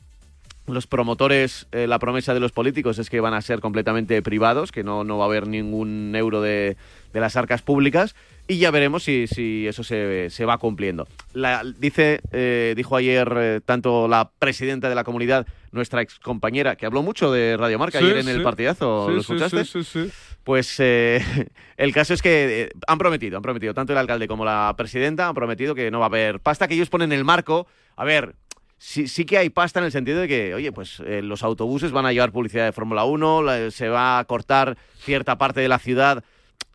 Los 0.67 0.87
promotores, 0.87 1.67
eh, 1.73 1.87
la 1.89 1.99
promesa 1.99 2.35
de 2.35 2.41
los 2.41 2.53
políticos 2.53 2.99
es 3.01 3.11
que 3.11 3.21
van 3.21 3.35
a 3.35 3.43
ser 3.43 3.59
completamente 3.61 4.23
privados, 4.23 4.71
que 4.71 4.85
no, 4.85 5.03
no 5.03 5.19
va 5.19 5.25
a 5.25 5.27
haber 5.27 5.49
ningún 5.49 6.15
euro 6.15 6.41
de, 6.41 6.77
de 7.13 7.21
las 7.21 7.35
arcas 7.37 7.63
públicas 7.63 8.15
y 8.47 8.59
ya 8.59 8.71
veremos 8.71 9.03
si, 9.03 9.27
si 9.27 9.67
eso 9.67 9.83
se, 9.83 10.31
se 10.31 10.45
va 10.45 10.59
cumpliendo. 10.59 11.09
La- 11.33 11.65
dice, 11.79 12.21
eh, 12.31 12.75
dijo 12.77 12.95
ayer 12.97 13.33
eh, 13.37 13.61
tanto 13.65 14.07
la 14.07 14.31
presidenta 14.39 14.89
de 14.89 14.95
la 14.95 15.03
comunidad, 15.03 15.47
nuestra 15.73 16.01
ex 16.03 16.21
compañera, 16.21 16.77
que 16.77 16.87
habló 16.87 17.03
mucho 17.03 17.33
de 17.33 17.57
Radio 17.57 17.79
Marca 17.81 17.99
Sí, 17.99 18.05
ayer 18.05 18.19
en 18.19 18.29
el 18.29 18.43
partidazo, 18.43 19.07
Sí, 19.09 19.15
¿lo 19.17 19.23
sí, 19.23 19.33
escuchaste? 19.33 19.65
sí, 19.65 19.83
sí, 19.83 20.05
sí. 20.05 20.13
Pues 20.45 20.79
el 21.77 21.93
caso 21.93 22.15
es 22.15 22.23
que 22.23 22.71
han 22.87 22.99
prometido, 22.99 23.37
han 23.37 23.43
prometido, 23.43 23.75
tanto 23.75 23.93
el 23.93 23.99
alcalde 23.99 24.29
como 24.29 24.45
la 24.45 24.75
presidenta 24.77 25.27
han 25.29 25.35
prometido 25.35 25.75
que 25.75 25.91
no 25.91 25.99
va 25.99 26.07
a 26.07 26.09
haber 26.09 26.41
pasta, 26.41 26.69
que 26.69 26.75
ellos 26.75 26.89
ponen 26.89 27.13
el 27.13 27.25
marco. 27.25 27.67
A 27.95 28.05
ver, 28.05 28.35
sí, 28.83 29.07
sí 29.07 29.25
que 29.25 29.39
hay 29.39 29.49
pasta 29.51 29.79
en 29.79 29.87
el 29.87 29.93
sentido 29.93 30.19
de 30.21 30.27
que, 30.29 30.55
oye, 30.55 30.73
pues 30.73 31.01
eh, 31.07 31.23
los 31.23 31.43
autobuses 31.45 31.93
van 31.93 32.07
a 32.07 32.13
llevar 32.13 32.33
publicidad 32.33 32.65
de 32.65 32.73
Fórmula 32.73 33.05
1, 33.05 33.43
la- 33.43 33.71
se 33.71 33.89
va 33.89 34.19
a 34.19 34.25
cortar 34.25 34.77
cierta 34.99 35.39
parte 35.39 35.61
de 35.61 35.69
la 35.69 35.79
ciudad 35.79 36.25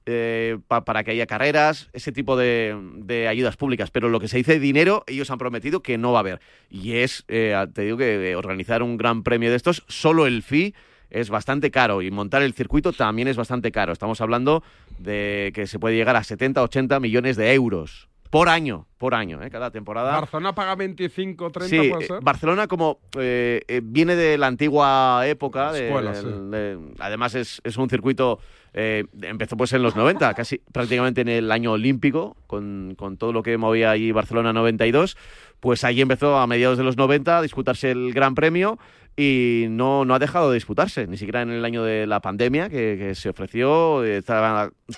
eh, 0.05 0.57
pa- 0.69 0.85
para 0.85 1.03
que 1.03 1.11
haya 1.11 1.25
carreras, 1.27 1.89
ese 1.91 2.13
tipo 2.13 2.37
de, 2.37 2.77
de 2.95 3.27
ayudas 3.27 3.57
públicas. 3.57 3.91
Pero 3.91 4.07
lo 4.07 4.21
que 4.21 4.29
se 4.29 4.37
dice 4.37 4.53
de 4.53 4.59
dinero, 4.59 5.03
ellos 5.05 5.29
han 5.31 5.37
prometido 5.37 5.81
que 5.81 5.97
no 5.97 6.13
va 6.13 6.19
a 6.19 6.21
haber. 6.21 6.39
Y 6.69 6.93
es, 6.93 7.25
eh, 7.27 7.53
te 7.73 7.81
digo 7.81 7.97
que 7.97 8.31
eh, 8.31 8.35
organizar 8.37 8.83
un 8.83 8.95
gran 8.95 9.23
premio 9.23 9.49
de 9.49 9.57
estos, 9.57 9.83
solo 9.89 10.25
el 10.25 10.43
fee 10.43 10.73
es 11.09 11.29
bastante 11.29 11.71
caro 11.71 12.01
y 12.01 12.09
montar 12.11 12.41
el 12.41 12.53
circuito 12.53 12.93
también 12.93 13.27
es 13.27 13.35
bastante 13.37 13.71
caro. 13.71 13.91
Estamos 13.91 14.21
hablando 14.21 14.63
de 14.97 15.51
que 15.53 15.67
se 15.67 15.77
puede 15.79 15.95
llegar 15.97 16.15
a 16.15 16.23
70, 16.23 16.61
80 16.63 16.99
millones 17.01 17.35
de 17.37 17.53
euros 17.53 18.07
por 18.29 18.49
año, 18.49 18.85
por 18.97 19.15
año, 19.15 19.41
¿eh? 19.43 19.49
cada 19.49 19.71
temporada. 19.71 20.11
Barcelona 20.13 20.53
paga 20.53 20.75
25, 20.75 21.51
30, 21.51 21.69
Sí, 21.83 21.89
puede 21.89 22.03
eh, 22.03 22.07
ser. 22.07 22.21
Barcelona 22.21 22.67
como 22.67 22.99
eh, 23.17 23.61
eh, 23.67 23.81
viene 23.83 24.15
de 24.15 24.37
la 24.37 24.47
antigua 24.47 25.21
época, 25.27 25.71
de- 25.71 25.87
Escuela, 25.87 26.11
del- 26.11 26.23
sí. 26.23 26.29
de- 26.51 26.79
además 26.99 27.35
es, 27.35 27.61
es 27.63 27.77
un 27.77 27.89
circuito, 27.89 28.39
eh, 28.79 29.05
empezó 29.23 29.57
pues 29.57 29.73
en 29.73 29.81
los 29.81 29.95
90, 29.95 30.35
casi 30.35 30.61
prácticamente 30.71 31.21
en 31.21 31.29
el 31.29 31.51
año 31.51 31.71
olímpico, 31.71 32.37
con, 32.45 32.93
con 32.95 33.17
todo 33.17 33.33
lo 33.33 33.41
que 33.41 33.57
movía 33.57 33.89
allí 33.89 34.11
Barcelona 34.11 34.53
92, 34.53 35.17
pues 35.59 35.83
ahí 35.83 35.99
empezó 35.99 36.37
a 36.37 36.45
mediados 36.45 36.77
de 36.77 36.83
los 36.83 36.95
90 36.95 37.39
a 37.39 37.41
disputarse 37.41 37.89
el 37.89 38.13
Gran 38.13 38.35
Premio 38.35 38.77
y 39.15 39.65
no, 39.71 40.05
no 40.05 40.13
ha 40.13 40.19
dejado 40.19 40.51
de 40.51 40.53
disputarse, 40.53 41.07
ni 41.07 41.17
siquiera 41.17 41.41
en 41.41 41.49
el 41.49 41.65
año 41.65 41.83
de 41.83 42.05
la 42.05 42.19
pandemia 42.19 42.69
que, 42.69 43.15
se 43.15 43.29
ofreció. 43.29 44.03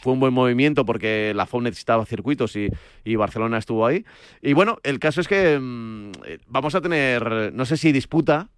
fue 0.02 0.12
un 0.14 0.20
buen 0.20 0.34
movimiento 0.34 0.86
porque 0.86 1.32
la 1.34 1.46
FOM 1.46 1.64
necesitaba 1.64 2.06
circuitos 2.06 2.58
y, 2.58 2.68
y 3.06 3.16
Barcelona 3.16 3.60
estuvo 3.60 3.86
ahí. 3.86 4.04
Y 4.42 4.52
bueno, 4.52 4.80
el 4.84 5.00
caso 5.00 5.22
es 5.22 5.30
que 5.30 5.58
mm, 5.58 6.12
eh, 6.26 6.40
vamos 6.48 6.76
a 6.76 6.82
tener, 6.82 7.54
no 7.54 7.66
sé 7.66 7.78
si 7.78 7.94
disputa, 7.94 8.50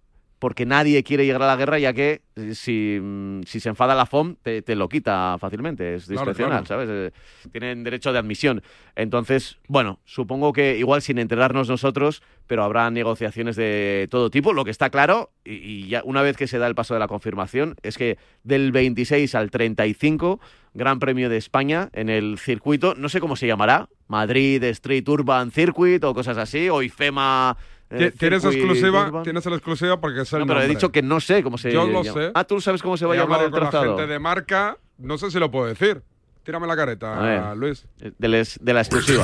porque 0.42 0.66
nadie 0.66 1.04
quiere 1.04 1.24
llegar 1.24 1.40
a 1.44 1.46
la 1.46 1.54
guerra, 1.54 1.78
ya 1.78 1.92
que 1.92 2.22
eh, 2.34 2.56
si, 2.56 2.98
mm, 3.00 3.44
si 3.44 3.60
se 3.60 3.68
enfada 3.68 3.94
la 3.94 4.06
FOM, 4.06 4.34
te, 4.42 4.60
te 4.60 4.74
lo 4.74 4.88
quita 4.88 5.36
fácilmente, 5.38 5.94
es 5.94 6.08
discrecional, 6.08 6.64
claro. 6.64 6.84
¿sabes? 6.84 6.88
Eh, 6.90 7.12
tienen 7.52 7.84
derecho 7.84 8.12
de 8.12 8.18
admisión. 8.18 8.60
Entonces, 8.96 9.58
bueno, 9.68 10.00
supongo 10.04 10.52
que 10.52 10.76
igual 10.78 11.00
sin 11.00 11.20
enterarnos 11.20 11.68
nosotros, 11.68 12.24
pero 12.48 12.64
habrá 12.64 12.90
negociaciones 12.90 13.54
de 13.54 14.08
todo 14.10 14.30
tipo. 14.30 14.52
Lo 14.52 14.64
que 14.64 14.72
está 14.72 14.90
claro, 14.90 15.30
y, 15.44 15.52
y 15.52 15.86
ya 15.86 16.02
una 16.04 16.22
vez 16.22 16.36
que 16.36 16.48
se 16.48 16.58
da 16.58 16.66
el 16.66 16.74
paso 16.74 16.94
de 16.94 16.98
la 16.98 17.06
confirmación, 17.06 17.76
es 17.84 17.96
que 17.96 18.18
del 18.42 18.72
26 18.72 19.36
al 19.36 19.48
35, 19.52 20.40
Gran 20.74 20.98
Premio 20.98 21.30
de 21.30 21.36
España 21.36 21.88
en 21.92 22.08
el 22.08 22.36
circuito, 22.38 22.96
no 22.96 23.08
sé 23.08 23.20
cómo 23.20 23.36
se 23.36 23.46
llamará, 23.46 23.88
Madrid 24.08 24.64
Street 24.64 25.08
Urban 25.08 25.52
Circuit 25.52 26.02
o 26.02 26.12
cosas 26.14 26.36
así, 26.36 26.68
o 26.68 26.82
IFEMA. 26.82 27.56
Eh, 27.92 28.10
Ti- 28.10 28.18
Tienes 28.18 28.44
exclusiva, 28.44 29.06
Urban. 29.06 29.22
tienes 29.22 29.44
la 29.46 29.54
exclusiva 29.56 30.00
porque 30.00 30.22
es 30.22 30.32
el 30.32 30.40
No, 30.40 30.46
pero 30.46 30.60
he 30.60 30.62
nombre. 30.62 30.74
dicho 30.76 30.90
que 30.92 31.02
no 31.02 31.20
sé 31.20 31.42
cómo 31.42 31.58
se 31.58 31.72
Yo 31.72 31.86
lo 31.86 32.02
llama. 32.02 32.20
sé. 32.20 32.30
Ah, 32.34 32.44
tú 32.44 32.60
sabes 32.60 32.82
cómo 32.82 32.96
se 32.96 33.04
va 33.06 33.12
a 33.14 33.16
He 33.16 33.20
llamar 33.20 33.42
el 33.44 33.50
con 33.50 33.60
la 33.64 33.70
gente 33.70 34.06
de 34.06 34.18
marca, 34.18 34.78
no 34.98 35.18
sé 35.18 35.30
si 35.30 35.38
lo 35.38 35.50
puedo 35.50 35.66
decir. 35.66 36.02
Tírame 36.44 36.66
la 36.66 36.72
A 36.72 36.76
careta, 36.76 37.14
ver. 37.20 37.56
Luis. 37.56 37.86
De, 38.18 38.28
les- 38.28 38.58
de 38.60 38.72
la 38.74 38.80
exclusiva. 38.80 39.22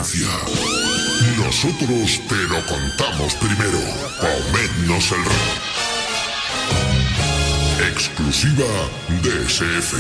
Nosotros 1.39 2.21
te 2.29 2.37
lo 2.49 2.61
contamos 2.67 3.35
primero. 3.37 3.79
Comédnos 4.21 5.11
el 5.13 5.25
rey. 5.25 5.49
Exclusiva 7.91 8.65
DSF. 9.23 9.95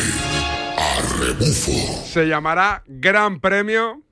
A 0.76 1.18
rebufo. 1.20 2.04
Se 2.06 2.26
llamará 2.28 2.82
Gran 2.86 3.40
Premio 3.40 4.02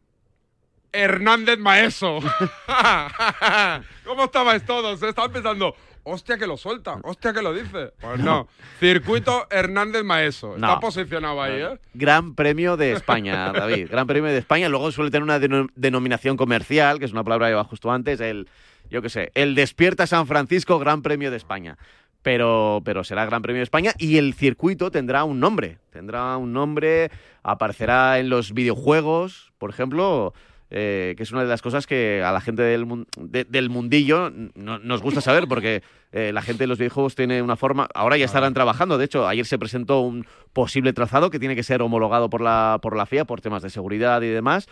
Hernández 0.96 1.58
Maeso. 1.58 2.18
¿Cómo 4.04 4.24
estabais 4.24 4.64
todos? 4.64 5.02
Estaban 5.02 5.32
pensando, 5.32 5.74
hostia 6.04 6.38
que 6.38 6.46
lo 6.46 6.56
suelta, 6.56 6.98
hostia 7.02 7.32
que 7.32 7.42
lo 7.42 7.52
dice. 7.52 7.92
Pues 8.00 8.20
no. 8.20 8.48
Circuito 8.80 9.46
Hernández 9.50 10.04
Maeso. 10.04 10.54
Está 10.54 10.80
posicionado 10.80 11.42
ahí, 11.42 11.60
¿eh? 11.60 11.78
Gran 11.94 12.34
Premio 12.34 12.76
de 12.76 12.92
España, 12.92 13.52
David. 13.54 13.88
Gran 13.90 14.06
Premio 14.06 14.30
de 14.30 14.38
España. 14.38 14.68
Luego 14.68 14.90
suele 14.92 15.10
tener 15.10 15.22
una 15.24 15.38
deno- 15.38 15.68
denominación 15.74 16.36
comercial, 16.36 16.98
que 16.98 17.04
es 17.04 17.12
una 17.12 17.24
palabra 17.24 17.46
que 17.48 17.52
iba 17.52 17.64
justo 17.64 17.90
antes, 17.90 18.20
el, 18.20 18.48
yo 18.90 19.02
qué 19.02 19.08
sé, 19.08 19.30
el 19.34 19.54
Despierta 19.54 20.06
San 20.06 20.26
Francisco 20.26 20.78
Gran 20.78 21.02
Premio 21.02 21.30
de 21.30 21.36
España. 21.36 21.76
Pero, 22.22 22.82
pero 22.84 23.04
será 23.04 23.24
Gran 23.24 23.40
Premio 23.42 23.60
de 23.60 23.64
España 23.64 23.92
y 23.98 24.16
el 24.18 24.34
circuito 24.34 24.90
tendrá 24.90 25.22
un 25.22 25.38
nombre. 25.38 25.78
Tendrá 25.90 26.36
un 26.36 26.52
nombre, 26.52 27.08
aparecerá 27.44 28.18
en 28.18 28.30
los 28.30 28.52
videojuegos, 28.52 29.52
por 29.58 29.70
ejemplo, 29.70 30.34
eh, 30.70 31.14
que 31.16 31.22
es 31.22 31.30
una 31.32 31.42
de 31.42 31.48
las 31.48 31.62
cosas 31.62 31.86
que 31.86 32.22
a 32.24 32.32
la 32.32 32.40
gente 32.40 32.62
del, 32.62 32.86
mun- 32.86 33.06
de- 33.16 33.44
del 33.44 33.70
mundillo 33.70 34.30
no- 34.54 34.78
nos 34.78 35.00
gusta 35.02 35.20
saber, 35.20 35.46
porque 35.48 35.82
eh, 36.12 36.32
la 36.32 36.42
gente 36.42 36.64
de 36.64 36.66
los 36.66 36.78
videojuegos 36.78 37.14
tiene 37.14 37.40
una 37.42 37.56
forma. 37.56 37.88
Ahora 37.94 38.16
ya 38.16 38.24
estarán 38.24 38.52
trabajando. 38.54 38.98
De 38.98 39.04
hecho, 39.04 39.28
ayer 39.28 39.46
se 39.46 39.58
presentó 39.58 40.00
un 40.00 40.26
posible 40.52 40.92
trazado 40.92 41.30
que 41.30 41.38
tiene 41.38 41.54
que 41.54 41.62
ser 41.62 41.82
homologado 41.82 42.28
por 42.30 42.40
la, 42.40 42.78
por 42.82 42.96
la 42.96 43.06
FIA 43.06 43.24
por 43.26 43.40
temas 43.40 43.62
de 43.62 43.70
seguridad 43.70 44.22
y 44.22 44.28
demás. 44.28 44.66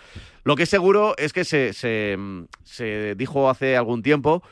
Lo 0.45 0.57
que 0.57 0.65
es 0.65 0.69
seguro 0.69 1.15
es 1.19 1.33
que 1.33 1.45
se, 1.45 1.73
se, 1.73 2.17
mm, 2.19 2.45
se 2.65 3.15
dijo 3.15 3.49
hace 3.51 3.77
algún 3.77 4.03
tiempo 4.03 4.43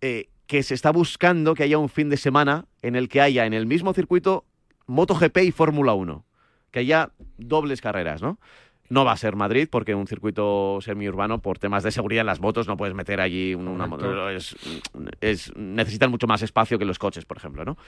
eh, 0.00 0.28
que 0.46 0.62
se 0.62 0.74
está 0.74 0.90
buscando 0.92 1.54
que 1.54 1.62
haya 1.62 1.78
un 1.78 1.88
fin 1.88 2.08
de 2.10 2.16
semana 2.18 2.66
en 2.82 2.94
el 2.96 3.08
que 3.08 3.20
haya 3.20 3.46
en 3.46 3.54
el 3.54 3.66
mismo 3.66 3.94
circuito 3.94 4.44
MotoGP 4.86 5.38
y 5.38 5.50
Fórmula 5.52 5.94
1. 5.94 6.24
Que 6.70 6.80
haya 6.80 7.10
dobles 7.38 7.80
carreras, 7.80 8.20
¿no? 8.20 8.38
No 8.90 9.04
va 9.04 9.12
a 9.12 9.16
ser 9.16 9.34
Madrid 9.34 9.66
porque 9.70 9.94
un 9.94 10.06
circuito 10.06 10.78
semiurbano 10.82 11.40
por 11.40 11.58
temas 11.58 11.82
de 11.82 11.90
seguridad 11.90 12.20
en 12.20 12.26
las 12.26 12.40
motos 12.40 12.68
no 12.68 12.76
puedes 12.76 12.94
meter 12.94 13.20
allí 13.20 13.54
un- 13.54 13.66
una 13.68 13.86
moto. 13.86 14.28
Es, 14.28 14.54
es- 15.20 15.50
necesitan 15.56 16.10
mucho 16.10 16.26
más 16.26 16.42
espacio 16.42 16.78
que 16.78 16.84
los 16.84 16.98
coches, 16.98 17.24
por 17.24 17.38
ejemplo, 17.38 17.64
¿no? 17.64 17.78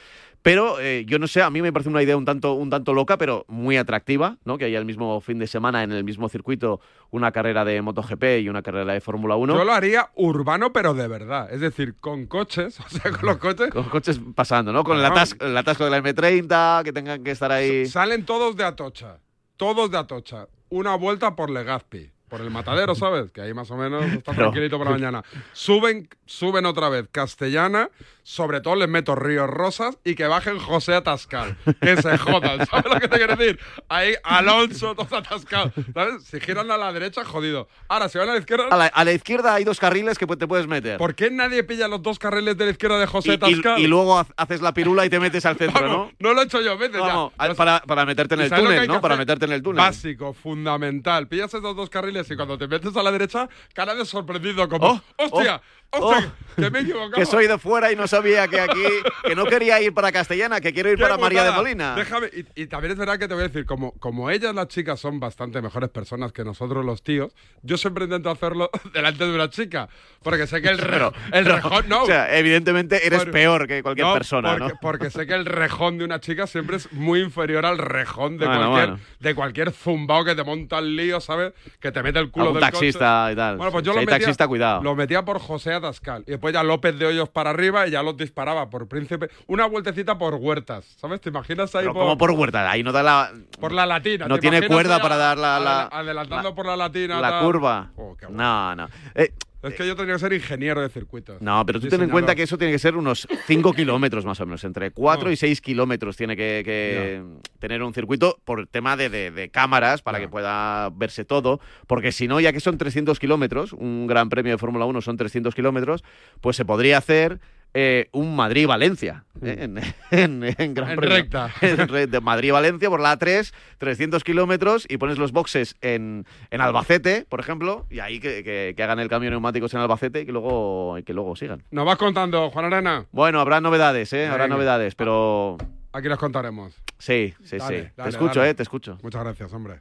Pero 0.42 0.80
eh, 0.80 1.04
yo 1.06 1.18
no 1.18 1.26
sé, 1.26 1.42
a 1.42 1.50
mí 1.50 1.60
me 1.60 1.72
parece 1.72 1.90
una 1.90 2.02
idea 2.02 2.16
un 2.16 2.24
tanto, 2.24 2.54
un 2.54 2.70
tanto 2.70 2.94
loca, 2.94 3.18
pero 3.18 3.44
muy 3.48 3.76
atractiva, 3.76 4.38
¿no? 4.44 4.56
Que 4.56 4.64
haya 4.64 4.78
el 4.78 4.86
mismo 4.86 5.20
fin 5.20 5.38
de 5.38 5.46
semana 5.46 5.82
en 5.82 5.92
el 5.92 6.02
mismo 6.02 6.28
circuito 6.30 6.80
una 7.10 7.30
carrera 7.30 7.64
de 7.64 7.82
MotoGP 7.82 8.40
y 8.40 8.48
una 8.48 8.62
carrera 8.62 8.92
de 8.94 9.00
Fórmula 9.00 9.36
1. 9.36 9.54
Yo 9.54 9.64
lo 9.64 9.72
haría 9.72 10.10
urbano, 10.14 10.72
pero 10.72 10.94
de 10.94 11.08
verdad. 11.08 11.52
Es 11.52 11.60
decir, 11.60 11.94
con 12.00 12.26
coches, 12.26 12.80
o 12.84 12.88
sea, 12.88 13.10
con 13.12 13.26
los 13.26 13.36
coches. 13.36 13.70
Con 13.70 13.84
coches 13.90 14.18
pasando, 14.34 14.72
¿no? 14.72 14.82
Con 14.82 14.98
el, 14.98 15.04
atasco, 15.04 15.44
el 15.44 15.56
atasco 15.56 15.84
de 15.84 15.90
la 15.90 16.02
M30, 16.02 16.82
que 16.84 16.92
tengan 16.92 17.22
que 17.22 17.32
estar 17.32 17.52
ahí. 17.52 17.86
Salen 17.86 18.24
todos 18.24 18.56
de 18.56 18.64
Atocha. 18.64 19.18
Todos 19.56 19.90
de 19.90 19.98
Atocha. 19.98 20.48
Una 20.68 20.96
vuelta 20.96 21.36
por 21.36 21.48
Legazpi. 21.48 22.10
Por 22.28 22.40
el 22.40 22.50
matadero, 22.50 22.94
¿sabes? 22.94 23.30
Que 23.30 23.40
ahí 23.40 23.54
más 23.54 23.70
o 23.70 23.76
menos 23.76 24.04
está 24.04 24.32
Pero- 24.32 24.44
tranquilito 24.46 24.78
por 24.78 24.86
la 24.86 24.92
mañana. 24.92 25.22
Suben, 25.52 26.08
suben 26.26 26.66
otra 26.66 26.88
vez 26.88 27.06
Castellana. 27.12 27.88
Sobre 28.24 28.60
todo 28.60 28.74
les 28.74 28.88
meto 28.88 29.14
Ríos 29.14 29.48
Rosas 29.48 29.98
y 30.02 30.16
que 30.16 30.26
bajen 30.26 30.58
José 30.58 30.94
Atascal. 30.94 31.56
Que 31.80 31.96
se 32.02 32.18
jodan. 32.18 32.66
¿Sabes 32.70 32.92
lo 32.92 32.98
que 32.98 33.06
te 33.06 33.18
quiero 33.18 33.36
decir? 33.36 33.60
Ahí 33.88 34.14
Alonso, 34.24 34.96
todos 34.96 35.12
atascados. 35.12 35.72
¿Sabes? 35.94 36.24
Si 36.24 36.40
giran 36.40 36.68
a 36.72 36.76
la 36.76 36.92
derecha, 36.92 37.24
jodido. 37.24 37.68
Ahora, 37.86 38.08
si 38.08 38.18
van 38.18 38.28
a 38.28 38.32
la 38.32 38.40
izquierda. 38.40 38.66
A 38.68 38.76
la, 38.76 38.86
a 38.86 39.04
la 39.04 39.12
izquierda 39.12 39.54
hay 39.54 39.62
dos 39.62 39.78
carriles 39.78 40.18
que 40.18 40.26
te 40.26 40.48
puedes 40.48 40.66
meter. 40.66 40.98
¿Por 40.98 41.14
qué 41.14 41.30
nadie 41.30 41.62
pilla 41.62 41.86
los 41.86 42.02
dos 42.02 42.18
carriles 42.18 42.56
de 42.56 42.64
la 42.64 42.70
izquierda 42.72 42.98
de 42.98 43.04
y, 43.04 43.06
José 43.06 43.30
y- 43.30 43.34
Atascal? 43.34 43.78
y 43.80 43.86
luego 43.86 44.18
ha- 44.18 44.26
haces 44.36 44.60
la 44.60 44.74
pirula 44.74 45.06
y 45.06 45.08
te 45.10 45.20
metes 45.20 45.46
al 45.46 45.56
centro, 45.56 45.80
Vamos, 45.86 46.12
¿no? 46.18 46.28
No 46.30 46.34
lo 46.34 46.42
he 46.42 46.46
hecho 46.46 46.60
yo 46.60 46.76
veces 46.76 46.98
Vamos, 47.00 47.32
ya. 47.40 47.54
para, 47.54 47.80
para 47.82 48.04
meterte 48.04 48.34
en 48.34 48.40
¿Y 48.40 48.44
el 48.44 48.50
túnel, 48.50 48.88
¿no? 48.88 49.00
Para 49.00 49.16
meterte 49.16 49.44
en 49.44 49.52
el 49.52 49.62
túnel. 49.62 49.78
Básico, 49.78 50.32
fundamental. 50.32 51.28
Pillas 51.28 51.54
esos 51.54 51.76
dos 51.76 51.88
carriles 51.90 52.15
y 52.30 52.36
cuando 52.36 52.56
te 52.56 52.66
metes 52.66 52.96
a 52.96 53.02
la 53.02 53.12
derecha, 53.12 53.48
cara 53.74 53.94
de 53.94 54.04
sorprendido, 54.04 54.68
como, 54.68 55.02
¡hostia! 55.18 55.56
oh, 55.56 55.85
¡hostia! 55.90 56.32
que 56.56 56.70
me 56.70 56.78
he 56.78 56.82
equivocado. 56.82 57.12
Que 57.12 57.26
soy 57.26 57.46
de 57.46 57.58
fuera 57.58 57.92
y 57.92 57.96
no 57.96 58.06
sabía 58.06 58.48
que 58.48 58.58
aquí, 58.60 58.82
que 59.24 59.34
no 59.34 59.44
quería 59.44 59.80
ir 59.82 59.92
para 59.92 60.10
Castellana, 60.10 60.60
que 60.60 60.72
quiero 60.72 60.90
ir 60.90 60.96
¡Qué 60.96 61.02
para 61.02 61.18
María 61.18 61.42
de 61.42 61.48
putada! 61.50 61.62
Molina. 61.62 61.94
Déjame, 61.94 62.28
y, 62.54 62.62
y 62.62 62.66
también 62.66 62.92
es 62.92 62.98
verdad 62.98 63.18
que 63.18 63.28
te 63.28 63.34
voy 63.34 63.44
a 63.44 63.48
decir, 63.48 63.66
como, 63.66 63.92
como 63.98 64.30
ellas, 64.30 64.54
las 64.54 64.68
chicas, 64.68 64.98
son 64.98 65.20
bastante 65.20 65.60
mejores 65.60 65.90
personas 65.90 66.32
que 66.32 66.44
nosotros 66.44 66.84
los 66.84 67.02
tíos, 67.02 67.34
yo 67.62 67.76
siempre 67.76 68.04
intento 68.04 68.30
hacerlo 68.30 68.70
delante 68.94 69.24
de 69.26 69.34
una 69.34 69.50
chica. 69.50 69.88
Porque 70.22 70.46
sé 70.46 70.60
que 70.62 70.68
el, 70.68 70.78
re- 70.78 71.10
el 71.32 71.44
rejón. 71.44 71.88
No, 71.88 72.02
O 72.02 72.06
sea, 72.06 72.34
evidentemente 72.36 73.06
eres 73.06 73.24
Por- 73.24 73.30
peor 73.32 73.68
que 73.68 73.82
cualquier 73.82 74.06
no, 74.08 74.14
persona, 74.14 74.56
porque, 74.56 74.72
¿no? 74.74 74.78
Porque 74.80 75.10
sé 75.10 75.26
que 75.26 75.34
el 75.34 75.44
rejón 75.46 75.98
de 75.98 76.04
una 76.04 76.20
chica 76.20 76.46
siempre 76.46 76.76
es 76.78 76.90
muy 76.92 77.20
inferior 77.20 77.64
al 77.66 77.78
rejón 77.78 78.38
de, 78.38 78.46
Bueno, 78.46 78.70
cualquier, 78.70 78.88
bueno. 78.88 79.04
de 79.20 79.34
cualquier 79.34 79.70
zumbao 79.72 80.24
que 80.24 80.34
te 80.34 80.42
monta 80.42 80.78
el 80.78 80.96
lío, 80.96 81.20
¿sabes? 81.20 81.52
Que 81.80 81.92
te 81.92 82.02
mete 82.02 82.18
el 82.18 82.30
culo 82.30 82.46
Algún 82.46 82.60
del 82.60 82.70
taxista 82.70 83.24
coche. 83.24 83.32
y 83.34 83.36
tal. 83.36 83.56
Bueno, 83.58 83.72
pues 83.72 83.84
yo 83.84 83.92
Si 83.92 83.96
lo 83.96 84.00
metía, 84.02 84.18
taxista, 84.18 84.48
cuidado. 84.48 84.82
Lo 84.82 84.96
metía 84.96 85.24
por 85.24 85.38
José 85.38 85.74
Atascal. 85.76 86.24
Y 86.26 86.32
después 86.32 86.52
ya 86.54 86.62
López 86.62 86.98
de 86.98 87.06
Hoyos 87.06 87.28
para 87.28 87.50
arriba 87.50 87.86
y 87.86 87.90
ya 87.92 88.02
los 88.02 88.16
disparaba 88.16 88.68
por 88.70 88.88
Príncipe. 88.88 89.28
Una 89.46 89.66
vueltecita 89.66 90.18
por 90.18 90.34
Huertas, 90.34 90.84
¿sabes? 91.00 91.20
¿Te 91.20 91.28
imaginas 91.30 91.74
ahí 91.74 91.82
Pero 91.82 91.94
por, 91.94 92.02
como 92.02 92.18
por 92.18 92.30
huerta, 92.32 92.70
ahí 92.70 92.82
no 92.82 92.92
da 92.92 93.02
la, 93.02 93.30
por 93.60 93.72
la 93.72 93.86
latina? 93.86 94.26
no 94.28 94.36
¿Te 94.36 94.40
tiene 94.42 94.66
cuerda 94.66 95.00
para 95.00 95.16
dar 95.16 95.38
la- 95.38 95.58
la- 95.60 95.82
adela- 95.82 95.88
Adelantando 95.92 96.54
por 96.54 96.66
la 96.66 96.76
latina. 96.76 97.20
la 97.20 97.40
curva. 97.40 97.90
Oh, 97.96 98.16
no, 98.30 98.74
no. 98.74 98.88
Eh, 99.14 99.32
Es 99.68 99.74
que 99.74 99.86
yo 99.86 99.96
tenía 99.96 100.14
que 100.14 100.18
ser 100.20 100.32
ingeniero 100.32 100.80
de 100.80 100.88
circuitos. 100.88 101.40
No, 101.42 101.64
pero 101.66 101.80
tú 101.80 101.88
ten 101.88 102.02
en 102.02 102.10
cuenta 102.10 102.34
que 102.34 102.42
eso 102.42 102.56
tiene 102.58 102.72
que 102.72 102.78
ser 102.78 102.96
unos 102.96 103.26
5 103.46 103.72
kilómetros 103.72 104.24
más 104.24 104.40
o 104.40 104.46
menos. 104.46 104.62
Entre 104.64 104.90
4 104.90 105.24
No. 105.26 105.30
y 105.32 105.36
6 105.36 105.60
kilómetros 105.60 106.16
tiene 106.16 106.36
que, 106.36 106.62
que 106.64 107.22
tener 107.58 107.82
un 107.82 107.92
circuito 107.94 108.38
por 108.44 108.66
tema 108.66 108.96
de, 108.96 109.08
de- 109.08 109.30
de 109.30 109.48
cámaras 109.50 110.02
para 110.02 110.20
que 110.20 110.28
pueda 110.28 110.90
verse 110.90 111.24
todo. 111.24 111.60
Porque 111.86 112.12
si 112.12 112.28
no, 112.28 112.40
ya 112.40 112.52
que 112.52 112.60
son 112.60 112.78
300 112.78 113.18
kilómetros, 113.18 113.72
un 113.72 114.06
gran 114.06 114.28
premio 114.28 114.52
de 114.52 114.58
Fórmula 114.58 114.84
1 114.86 115.00
son 115.02 115.16
300 115.16 115.54
kilómetros, 115.54 116.04
pues 116.40 116.56
se 116.56 116.64
podría 116.64 116.98
hacer 116.98 117.40
eh, 117.78 118.08
un 118.12 118.34
Madrid-Valencia. 118.34 119.24
¿eh? 119.42 119.56
En, 119.60 119.78
en- 120.10 120.54
en 120.58 120.72
Gran 120.74 120.92
En 120.92 121.02
recta. 121.02 121.50
De 121.60 122.20
Madrid-Valencia 122.22 122.88
por 122.88 123.00
la 123.00 123.18
A3, 123.18 123.52
300 123.76 124.24
kilómetros, 124.24 124.86
y 124.88 124.96
pones 124.96 125.18
los 125.18 125.32
boxes 125.32 125.76
en, 125.82 126.24
en 126.50 126.60
Albacete, 126.62 127.26
por 127.28 127.38
ejemplo, 127.40 127.84
y 127.90 127.98
ahí 128.00 128.18
que, 128.18 128.42
que- 128.42 128.72
que 128.74 128.82
hagan 128.82 128.98
el 128.98 129.08
cambio 129.10 129.28
neumáticos 129.30 129.74
en 129.74 129.80
Albacete 129.80 130.22
y 130.22 130.26
que 130.26 130.32
luego, 130.32 130.96
y 130.96 131.02
que 131.02 131.12
luego 131.12 131.36
sigan. 131.36 131.62
Nos 131.70 131.84
vas 131.84 131.96
contando, 131.98 132.48
Juan 132.50 132.64
Arena. 132.72 133.04
Bueno, 133.12 133.40
habrá 133.40 133.60
novedades, 133.60 134.10
¿eh? 134.14 134.26
Habrá 134.26 134.48
novedades, 134.48 134.94
pero... 134.94 135.58
Aquí 135.92 136.08
las 136.08 136.18
contaremos. 136.18 136.74
Sí, 136.98 137.34
sí, 137.44 137.58
Dale, 137.58 137.82
sí. 137.84 137.88
dale, 137.96 138.10
te 138.10 138.16
escucho, 138.16 138.40
dale. 138.40 138.50
¿eh? 138.50 138.54
Te 138.54 138.62
escucho. 138.62 138.98
Muchas 139.02 139.22
gracias, 139.22 139.52
hombre. 139.52 139.80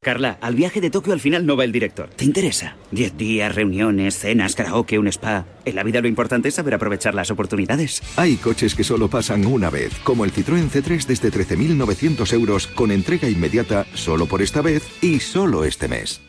Carla, 0.00 0.38
al 0.40 0.54
viaje 0.54 0.80
de 0.80 0.90
Tokio 0.90 1.12
al 1.12 1.18
final 1.18 1.44
no 1.44 1.56
va 1.56 1.64
el 1.64 1.72
director. 1.72 2.08
¿Te 2.08 2.24
interesa? 2.24 2.76
Diez 2.92 3.16
días, 3.16 3.52
reuniones, 3.52 4.16
cenas, 4.16 4.54
karaoke, 4.54 4.96
un 4.96 5.08
spa. 5.08 5.44
En 5.64 5.74
la 5.74 5.82
vida 5.82 6.00
lo 6.00 6.06
importante 6.06 6.48
es 6.48 6.54
saber 6.54 6.74
aprovechar 6.74 7.16
las 7.16 7.32
oportunidades. 7.32 8.00
Hay 8.16 8.36
coches 8.36 8.76
que 8.76 8.84
solo 8.84 9.10
pasan 9.10 9.44
una 9.44 9.70
vez, 9.70 9.92
como 10.04 10.24
el 10.24 10.32
Citroën 10.32 10.70
C3 10.70 11.04
desde 11.04 11.32
13.900 11.32 12.32
euros 12.32 12.68
con 12.68 12.92
entrega 12.92 13.28
inmediata 13.28 13.86
solo 13.94 14.26
por 14.26 14.40
esta 14.40 14.62
vez 14.62 14.84
y 15.02 15.18
solo 15.18 15.64
este 15.64 15.88
mes. 15.88 16.20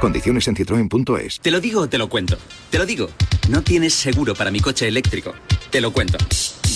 Condiciones 0.00 0.46
en 0.46 0.54
citroen.es. 0.54 1.40
Te 1.40 1.50
lo 1.50 1.60
digo 1.60 1.80
o 1.80 1.88
te 1.88 1.98
lo 1.98 2.08
cuento. 2.08 2.38
Te 2.70 2.78
lo 2.78 2.86
digo. 2.86 3.08
No 3.50 3.62
tienes 3.62 3.92
seguro 3.94 4.34
para 4.36 4.52
mi 4.52 4.60
coche 4.60 4.86
eléctrico. 4.86 5.34
Te 5.70 5.80
lo 5.80 5.92
cuento. 5.92 6.16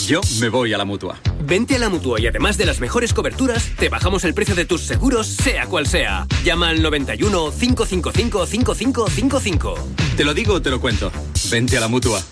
Yo 0.09 0.23
me 0.41 0.49
voy 0.49 0.73
a 0.73 0.79
la 0.79 0.87
mutua. 0.87 1.21
Vente 1.45 1.77
a 1.77 1.79
la 1.79 1.91
mutua 1.91 2.19
y 2.19 2.27
además 2.27 2.57
de 2.57 2.65
las 2.65 2.81
mejores 2.81 3.13
coberturas, 3.13 3.73
te 3.77 3.91
bajamos 3.91 4.25
el 4.25 4.33
precio 4.33 4.55
de 4.55 4.65
tus 4.65 4.81
seguros, 4.81 5.27
sea 5.27 5.67
cual 5.67 5.87
sea. 5.87 6.27
Llama 6.43 6.71
al 6.71 6.81
91 6.81 7.51
555 7.51 8.47
5555. 8.47 9.75
Te 10.17 10.25
lo 10.25 10.33
digo 10.33 10.55
o 10.55 10.63
te 10.63 10.71
lo 10.71 10.81
cuento. 10.81 11.13
Vente 11.51 11.77
a 11.77 11.81
la 11.81 11.89
mutua. 11.89 12.23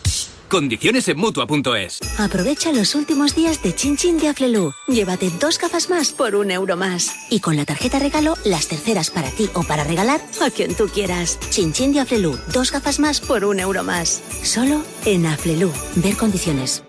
Condiciones 0.49 1.07
en 1.09 1.19
mutua.es. 1.19 1.99
Aprovecha 2.19 2.73
los 2.73 2.95
últimos 2.95 3.35
días 3.35 3.63
de 3.63 3.75
Chin 3.75 3.99
Chin 3.99 4.17
de 4.17 4.29
Aflelu. 4.29 4.73
Llévate 4.89 5.31
dos 5.39 5.59
gafas 5.59 5.91
más 5.91 6.13
por 6.13 6.35
un 6.35 6.51
euro 6.51 6.79
más. 6.79 7.15
Y 7.29 7.41
con 7.41 7.57
la 7.57 7.67
tarjeta 7.67 7.99
regalo, 7.99 8.37
las 8.47 8.69
terceras 8.69 9.11
para 9.11 9.29
ti 9.29 9.51
o 9.53 9.65
para 9.65 9.85
regalar 9.85 10.23
a 10.41 10.49
quien 10.49 10.75
tú 10.75 10.89
quieras. 10.89 11.39
Chin 11.51 11.75
Chin 11.75 11.93
de 11.93 12.01
Aflelu. 12.01 12.39
Dos 12.55 12.73
gafas 12.73 13.01
más 13.01 13.21
por 13.21 13.45
un 13.45 13.61
euro 13.61 13.85
más. 13.85 14.23
Solo 14.43 14.81
en 15.05 15.27
Aflelu. 15.27 15.71
Ver 15.97 16.17
condiciones. 16.17 16.83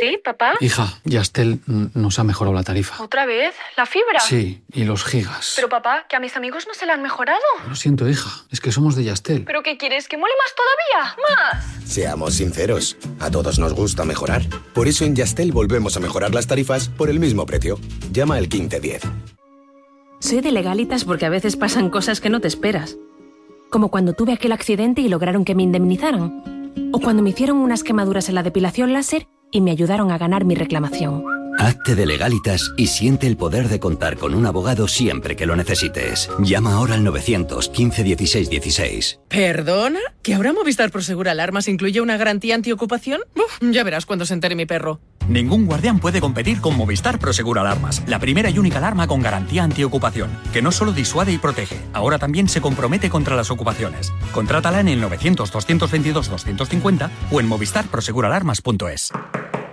¿Sí, 0.00 0.18
papá? 0.24 0.54
Hija, 0.60 1.00
Yastel 1.04 1.60
nos 1.66 2.18
ha 2.18 2.24
mejorado 2.24 2.54
la 2.54 2.62
tarifa. 2.62 3.02
¿Otra 3.02 3.26
vez? 3.26 3.54
¿La 3.76 3.86
fibra? 3.86 4.20
Sí, 4.20 4.62
y 4.72 4.84
los 4.84 5.04
gigas. 5.04 5.52
Pero 5.56 5.68
papá, 5.68 6.06
que 6.08 6.16
a 6.16 6.20
mis 6.20 6.36
amigos 6.36 6.66
no 6.66 6.74
se 6.74 6.86
la 6.86 6.94
han 6.94 7.02
mejorado. 7.02 7.40
Lo 7.68 7.74
siento, 7.74 8.08
hija, 8.08 8.30
es 8.50 8.60
que 8.60 8.72
somos 8.72 8.96
de 8.96 9.04
Yastel. 9.04 9.44
¿Pero 9.44 9.62
qué 9.62 9.76
quieres? 9.76 10.08
¿Que 10.08 10.16
mole 10.16 10.32
más 10.38 10.54
todavía? 10.54 11.16
¡Más! 11.28 11.90
Seamos 11.90 12.34
sinceros, 12.34 12.96
a 13.20 13.30
todos 13.30 13.58
nos 13.58 13.74
gusta 13.74 14.04
mejorar. 14.04 14.42
Por 14.74 14.88
eso 14.88 15.04
en 15.04 15.14
Yastel 15.14 15.52
volvemos 15.52 15.96
a 15.96 16.00
mejorar 16.00 16.34
las 16.34 16.46
tarifas 16.46 16.88
por 16.88 17.10
el 17.10 17.20
mismo 17.20 17.46
precio. 17.46 17.78
Llama 18.10 18.36
al 18.36 18.48
1510. 18.48 19.02
Soy 20.20 20.40
de 20.40 20.52
legalitas 20.52 21.04
porque 21.04 21.26
a 21.26 21.30
veces 21.30 21.56
pasan 21.56 21.90
cosas 21.90 22.20
que 22.20 22.30
no 22.30 22.40
te 22.40 22.48
esperas. 22.48 22.96
Como 23.70 23.90
cuando 23.90 24.12
tuve 24.12 24.32
aquel 24.32 24.52
accidente 24.52 25.00
y 25.00 25.08
lograron 25.08 25.44
que 25.44 25.54
me 25.54 25.62
indemnizaran. 25.62 26.70
O 26.92 27.00
cuando 27.00 27.22
me 27.22 27.30
hicieron 27.30 27.58
unas 27.58 27.82
quemaduras 27.82 28.28
en 28.28 28.36
la 28.36 28.42
depilación 28.42 28.92
láser 28.92 29.26
y 29.52 29.60
me 29.60 29.70
ayudaron 29.70 30.10
a 30.10 30.18
ganar 30.18 30.44
mi 30.44 30.54
reclamación. 30.56 31.41
Hazte 31.58 31.94
de 31.94 32.06
legalitas 32.06 32.72
y 32.76 32.88
siente 32.88 33.26
el 33.26 33.36
poder 33.36 33.68
de 33.68 33.78
contar 33.78 34.16
con 34.16 34.34
un 34.34 34.46
abogado 34.46 34.88
siempre 34.88 35.36
que 35.36 35.46
lo 35.46 35.54
necesites. 35.54 36.30
Llama 36.40 36.74
ahora 36.74 36.94
al 36.94 37.04
915 37.04 38.02
16 38.02 38.50
16. 38.50 39.20
¿Perdona? 39.28 40.00
¿Que 40.22 40.34
ahora 40.34 40.52
Movistar 40.52 40.90
Prosegur 40.90 41.28
Alarmas 41.28 41.68
incluye 41.68 42.00
una 42.00 42.16
garantía 42.16 42.54
antiocupación? 42.54 43.20
Uf, 43.36 43.58
ya 43.60 43.84
verás 43.84 44.06
cuando 44.06 44.26
se 44.26 44.34
entere 44.34 44.54
mi 44.54 44.66
perro. 44.66 45.00
Ningún 45.28 45.66
guardián 45.66 46.00
puede 46.00 46.20
competir 46.20 46.60
con 46.60 46.76
Movistar 46.76 47.18
Prosegur 47.18 47.58
Alarmas, 47.58 48.02
la 48.06 48.18
primera 48.18 48.50
y 48.50 48.58
única 48.58 48.78
alarma 48.78 49.06
con 49.06 49.22
garantía 49.22 49.62
antiocupación, 49.62 50.30
que 50.52 50.62
no 50.62 50.72
solo 50.72 50.92
disuade 50.92 51.32
y 51.32 51.38
protege, 51.38 51.78
ahora 51.92 52.18
también 52.18 52.48
se 52.48 52.60
compromete 52.60 53.08
contra 53.08 53.36
las 53.36 53.50
ocupaciones. 53.50 54.12
Contrátala 54.32 54.80
en 54.80 54.88
el 54.88 55.02
900-222-250 55.02 57.10
o 57.30 57.40
en 57.40 57.46
movistarproseguralarmas.es. 57.46 59.12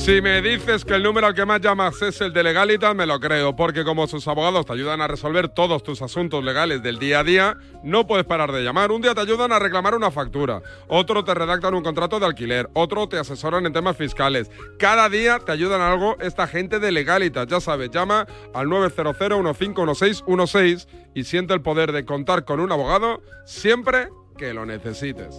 Si 0.00 0.22
me 0.22 0.40
dices 0.40 0.86
que 0.86 0.94
el 0.94 1.02
número 1.02 1.34
que 1.34 1.44
más 1.44 1.60
llamas 1.60 2.00
es 2.00 2.22
el 2.22 2.32
de 2.32 2.42
Legalitas, 2.42 2.94
me 2.94 3.04
lo 3.04 3.20
creo, 3.20 3.54
porque 3.54 3.84
como 3.84 4.06
sus 4.06 4.26
abogados 4.28 4.64
te 4.64 4.72
ayudan 4.72 5.02
a 5.02 5.06
resolver 5.06 5.48
todos 5.50 5.82
tus 5.82 6.00
asuntos 6.00 6.42
legales 6.42 6.82
del 6.82 6.98
día 6.98 7.20
a 7.20 7.24
día, 7.24 7.58
no 7.84 8.06
puedes 8.06 8.24
parar 8.24 8.50
de 8.50 8.62
llamar. 8.62 8.92
Un 8.92 9.02
día 9.02 9.14
te 9.14 9.20
ayudan 9.20 9.52
a 9.52 9.58
reclamar 9.58 9.94
una 9.94 10.10
factura, 10.10 10.62
otro 10.88 11.22
te 11.22 11.34
redactan 11.34 11.74
un 11.74 11.82
contrato 11.82 12.18
de 12.18 12.24
alquiler, 12.24 12.70
otro 12.72 13.10
te 13.10 13.18
asesoran 13.18 13.66
en 13.66 13.74
temas 13.74 13.94
fiscales. 13.94 14.50
Cada 14.78 15.10
día 15.10 15.38
te 15.38 15.52
ayudan 15.52 15.82
a 15.82 15.92
algo 15.92 16.16
esta 16.18 16.46
gente 16.46 16.80
de 16.80 16.92
Legalitas. 16.92 17.46
Ya 17.46 17.60
sabes, 17.60 17.90
llama 17.90 18.26
al 18.54 18.70
900 18.70 19.14
151616 19.18 20.88
y 21.14 21.24
siente 21.24 21.52
el 21.52 21.60
poder 21.60 21.92
de 21.92 22.06
contar 22.06 22.46
con 22.46 22.60
un 22.60 22.72
abogado 22.72 23.20
siempre 23.44 24.08
que 24.38 24.54
lo 24.54 24.64
necesites. 24.64 25.36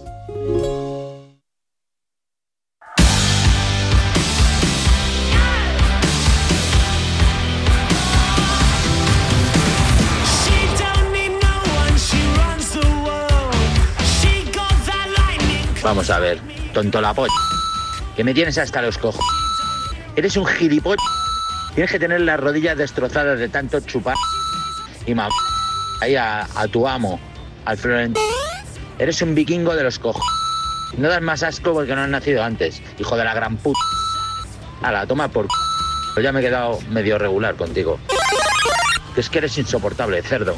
Vamos 15.82 16.10
a 16.10 16.18
ver, 16.20 16.40
tonto 16.72 17.00
la 17.00 17.12
polla. 17.12 17.32
Que 18.14 18.22
me 18.22 18.34
tienes 18.34 18.56
hasta 18.58 18.82
los 18.82 18.98
cojos. 18.98 19.24
Eres 20.14 20.36
un 20.36 20.46
gilipollas. 20.46 21.04
Tienes 21.74 21.90
que 21.90 21.98
tener 21.98 22.20
las 22.20 22.38
rodillas 22.38 22.76
destrozadas 22.76 23.38
de 23.38 23.48
tanto 23.48 23.80
chupar. 23.80 24.14
Y 25.06 25.14
ma... 25.14 25.28
Ahí 26.00 26.16
a, 26.16 26.46
a 26.54 26.68
tu 26.68 26.86
amo, 26.86 27.18
al 27.64 27.78
Florentino. 27.78 28.26
Eres 28.98 29.22
un 29.22 29.34
vikingo 29.34 29.74
de 29.74 29.84
los 29.84 29.98
cojos. 29.98 30.24
No 30.96 31.08
das 31.08 31.22
más 31.22 31.42
asco 31.42 31.72
porque 31.72 31.94
no 31.94 32.02
has 32.02 32.08
nacido 32.08 32.42
antes, 32.44 32.82
hijo 32.98 33.16
de 33.16 33.24
la 33.24 33.34
gran 33.34 33.56
puta. 33.56 33.80
la 34.82 35.06
toma 35.06 35.28
por... 35.28 35.46
c***. 35.46 35.50
Pues 36.14 36.24
ya 36.24 36.32
me 36.32 36.40
he 36.40 36.42
quedado 36.42 36.78
medio 36.90 37.18
regular 37.18 37.56
contigo. 37.56 37.98
Es 39.16 39.30
que 39.30 39.38
eres 39.38 39.56
insoportable, 39.58 40.20
cerdo. 40.22 40.56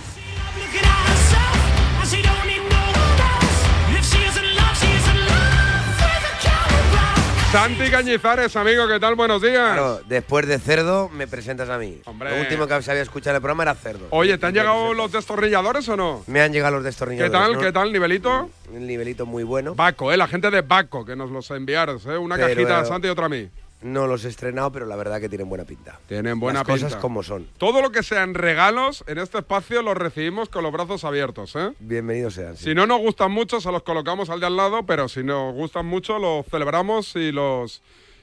Santi 7.55 7.89
Cañizares, 7.89 8.57
amigo, 8.57 8.89
¿qué 8.89 8.99
tal? 8.99 9.15
Buenos 9.15 9.41
días. 9.41 9.55
Claro, 9.55 10.01
después 10.09 10.45
de 10.49 10.59
cerdo 10.59 11.09
me 11.09 11.29
presentas 11.29 11.69
a 11.69 11.79
mí. 11.79 12.01
Lo 12.05 12.41
último 12.41 12.67
que 12.67 12.83
sabía 12.83 13.01
escuchar 13.01 13.31
en 13.31 13.37
el 13.37 13.43
programa 13.43 13.63
era 13.63 13.75
cerdo. 13.77 14.09
Oye, 14.11 14.37
¿te 14.39 14.47
han 14.47 14.55
llegado 14.55 14.93
los 14.93 15.13
destornilladores 15.13 15.89
o 15.89 15.97
no? 15.97 16.25
Me 16.27 16.41
han 16.41 16.53
llegado 16.53 16.73
los 16.75 16.83
¿Qué 16.83 16.87
destornilladores. 16.87 17.33
tal? 17.33 17.53
¿no? 17.53 17.61
¿Qué 17.61 17.71
tal? 17.71 17.93
¿Nivelito? 17.93 18.51
Un 18.73 18.87
nivelito 18.89 19.25
muy 19.25 19.45
bueno. 19.45 19.77
Baco, 19.77 20.13
¿eh? 20.13 20.17
La 20.17 20.27
gente 20.27 20.51
de 20.51 20.63
Baco, 20.63 21.05
que 21.05 21.15
nos 21.15 21.31
los 21.31 21.49
enviaron, 21.53 22.01
¿eh? 22.09 22.19
Una 22.19 22.35
Pero, 22.35 22.49
cajita 22.49 22.81
a 22.81 22.85
Santi 22.87 23.07
y 23.07 23.11
otra 23.13 23.27
a 23.27 23.29
mí. 23.29 23.49
No 23.85 24.07
los 24.07 24.25
he 24.25 24.29
estrenado, 24.29 24.73
pero 24.73 24.87
la 24.87 24.97
verdad 24.97 25.21
que 25.21 25.29
tienen 25.29 25.47
buena 25.47 25.65
pinta. 25.67 26.01
Tienen 26.09 26.41
buena 26.41 26.61
Las 26.61 26.67
pinta. 26.67 26.87
cosas 26.87 27.01
como 27.03 27.23
son. 27.23 27.47
Todo 27.59 27.83
lo 27.83 27.93
que 27.93 28.03
sean 28.03 28.33
regalos 28.33 29.05
en 29.07 29.19
este 29.19 29.37
espacio 29.39 29.83
los 29.83 29.95
recibimos 29.95 30.49
con 30.49 30.63
los 30.63 30.73
brazos 30.73 31.05
abiertos, 31.05 31.55
¿eh? 31.55 31.73
Bienvenidos 31.81 32.33
sean. 32.33 32.57
sí. 32.57 32.65
Si 32.65 32.75
no 32.75 32.87
nos 32.87 33.01
gustan 33.01 33.31
mucho, 33.31 33.61
se 33.61 33.71
los 33.71 33.83
colocamos 33.83 34.31
al 34.31 34.41
de 34.41 34.47
al 34.47 34.57
lado, 34.57 34.87
pero 34.87 35.07
si 35.07 35.23
nos 35.23 35.53
gustan 35.53 35.85
mucho, 35.85 36.19
los 36.19 36.47
celebramos 36.47 37.15
y 37.15 37.31
los, 37.31 37.83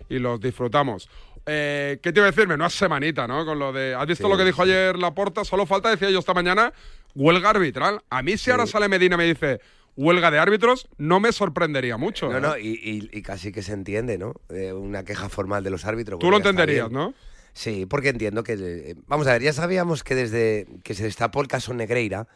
y 0.09 0.17
los 0.17 0.41
disfrutamos. 0.41 1.07
Eh, 1.45 1.99
¿Qué 2.01 2.11
te 2.11 2.19
iba 2.21 2.27
a 2.27 2.31
decir? 2.31 2.47
Menuda 2.47 2.69
semanita, 2.71 3.27
¿no? 3.27 3.45
Con 3.45 3.59
lo 3.59 3.71
de. 3.71 3.93
¿Has 3.93 4.07
visto 4.07 4.25
Sí, 4.25 4.31
lo 4.31 4.37
que 4.37 4.45
dijo 4.45 4.63
ayer 4.63 4.97
Laporta? 4.97 5.45
Solo 5.45 5.67
falta, 5.67 5.89
decía 5.91 6.09
yo 6.09 6.17
esta 6.19 6.33
mañana, 6.33 6.73
huelga 7.13 7.51
arbitral. 7.51 8.01
A 8.09 8.23
mí, 8.23 8.35
si 8.35 8.49
ahora 8.49 8.65
sale 8.65 8.87
Medina 8.89 9.13
y 9.13 9.17
me 9.19 9.25
dice 9.25 9.59
huelga 9.97 10.31
de 10.31 10.39
árbitros, 10.39 10.87
no 10.97 11.19
me 11.19 11.31
sorprendería 11.31 11.97
mucho. 11.97 12.29
No, 12.29 12.37
¿eh? 12.37 12.41
no, 12.41 12.57
y, 12.57 12.69
y- 12.81 13.09
y 13.17 13.21
casi 13.21 13.51
que 13.51 13.61
se 13.61 13.73
entiende, 13.73 14.17
¿no? 14.17 14.33
Eh, 14.49 14.73
una 14.73 15.03
queja 15.03 15.29
formal 15.29 15.63
de 15.63 15.69
los 15.69 15.85
árbitros. 15.85 16.19
Tú 16.19 16.31
lo 16.31 16.37
entenderías. 16.37 16.89
¿no? 16.91 17.13
Sí, 17.53 17.85
porque 17.85 18.09
entiendo 18.09 18.43
que. 18.43 18.53
eh, 18.53 18.95
Vamos 19.07 19.27
a 19.27 19.33
ver, 19.33 19.41
ya 19.43 19.53
sabíamos 19.53 20.03
que 20.03 20.15
desde 20.15 20.67
que 20.83 20.93
se 20.93 21.03
destapó 21.03 21.41
el 21.41 21.47
caso 21.47 21.73
Negreira, 21.73 22.27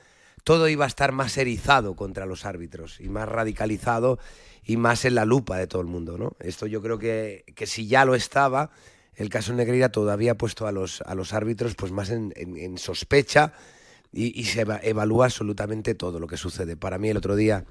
todo 0.43 0.67
iba 0.67 0.85
a 0.85 0.87
estar 0.87 1.11
más 1.11 1.37
erizado 1.37 1.95
contra 1.95 2.25
los 2.25 2.45
árbitros 2.45 2.99
y 2.99 3.09
más 3.09 3.27
radicalizado 3.27 4.19
y 4.63 4.77
más 4.77 5.05
en 5.05 5.15
la 5.15 5.25
lupa 5.25 5.57
de 5.57 5.67
todo 5.67 5.81
el 5.81 5.87
mundo, 5.87 6.17
¿no? 6.17 6.35
Esto 6.39 6.67
yo 6.67 6.81
creo 6.81 6.99
que, 6.99 7.45
que 7.55 7.65
si 7.65 7.87
ya 7.87 8.03
lo 8.05 8.13
estaba, 8.15 8.71
el 9.15 9.29
caso 9.29 9.53
Negreira 9.53 9.89
todavía 9.89 10.33
ha 10.33 10.37
puesto 10.37 10.67
a 10.67 10.71
los, 10.71 11.01
a 11.01 11.15
los 11.15 11.33
árbitros 11.33 11.75
pues 11.75 11.91
más 11.91 12.09
en, 12.09 12.33
en- 12.35 12.57
en 12.57 12.77
sospecha 12.77 13.53
y, 14.15 14.39
y 14.39 14.45
se 14.45 14.61
eva- 14.61 14.79
evalúa 14.81 15.25
absolutamente 15.25 15.93
todo 15.93 16.19
lo 16.19 16.27
que 16.27 16.37
sucede. 16.37 16.75
Para 16.77 16.97
mí 16.97 17.09
el 17.09 17.17
otro 17.17 17.35
día 17.35 17.65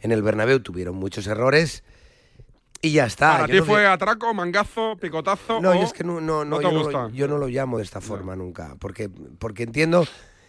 en 0.00 0.12
el 0.12 0.22
Bernabéu 0.22 0.60
tuvieron 0.60 0.96
muchos 0.96 1.26
errores 1.26 1.82
y 2.80 2.92
ya 2.92 3.04
está. 3.06 3.32
Para 3.32 3.46
Yo 3.48 3.52
ti 3.54 3.58
no 3.58 3.64
fue 3.66 3.86
atraco, 3.86 4.32
mangazo, 4.32 4.96
picotazo. 5.00 5.60
no, 5.60 5.70
o 5.70 5.74
yo 5.74 5.82
es 5.82 5.92
que 5.92 6.04
no, 6.04 6.20
no, 6.20 6.44
no, 6.44 6.62
yo, 6.62 6.70
no 6.72 6.90
lo, 6.90 7.10
yo 7.10 7.28
no 7.28 7.36
lo 7.38 7.48
llamo 7.48 7.78
de 7.78 7.84
esta 7.84 8.00
forma 8.00 8.36
nunca, 8.36 8.76
porque, 8.78 9.08
porque 9.08 9.64
entiendo 9.64 10.06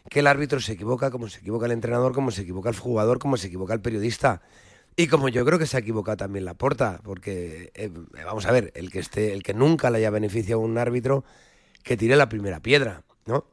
que 0.10 0.20
el 0.20 0.28
árbitro 0.28 0.60
se 0.60 0.74
equivoca 0.74 1.12
como 1.12 1.28
se 1.28 1.40
equivoca 1.40 1.66
el 1.66 1.72
entrenador, 1.72 2.14
como 2.14 2.32
se 2.32 2.44
equivoca 2.44 2.70
el 2.70 2.78
jugador, 2.78 3.20
como 3.20 3.36
se 3.38 3.48
equivoca 3.48 3.74
el 3.74 3.82
periodista. 3.82 4.42
Y 4.96 5.08
como 5.08 5.30
yo 5.30 5.46
creo 5.46 5.58
que 5.58 5.66
se 5.66 5.78
ha 5.78 5.80
equivocado 5.80 6.18
también 6.18 6.46
la 6.46 6.56
porta, 6.56 7.00
porque 7.04 7.72
eh, 7.74 7.90
vamos 8.26 8.46
a 8.46 8.52
ver, 8.52 8.72
el 8.76 8.92
que 8.92 9.00
esté, 9.00 9.34
el 9.34 9.44
que 9.44 9.54
nunca 9.54 9.90
le 9.90 10.00
haya 10.00 10.10
beneficiado 10.10 10.62
a 10.62 10.66
un 10.66 10.78
árbitro, 10.78 11.24
que 11.84 11.96
tire 11.96 12.16
la 12.18 12.28
primera 12.28 12.60
piedra, 12.60 13.04
¿no? 13.26 13.46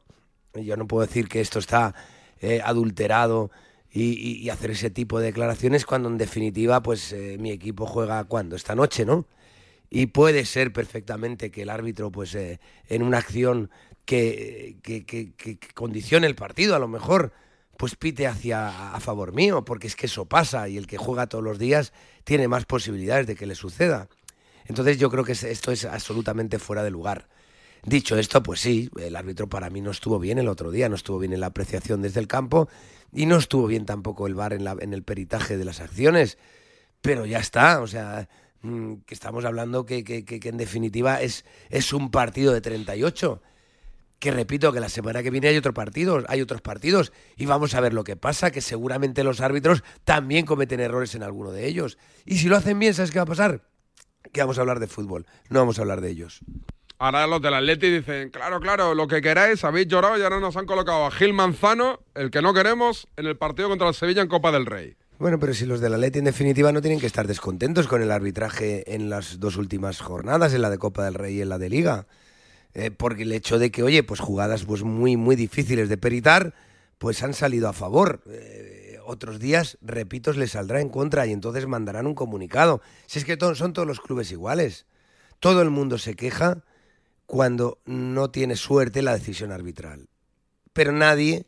Yo 0.63 0.77
no 0.77 0.87
puedo 0.87 1.05
decir 1.05 1.27
que 1.27 1.41
esto 1.41 1.59
está 1.59 1.93
eh, 2.41 2.61
adulterado 2.63 3.51
y, 3.91 4.49
hacer 4.49 4.71
ese 4.71 4.89
tipo 4.89 5.19
de 5.19 5.27
declaraciones 5.27 5.85
cuando 5.85 6.09
en 6.09 6.17
definitiva, 6.17 6.81
pues 6.83 7.13
eh, 7.13 7.37
mi 7.39 7.51
equipo 7.51 7.85
juega 7.85 8.23
cuando 8.25 8.55
esta 8.55 8.75
noche, 8.75 9.05
¿no? 9.05 9.25
Y 9.89 10.07
puede 10.07 10.45
ser 10.45 10.73
perfectamente 10.73 11.49
que 11.49 11.63
el 11.63 11.69
árbitro, 11.69 12.11
pues 12.11 12.35
eh, 12.35 12.59
en 12.89 13.01
una 13.03 13.17
acción 13.17 13.71
que, 14.05 14.77
condicione 15.73 16.27
el 16.27 16.35
partido, 16.35 16.75
a 16.75 16.79
lo 16.79 16.87
mejor, 16.87 17.31
pues 17.77 17.95
pite 17.95 18.27
hacia 18.27 18.93
a 18.93 18.99
favor 18.99 19.33
mío, 19.33 19.63
porque 19.63 19.87
es 19.87 19.95
que 19.95 20.07
eso 20.07 20.25
pasa 20.25 20.67
y 20.67 20.77
el 20.77 20.87
que 20.87 20.97
juega 20.97 21.27
todos 21.27 21.43
los 21.43 21.57
días 21.59 21.93
tiene 22.23 22.47
más 22.47 22.65
posibilidades 22.65 23.27
de 23.27 23.35
que 23.35 23.45
le 23.45 23.55
suceda. 23.55 24.09
Entonces 24.65 24.97
yo 24.97 25.09
creo 25.09 25.23
que 25.23 25.31
es- 25.31 25.43
esto 25.43 25.71
es 25.71 25.85
absolutamente 25.85 26.59
fuera 26.59 26.83
de 26.83 26.91
lugar. 26.91 27.27
Dicho 27.87 28.17
esto, 28.17 28.43
pues 28.43 28.59
sí, 28.59 28.89
el 28.99 29.15
árbitro 29.15 29.47
para 29.47 29.69
mí 29.69 29.79
no 29.79 29.91
estuvo 29.91 30.19
bien 30.19 30.39
el 30.39 30.49
otro 30.49 30.71
día, 30.71 30.89
no 30.89 30.95
estuvo 30.95 31.19
bien 31.19 31.31
en 31.31 31.39
la 31.39 31.47
apreciación 31.47 32.01
desde 32.01 32.19
el 32.19 32.27
campo 32.27 32.67
y 33.13 33.27
no 33.27 33.37
estuvo 33.37 33.65
bien 33.65 33.85
tampoco 33.85 34.27
el 34.27 34.35
VAR 34.35 34.51
en, 34.51 34.93
el 34.93 35.03
peritaje 35.03 35.55
de 35.55 35.63
las 35.63 35.79
acciones. 35.79 36.37
Pero 36.99 37.25
ya 37.25 37.39
está, 37.39 37.79
o 37.79 37.87
sea, 37.87 38.27
mm, 38.61 38.95
que 39.05 39.13
estamos 39.13 39.45
hablando 39.45 39.85
que 39.85 40.03
en 40.27 40.57
definitiva 40.57 41.21
es, 41.21 41.45
es 41.69 41.93
un 41.93 42.11
partido 42.11 42.51
de 42.51 42.59
38. 42.59 43.41
Que 44.19 44.31
repito 44.31 44.73
que 44.73 44.81
la 44.81 44.89
semana 44.89 45.23
que 45.23 45.29
viene 45.29 45.47
hay 45.47 45.55
otro 45.55 45.73
partido, 45.73 46.25
hay 46.27 46.41
otros 46.41 46.59
partidos 46.59 47.13
y 47.37 47.45
vamos 47.45 47.73
a 47.73 47.79
ver 47.79 47.93
lo 47.93 48.03
que 48.03 48.17
pasa, 48.17 48.51
que 48.51 48.59
seguramente 48.59 49.23
los 49.23 49.39
árbitros 49.39 49.85
también 50.03 50.45
cometen 50.45 50.81
errores 50.81 51.15
en 51.15 51.23
alguno 51.23 51.53
de 51.53 51.65
ellos. 51.67 51.97
Y 52.25 52.39
si 52.39 52.49
lo 52.49 52.57
hacen 52.57 52.79
bien, 52.79 52.93
¿sabes 52.93 53.11
qué 53.11 53.19
va 53.19 53.23
a 53.23 53.27
pasar? 53.27 53.61
Que 54.33 54.41
vamos 54.41 54.57
a 54.57 54.61
hablar 54.61 54.81
de 54.81 54.87
fútbol, 54.87 55.25
no 55.47 55.59
vamos 55.59 55.79
a 55.79 55.83
hablar 55.83 56.01
de 56.01 56.09
ellos. 56.09 56.41
Ahora 56.99 57.27
los 57.27 57.41
del 57.43 57.53
Atleti 57.53 57.91
dicen, 57.91 58.31
claro, 58.31 58.59
claro, 58.59 58.95
lo 58.95 59.07
que 59.07 59.21
queráis, 59.21 59.63
habéis 59.63 59.87
llorado 59.87 60.17
y 60.17 60.23
ahora 60.23 60.39
nos 60.39 60.57
han 60.57 60.65
colocado 60.65 61.05
a 61.05 61.11
Gil 61.11 61.31
Manzano, 61.31 61.99
el 62.15 62.31
que 62.31 62.41
no 62.41 62.55
queremos, 62.55 63.07
en 63.17 63.27
el 63.27 63.37
partido 63.37 63.69
contra 63.69 63.87
el 63.87 63.93
Sevilla 63.93 64.23
en 64.23 64.27
Copa 64.27 64.51
del 64.51 64.65
Rey. 64.65 64.95
Bueno, 65.19 65.37
pero 65.37 65.53
si 65.53 65.67
los 65.67 65.79
de 65.79 65.89
la 65.89 65.97
Leti 65.97 66.19
en 66.19 66.25
definitiva 66.25 66.71
no 66.71 66.81
tienen 66.81 66.99
que 66.99 67.05
estar 67.05 67.27
descontentos 67.27 67.87
con 67.87 68.01
el 68.01 68.11
arbitraje 68.11 68.95
en 68.95 69.11
las 69.11 69.39
dos 69.39 69.57
últimas 69.57 70.01
jornadas, 70.01 70.55
en 70.55 70.63
la 70.63 70.71
de 70.71 70.79
Copa 70.79 71.05
del 71.05 71.13
Rey 71.13 71.37
y 71.37 71.41
en 71.41 71.49
la 71.49 71.59
de 71.59 71.69
Liga. 71.69 72.07
Eh, 72.73 72.89
porque 72.89 73.23
el 73.23 73.31
hecho 73.31 73.59
de 73.59 73.69
que, 73.69 73.83
oye, 73.83 74.01
pues 74.01 74.19
jugadas 74.19 74.63
pues 74.63 74.81
muy, 74.81 75.17
muy 75.17 75.35
difíciles 75.35 75.89
de 75.89 75.97
peritar, 75.97 76.55
pues 76.97 77.21
han 77.21 77.35
salido 77.35 77.69
a 77.69 77.73
favor. 77.73 78.21
Eh, 78.27 78.97
otros 79.05 79.39
días, 79.39 79.77
repito, 79.81 80.33
les 80.33 80.51
saldrá 80.51 80.81
en 80.81 80.89
contra 80.89 81.27
y 81.27 81.31
entonces 81.31 81.67
mandarán 81.67 82.07
un 82.07 82.15
comunicado. 82.15 82.81
Si 83.05 83.19
es 83.19 83.25
que 83.25 83.37
son 83.55 83.73
todos 83.73 83.87
los 83.87 83.99
clubes 83.99 84.31
iguales. 84.31 84.87
Todo 85.39 85.61
el 85.61 85.69
mundo 85.69 85.99
se 85.99 86.15
queja 86.15 86.63
cuando 87.27 87.79
no 87.85 88.31
tiene 88.31 88.55
suerte 88.55 89.03
la 89.03 89.13
decisión 89.13 89.51
arbitral. 89.51 90.07
Pero 90.73 90.91
nadie 90.91 91.45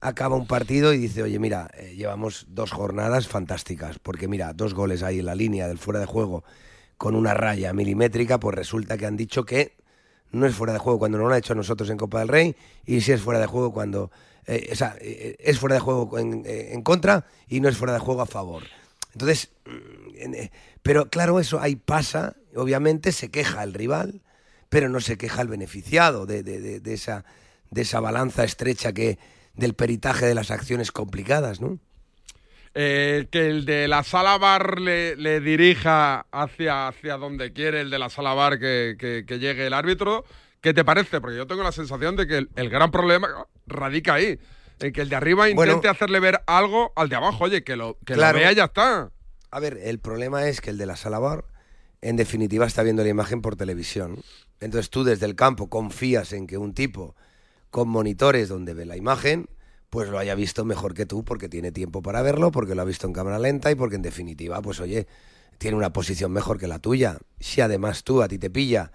acaba 0.00 0.36
un 0.36 0.46
partido 0.46 0.92
y 0.92 0.98
dice, 0.98 1.22
oye, 1.22 1.38
mira, 1.38 1.70
eh, 1.74 1.94
llevamos 1.96 2.46
dos 2.50 2.70
jornadas 2.70 3.26
fantásticas, 3.26 3.98
porque 3.98 4.28
mira, 4.28 4.52
dos 4.52 4.74
goles 4.74 5.02
ahí 5.02 5.18
en 5.18 5.26
la 5.26 5.34
línea 5.34 5.66
del 5.66 5.78
fuera 5.78 5.98
de 5.98 6.06
juego 6.06 6.44
con 6.98 7.16
una 7.16 7.34
raya 7.34 7.72
milimétrica, 7.72 8.38
pues 8.38 8.54
resulta 8.54 8.96
que 8.96 9.06
han 9.06 9.16
dicho 9.16 9.44
que 9.44 9.76
no 10.30 10.46
es 10.46 10.54
fuera 10.54 10.72
de 10.72 10.78
juego 10.78 10.98
cuando 10.98 11.18
no 11.18 11.24
lo 11.24 11.32
han 11.32 11.38
hecho 11.38 11.54
nosotros 11.54 11.88
en 11.90 11.96
Copa 11.96 12.20
del 12.20 12.28
Rey 12.28 12.56
y 12.84 13.00
sí 13.00 13.12
es 13.12 13.20
fuera 13.20 13.40
de 13.40 13.46
juego 13.46 13.72
cuando 13.72 14.10
eh, 14.46 14.68
o 14.72 14.74
sea, 14.74 14.96
eh, 15.00 15.36
es 15.38 15.58
fuera 15.58 15.74
de 15.74 15.80
juego 15.80 16.18
en, 16.18 16.82
contra 16.82 17.26
y 17.48 17.60
no 17.60 17.68
es 17.68 17.76
fuera 17.76 17.94
de 17.94 17.98
juego 17.98 18.20
a 18.22 18.26
favor. 18.26 18.64
Entonces, 19.12 19.50
mm, 19.64 20.34
pero 20.82 21.08
claro, 21.08 21.40
eso 21.40 21.60
ahí 21.60 21.76
pasa, 21.76 22.36
obviamente 22.54 23.12
se 23.12 23.30
queja 23.30 23.62
el 23.62 23.72
rival, 23.72 24.22
pero 24.74 24.88
no 24.88 24.98
se 25.00 25.16
queja 25.16 25.40
el 25.40 25.46
beneficiado 25.46 26.26
de, 26.26 26.42
de- 26.42 26.60
de- 26.60 26.80
de 26.80 26.94
esa, 26.94 27.24
de 27.70 27.82
esa 27.82 28.00
balanza 28.00 28.42
estrecha 28.42 28.92
que 28.92 29.20
del 29.54 29.74
peritaje 29.74 30.26
de 30.26 30.34
las 30.34 30.50
acciones 30.50 30.90
complicadas, 30.90 31.60
¿no? 31.60 31.78
Eh, 32.74 33.28
que 33.30 33.46
el 33.46 33.66
de 33.66 33.86
la 33.86 34.02
sala 34.02 34.36
bar 34.36 34.80
le, 34.80 35.14
le 35.14 35.38
dirija 35.38 36.26
hacia, 36.32 36.88
hacia 36.88 37.16
donde 37.18 37.52
quiere 37.52 37.82
el 37.82 37.90
de 37.90 38.00
la 38.00 38.10
sala 38.10 38.34
bar 38.34 38.58
que, 38.58 38.96
que- 38.98 39.24
que 39.24 39.38
llegue 39.38 39.64
el 39.68 39.74
árbitro. 39.74 40.24
¿Qué 40.60 40.74
te 40.74 40.84
parece? 40.84 41.20
Porque 41.20 41.36
yo 41.36 41.46
tengo 41.46 41.62
la 41.62 41.70
sensación 41.70 42.16
de 42.16 42.26
que 42.26 42.38
el, 42.38 42.50
el 42.56 42.68
gran 42.68 42.90
problema 42.90 43.28
radica 43.68 44.14
ahí. 44.14 44.40
En 44.80 44.92
que 44.92 45.02
el 45.02 45.08
de 45.08 45.14
arriba 45.14 45.44
Bueno. 45.54 45.74
intente 45.74 45.86
hacerle 45.88 46.18
ver 46.18 46.40
algo 46.48 46.92
al 46.96 47.08
de 47.08 47.14
abajo. 47.14 47.44
Oye, 47.44 47.62
que 47.62 47.76
lo, 47.76 47.96
que 48.04 48.14
Claro. 48.14 48.38
lo 48.38 48.42
vea 48.42 48.50
y 48.50 48.56
ya 48.56 48.64
está. 48.64 49.12
A 49.52 49.60
ver, 49.60 49.78
el 49.84 50.00
problema 50.00 50.48
es 50.48 50.60
que 50.60 50.70
el 50.70 50.78
de 50.78 50.86
la 50.86 50.96
sala 50.96 51.20
bar, 51.20 51.44
en 52.02 52.16
definitiva, 52.16 52.66
está 52.66 52.82
viendo 52.82 53.04
la 53.04 53.08
imagen 53.10 53.40
por 53.40 53.54
televisión. 53.54 54.18
Entonces 54.60 54.90
tú 54.90 55.04
desde 55.04 55.26
el 55.26 55.34
campo 55.34 55.68
confías 55.68 56.32
en 56.32 56.46
que 56.46 56.58
un 56.58 56.74
tipo 56.74 57.14
con 57.70 57.88
monitores 57.88 58.48
donde 58.48 58.74
ve 58.74 58.86
la 58.86 58.96
imagen, 58.96 59.48
pues 59.90 60.08
lo 60.08 60.18
haya 60.18 60.34
visto 60.34 60.64
mejor 60.64 60.94
que 60.94 61.06
tú 61.06 61.24
porque 61.24 61.48
tiene 61.48 61.72
tiempo 61.72 62.02
para 62.02 62.22
verlo, 62.22 62.50
porque 62.50 62.74
lo 62.74 62.82
ha 62.82 62.84
visto 62.84 63.06
en 63.06 63.12
cámara 63.12 63.38
lenta 63.38 63.70
y 63.70 63.74
porque 63.74 63.96
en 63.96 64.02
definitiva, 64.02 64.60
pues 64.62 64.80
oye, 64.80 65.06
tiene 65.58 65.76
una 65.76 65.92
posición 65.92 66.32
mejor 66.32 66.58
que 66.58 66.66
la 66.66 66.78
tuya. 66.78 67.18
Si 67.40 67.60
además 67.60 68.04
tú 68.04 68.22
a 68.22 68.28
ti 68.28 68.38
te 68.38 68.50
pilla 68.50 68.92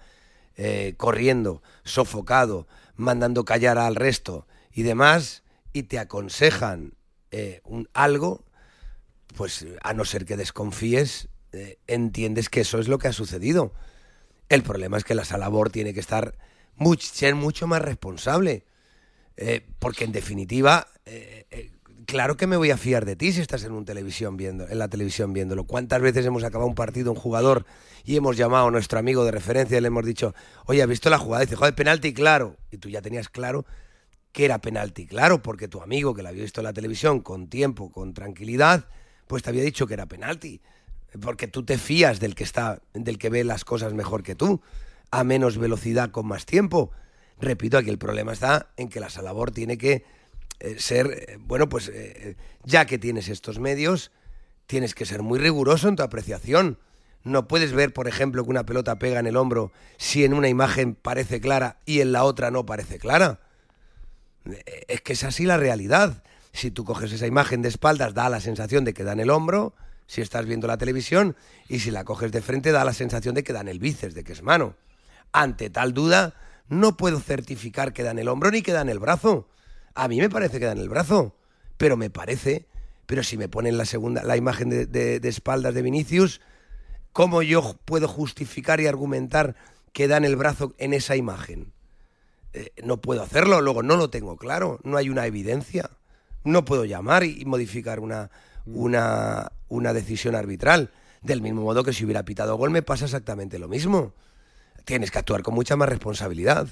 eh, 0.56 0.94
corriendo, 0.96 1.62
sofocado, 1.84 2.68
mandando 2.96 3.44
callar 3.44 3.78
al 3.78 3.96
resto 3.96 4.46
y 4.72 4.82
demás, 4.82 5.42
y 5.72 5.84
te 5.84 5.98
aconsejan 5.98 6.94
eh, 7.30 7.60
un, 7.64 7.88
algo, 7.94 8.44
pues 9.36 9.66
a 9.82 9.94
no 9.94 10.04
ser 10.04 10.24
que 10.24 10.36
desconfíes, 10.36 11.28
eh, 11.52 11.78
entiendes 11.86 12.48
que 12.48 12.60
eso 12.60 12.78
es 12.78 12.88
lo 12.88 12.98
que 12.98 13.08
ha 13.08 13.12
sucedido. 13.12 13.72
El 14.50 14.64
problema 14.64 14.98
es 14.98 15.04
que 15.04 15.14
la 15.14 15.24
sala 15.24 15.48
BOR 15.48 15.70
tiene 15.70 15.94
que 15.94 16.00
estar 16.00 16.34
ser 16.98 17.34
mucho 17.36 17.66
más 17.66 17.80
responsable. 17.80 18.64
eh, 19.36 19.64
porque 19.78 20.04
en 20.04 20.12
definitiva, 20.12 20.88
eh, 21.06 21.46
eh, 21.50 21.70
claro 22.04 22.36
que 22.36 22.46
me 22.46 22.58
voy 22.58 22.72
a 22.72 22.76
fiar 22.76 23.06
de 23.06 23.16
ti 23.16 23.32
si 23.32 23.40
estás 23.40 23.64
en, 23.64 23.72
un 23.72 23.86
televisión 23.86 24.36
viendo, 24.36 24.68
en 24.68 24.78
la 24.78 24.88
televisión 24.88 25.32
viéndolo. 25.32 25.64
¿Cuántas 25.64 26.02
veces 26.02 26.26
hemos 26.26 26.44
acabado 26.44 26.68
un 26.68 26.74
partido, 26.74 27.12
un 27.12 27.16
jugador, 27.16 27.64
y 28.04 28.16
hemos 28.16 28.36
llamado 28.36 28.66
a 28.68 28.70
nuestro 28.70 28.98
amigo 28.98 29.24
de 29.24 29.30
referencia 29.30 29.78
y 29.78 29.80
le 29.80 29.86
hemos 29.86 30.04
dicho, 30.04 30.34
oye, 30.66 30.82
¿has 30.82 30.88
visto 30.88 31.08
la 31.08 31.18
jugada? 31.18 31.44
Dice, 31.44 31.56
joder, 31.56 31.74
penalti, 31.74 32.12
claro. 32.12 32.56
Y 32.70 32.78
tú 32.78 32.90
ya 32.90 33.00
tenías 33.00 33.28
claro 33.30 33.64
que 34.32 34.44
era 34.44 34.58
penalti, 34.58 35.06
claro, 35.06 35.42
porque 35.42 35.68
tu 35.68 35.80
amigo 35.80 36.12
que 36.12 36.22
la 36.22 36.30
había 36.30 36.42
visto 36.42 36.60
en 36.60 36.64
la 36.66 36.72
televisión 36.72 37.20
con 37.20 37.48
tiempo, 37.48 37.90
con 37.90 38.12
tranquilidad, 38.12 38.88
pues 39.26 39.42
te 39.42 39.50
había 39.50 39.62
dicho 39.62 39.86
que 39.86 39.94
era 39.94 40.06
penalti. 40.06 40.60
Porque 41.20 41.48
tú 41.48 41.64
te 41.64 41.78
fías 41.78 42.20
del 42.20 42.34
que 42.34 42.44
está, 42.44 42.82
del 42.94 43.18
que 43.18 43.30
ve 43.30 43.44
las 43.44 43.64
cosas 43.64 43.94
mejor 43.94 44.22
que 44.22 44.34
tú, 44.34 44.60
a 45.10 45.24
menos 45.24 45.58
velocidad 45.58 46.10
con 46.10 46.26
más 46.26 46.46
tiempo. 46.46 46.90
Repito, 47.40 47.78
aquí 47.78 47.90
el 47.90 47.98
problema 47.98 48.32
está 48.32 48.70
en 48.76 48.88
que 48.88 49.00
la 49.00 49.10
Salabor 49.10 49.50
tiene 49.50 49.78
que 49.78 50.04
eh, 50.60 50.76
ser, 50.78 51.26
eh, 51.28 51.38
bueno, 51.40 51.68
pues 51.68 51.90
eh, 51.92 52.36
ya 52.64 52.84
que 52.84 52.98
tienes 52.98 53.28
estos 53.28 53.58
medios, 53.58 54.12
tienes 54.66 54.94
que 54.94 55.06
ser 55.06 55.22
muy 55.22 55.38
riguroso 55.38 55.88
en 55.88 55.96
tu 55.96 56.02
apreciación. 56.02 56.78
No 57.24 57.48
puedes 57.48 57.72
ver, 57.72 57.92
por 57.92 58.08
ejemplo, 58.08 58.44
que 58.44 58.50
una 58.50 58.66
pelota 58.66 58.98
pega 58.98 59.18
en 59.18 59.26
el 59.26 59.36
hombro 59.36 59.72
si 59.96 60.24
en 60.24 60.34
una 60.34 60.48
imagen 60.48 60.94
parece 60.94 61.40
clara 61.40 61.78
y 61.86 62.00
en 62.00 62.12
la 62.12 62.24
otra 62.24 62.50
no 62.50 62.64
parece 62.66 62.98
clara. 62.98 63.40
Es 64.88 65.00
que 65.02 65.14
es 65.14 65.24
así 65.24 65.44
la 65.44 65.56
realidad. 65.56 66.22
Si 66.52 66.70
tú 66.70 66.84
coges 66.84 67.12
esa 67.12 67.26
imagen 67.26 67.62
de 67.62 67.68
espaldas, 67.68 68.14
da 68.14 68.28
la 68.28 68.40
sensación 68.40 68.84
de 68.84 68.94
que 68.94 69.04
da 69.04 69.12
en 69.12 69.20
el 69.20 69.30
hombro, 69.30 69.74
si 70.10 70.22
estás 70.22 70.44
viendo 70.44 70.66
la 70.66 70.76
televisión, 70.76 71.36
y 71.68 71.78
si 71.78 71.92
la 71.92 72.02
coges 72.02 72.32
de 72.32 72.42
frente, 72.42 72.72
da 72.72 72.84
la 72.84 72.92
sensación 72.92 73.32
de 73.36 73.44
que 73.44 73.52
da 73.52 73.60
en 73.60 73.68
el 73.68 73.78
bíceps, 73.78 74.12
de 74.12 74.24
que 74.24 74.32
es 74.32 74.42
mano. 74.42 74.74
ante 75.30 75.70
tal 75.70 75.94
duda, 75.94 76.34
no 76.68 76.96
puedo 76.96 77.20
certificar 77.20 77.92
que 77.92 78.02
da 78.02 78.10
en 78.10 78.18
el 78.18 78.26
hombro 78.26 78.50
ni 78.50 78.60
que 78.60 78.72
da 78.72 78.80
en 78.80 78.88
el 78.88 78.98
brazo. 78.98 79.46
A 79.94 80.08
mí 80.08 80.18
me 80.18 80.28
parece 80.28 80.58
que 80.58 80.64
da 80.64 80.72
en 80.72 80.78
el 80.78 80.88
brazo, 80.88 81.36
pero 81.76 81.96
me 81.96 82.10
parece, 82.10 82.66
pero 83.06 83.22
si 83.22 83.36
me 83.36 83.48
ponen 83.48 83.78
la 83.78 83.84
segunda, 83.84 84.24
la 84.24 84.36
imagen 84.36 84.90
de, 84.90 85.20
espaldas 85.22 85.74
de 85.74 85.82
Vinicius, 85.82 86.40
¿cómo 87.12 87.42
yo 87.42 87.76
puedo 87.84 88.08
justificar 88.08 88.80
y 88.80 88.88
argumentar 88.88 89.54
que 89.92 90.08
da 90.08 90.16
en 90.16 90.24
el 90.24 90.34
brazo 90.34 90.74
en 90.78 90.92
esa 90.92 91.14
imagen? 91.14 91.72
Eh, 92.52 92.72
no 92.82 93.00
puedo 93.00 93.22
hacerlo, 93.22 93.60
luego 93.60 93.84
no 93.84 93.96
lo 93.96 94.10
tengo 94.10 94.36
claro, 94.36 94.80
no 94.82 94.96
hay 94.96 95.08
una 95.08 95.26
evidencia. 95.26 95.88
No 96.42 96.64
puedo 96.64 96.84
llamar 96.84 97.22
y 97.22 97.44
modificar 97.44 98.00
una, 98.00 98.30
una, 98.66 99.52
una 99.68 99.92
decisión 99.92 100.34
arbitral. 100.34 100.90
Del 101.22 101.42
mismo 101.42 101.62
modo 101.62 101.84
que 101.84 101.92
si 101.92 102.04
hubiera 102.04 102.24
pitado 102.24 102.56
gol 102.56 102.70
me 102.70 102.82
pasa 102.82 103.04
exactamente 103.04 103.58
lo 103.58 103.68
mismo. 103.68 104.14
Tienes 104.86 105.10
que 105.10 105.18
actuar 105.18 105.42
con 105.42 105.54
mucha 105.54 105.76
más 105.76 105.88
responsabilidad. 105.88 106.66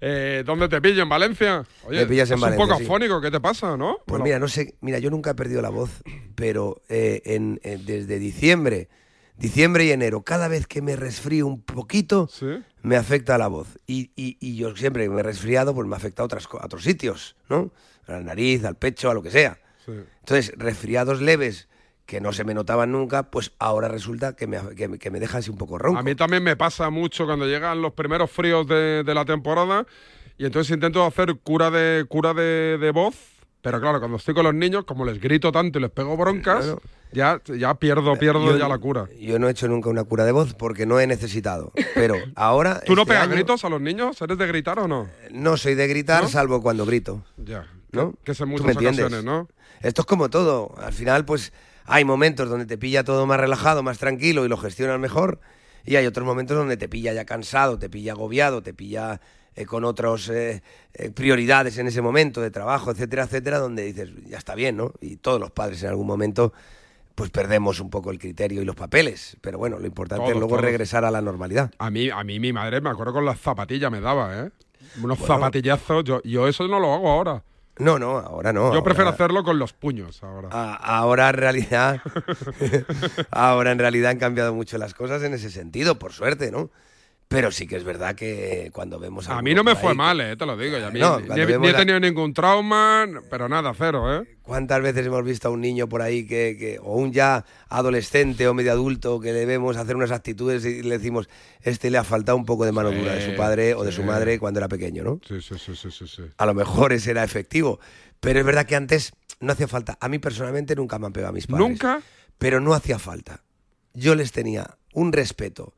Eh, 0.00 0.42
¿Dónde 0.44 0.68
te 0.68 0.80
pillo? 0.80 1.04
¿En 1.04 1.08
Valencia? 1.08 1.64
Oye, 1.84 2.00
Me 2.00 2.06
pillas 2.06 2.28
en 2.30 2.34
estás 2.34 2.50
un 2.50 2.56
poco 2.56 2.68
Valencia, 2.70 2.78
sí. 2.78 2.84
afónico, 2.92 3.20
¿qué 3.20 3.30
te 3.30 3.38
pasa, 3.40 3.76
no? 3.76 3.98
Pues 3.98 4.06
Bueno, 4.08 4.24
mira, 4.24 4.38
no 4.40 4.48
sé, 4.48 4.74
mira, 4.80 4.98
yo 4.98 5.10
nunca 5.10 5.30
he 5.30 5.34
perdido 5.34 5.62
la 5.62 5.68
voz, 5.68 5.90
pero 6.34 6.82
eh, 6.88 7.22
en- 7.24 7.60
en- 7.62 7.86
desde 7.86 8.18
diciembre, 8.18 8.88
diciembre 9.36 9.84
y 9.84 9.92
enero, 9.92 10.22
cada 10.22 10.48
vez 10.48 10.66
que 10.66 10.82
me 10.82 10.96
resfrío 10.96 11.46
un 11.46 11.62
poquito, 11.62 12.28
me 12.82 12.96
afecta 12.96 13.38
la 13.38 13.46
voz. 13.46 13.68
Y, 13.86 14.10
y- 14.16 14.38
y 14.40 14.56
yo 14.56 14.74
siempre 14.74 15.04
que 15.04 15.10
me 15.10 15.20
he 15.20 15.22
resfriado, 15.22 15.72
pues 15.72 15.86
me 15.86 15.94
afecta 15.94 16.22
a, 16.22 16.24
otras, 16.24 16.48
a 16.50 16.66
otros 16.66 16.82
sitios, 16.82 17.36
¿no? 17.48 17.70
A 18.08 18.12
la 18.12 18.20
nariz, 18.22 18.64
al 18.64 18.74
pecho, 18.74 19.08
a 19.08 19.14
lo 19.14 19.22
que 19.22 19.30
sea. 19.30 19.56
Sí. 19.84 19.92
Entonces, 20.20 20.52
resfriados 20.56 21.20
leves 21.20 21.68
que 22.06 22.20
no 22.20 22.32
se 22.32 22.44
me 22.44 22.52
notaban 22.54 22.92
nunca, 22.92 23.30
pues 23.30 23.52
ahora 23.58 23.88
resulta 23.88 24.34
que 24.36 24.46
me, 24.46 24.58
que, 24.76 24.98
que 24.98 25.10
me 25.10 25.20
deja 25.20 25.38
así 25.38 25.50
un 25.50 25.56
poco 25.56 25.78
ronco. 25.78 25.98
A 25.98 26.02
mí 26.02 26.14
también 26.14 26.42
me 26.42 26.56
pasa 26.56 26.90
mucho 26.90 27.26
cuando 27.26 27.46
llegan 27.46 27.80
los 27.80 27.92
primeros 27.92 28.30
fríos 28.30 28.66
de, 28.66 29.02
de 29.04 29.14
la 29.14 29.24
temporada 29.24 29.86
y 30.36 30.44
entonces 30.44 30.74
intento 30.74 31.04
hacer 31.06 31.36
cura 31.42 31.70
de 31.70 32.04
cura 32.08 32.34
de, 32.34 32.76
de 32.78 32.90
voz, 32.90 33.14
pero 33.62 33.80
claro, 33.80 34.00
cuando 34.00 34.16
estoy 34.16 34.34
con 34.34 34.44
los 34.44 34.54
niños, 34.54 34.84
como 34.84 35.04
les 35.04 35.20
grito 35.20 35.52
tanto 35.52 35.78
y 35.78 35.82
les 35.82 35.90
pego 35.90 36.16
broncas, 36.16 36.74
ya, 37.12 37.40
ya 37.46 37.74
pierdo, 37.74 38.16
pierdo 38.18 38.46
Yo- 38.46 38.58
ya 38.58 38.68
la 38.68 38.78
cura. 38.78 39.06
Yo 39.20 39.38
no 39.38 39.46
he 39.46 39.52
hecho 39.52 39.68
nunca 39.68 39.88
una 39.88 40.02
cura 40.04 40.24
de 40.24 40.32
voz 40.32 40.54
porque 40.54 40.84
no 40.86 40.98
he 40.98 41.06
necesitado. 41.06 41.72
Pero 41.94 42.16
ahora. 42.34 42.80
¿Tú 42.86 42.96
no 42.96 43.02
este 43.02 43.12
pegas 43.12 43.24
año, 43.26 43.34
gritos 43.34 43.64
a 43.64 43.68
los 43.68 43.80
niños? 43.80 44.20
¿Eres 44.20 44.36
de 44.36 44.46
gritar 44.48 44.78
o 44.80 44.88
no? 44.88 45.08
No 45.30 45.56
soy 45.56 45.76
de 45.76 45.86
gritar, 45.86 46.24
¿No? 46.24 46.28
salvo 46.28 46.60
cuando 46.60 46.84
grito. 46.84 47.24
Ya. 47.36 47.66
¿No? 47.92 48.14
Que 48.24 48.34
Tú 48.34 48.46
muchas 48.46 48.74
ocasiones, 48.74 49.22
¿no? 49.22 49.48
Esto 49.82 50.02
es 50.02 50.06
como 50.06 50.30
todo. 50.30 50.74
Al 50.78 50.92
final, 50.92 51.24
pues 51.24 51.52
hay 51.84 52.04
momentos 52.04 52.48
donde 52.48 52.66
te 52.66 52.78
pilla 52.78 53.04
todo 53.04 53.26
más 53.26 53.38
relajado, 53.40 53.82
más 53.82 53.98
tranquilo 53.98 54.44
y 54.44 54.48
lo 54.48 54.56
gestionas 54.56 54.98
mejor. 54.98 55.40
Y 55.84 55.96
hay 55.96 56.06
otros 56.06 56.24
momentos 56.26 56.56
donde 56.56 56.76
te 56.76 56.88
pilla 56.88 57.12
ya 57.12 57.24
cansado, 57.24 57.78
te 57.78 57.90
pilla 57.90 58.12
agobiado, 58.12 58.62
te 58.62 58.72
pilla 58.72 59.20
eh, 59.56 59.66
con 59.66 59.84
otras 59.84 60.30
prioridades 61.14 61.78
en 61.78 61.86
ese 61.88 62.00
momento 62.02 62.40
de 62.40 62.50
trabajo, 62.50 62.90
etcétera, 62.90 63.24
etcétera, 63.24 63.58
donde 63.58 63.84
dices, 63.84 64.10
ya 64.26 64.38
está 64.38 64.54
bien, 64.54 64.76
¿no? 64.76 64.92
Y 65.00 65.16
todos 65.16 65.40
los 65.40 65.50
padres 65.50 65.82
en 65.82 65.88
algún 65.90 66.06
momento 66.06 66.52
pues 67.14 67.28
perdemos 67.30 67.78
un 67.80 67.90
poco 67.90 68.10
el 68.10 68.18
criterio 68.18 68.62
y 68.62 68.64
los 68.64 68.74
papeles. 68.74 69.36
Pero 69.42 69.58
bueno, 69.58 69.78
lo 69.78 69.86
importante 69.86 70.28
es 70.28 70.32
luego 70.32 70.48
todos. 70.50 70.62
regresar 70.62 71.04
a 71.04 71.10
la 71.10 71.20
normalidad. 71.20 71.70
A 71.78 71.90
mí, 71.90 72.08
a 72.08 72.24
mí 72.24 72.40
mi 72.40 72.52
madre, 72.54 72.80
me 72.80 72.88
acuerdo 72.88 73.12
con 73.12 73.24
las 73.26 73.38
zapatillas 73.38 73.90
me 73.92 74.00
daba, 74.00 74.44
¿eh? 74.46 74.50
Unos 75.02 75.18
Bueno. 75.18 75.34
zapatillazos. 75.34 76.04
Yo, 76.04 76.22
yo 76.22 76.48
eso 76.48 76.66
no 76.68 76.80
lo 76.80 76.92
hago 76.94 77.10
ahora. 77.10 77.42
No, 77.78 77.98
no, 77.98 78.18
ahora 78.18 78.52
no. 78.52 78.72
Yo 78.74 78.82
prefiero 78.84 79.08
hacerlo 79.10 79.42
con 79.44 79.58
los 79.58 79.72
puños 79.72 80.22
ahora. 80.22 80.48
A- 80.52 80.74
ahora 80.74 81.30
en 81.30 81.34
realidad 81.36 82.00
ahora 83.30 83.72
en 83.72 83.78
realidad 83.78 84.10
han 84.10 84.18
cambiado 84.18 84.54
mucho 84.54 84.78
las 84.78 84.94
cosas 84.94 85.22
en 85.22 85.34
ese 85.34 85.50
sentido 85.50 85.98
por 85.98 86.12
suerte 86.12 86.50
no 86.50 86.70
pero 87.32 87.50
sí 87.50 87.66
que 87.66 87.76
es 87.76 87.82
verdad 87.84 88.14
que 88.14 88.70
cuando 88.72 88.98
vemos 89.00 89.26
A 89.28 89.32
alguno 89.38 89.42
mí 89.42 89.54
no 89.54 89.64
me 89.64 89.74
fue 89.74 89.90
ahí- 89.90 89.96
mal, 89.96 90.20
eh, 90.20 90.36
te 90.36 90.46
lo 90.46 90.56
digo. 90.56 90.76
a 90.76 90.90
No, 90.90 91.18
ni, 91.20 91.28
ni 91.28 91.68
he 91.68 91.72
la- 91.72 91.78
tenido 91.78 91.98
ningún 91.98 92.32
trauma, 92.34 93.06
pero 93.30 93.48
nada, 93.48 93.72
cero, 93.76 94.14
¿eh? 94.22 94.36
cuántas 94.42 94.80
veces 94.82 95.06
hemos 95.06 95.24
visto 95.24 95.48
a 95.48 95.50
un 95.50 95.60
niño 95.60 95.88
por 95.88 96.02
ahí 96.02 96.26
que, 96.26 96.56
que- 96.58 96.78
o 96.82 96.96
un 96.96 97.12
ya 97.12 97.44
adolescente 97.68 98.46
o 98.46 98.54
medio 98.54 98.72
adulto 98.72 99.18
que 99.20 99.32
le 99.32 99.46
vemos 99.46 99.76
hacer 99.76 99.96
unas 99.96 100.10
actitudes 100.10 100.64
y 100.64 100.82
le 100.82 100.98
decimos 100.98 101.28
este 101.62 101.90
le 101.90 101.98
ha 101.98 102.04
faltado 102.04 102.36
un 102.36 102.44
poco 102.44 102.64
de 102.64 102.72
mano 102.72 102.90
dura 102.90 103.14
de 103.14 103.30
su 103.30 103.36
padre 103.36 103.74
o 103.74 103.82
de 103.84 103.92
su 103.92 104.02
madre 104.02 104.38
cuando 104.38 104.60
era 104.60 104.68
pequeño 104.68 105.02
no 105.04 105.20
Sí, 105.26 105.40
sí, 105.40 105.54
sí, 105.58 105.74
sí, 105.74 105.90
sí, 105.90 106.06
sí. 106.06 106.22
a 106.36 106.46
lo 106.46 106.54
mejor 106.54 106.92
ese 106.92 107.10
era 107.12 107.24
efectivo 107.24 107.80
pero 108.20 108.40
es 108.40 108.44
verdad 108.46 108.66
que 108.66 108.76
antes 108.76 109.12
no 109.40 109.52
hacía 109.52 109.66
falta 109.68 109.96
a 110.00 110.08
mí 110.08 110.18
personalmente 110.18 110.74
nunca 110.76 110.98
me 110.98 111.06
han 111.06 111.12
pegado 111.12 111.30
a 111.30 111.34
mis 111.34 111.46
padres 111.46 111.68
¿Nunca? 111.68 112.00
pero 112.38 112.60
no 112.60 112.74
hacía 112.74 112.98
falta. 112.98 113.42
Yo 113.94 114.14
les 114.16 114.32
tenía 114.32 114.76
un 114.94 115.12
respeto 115.12 115.74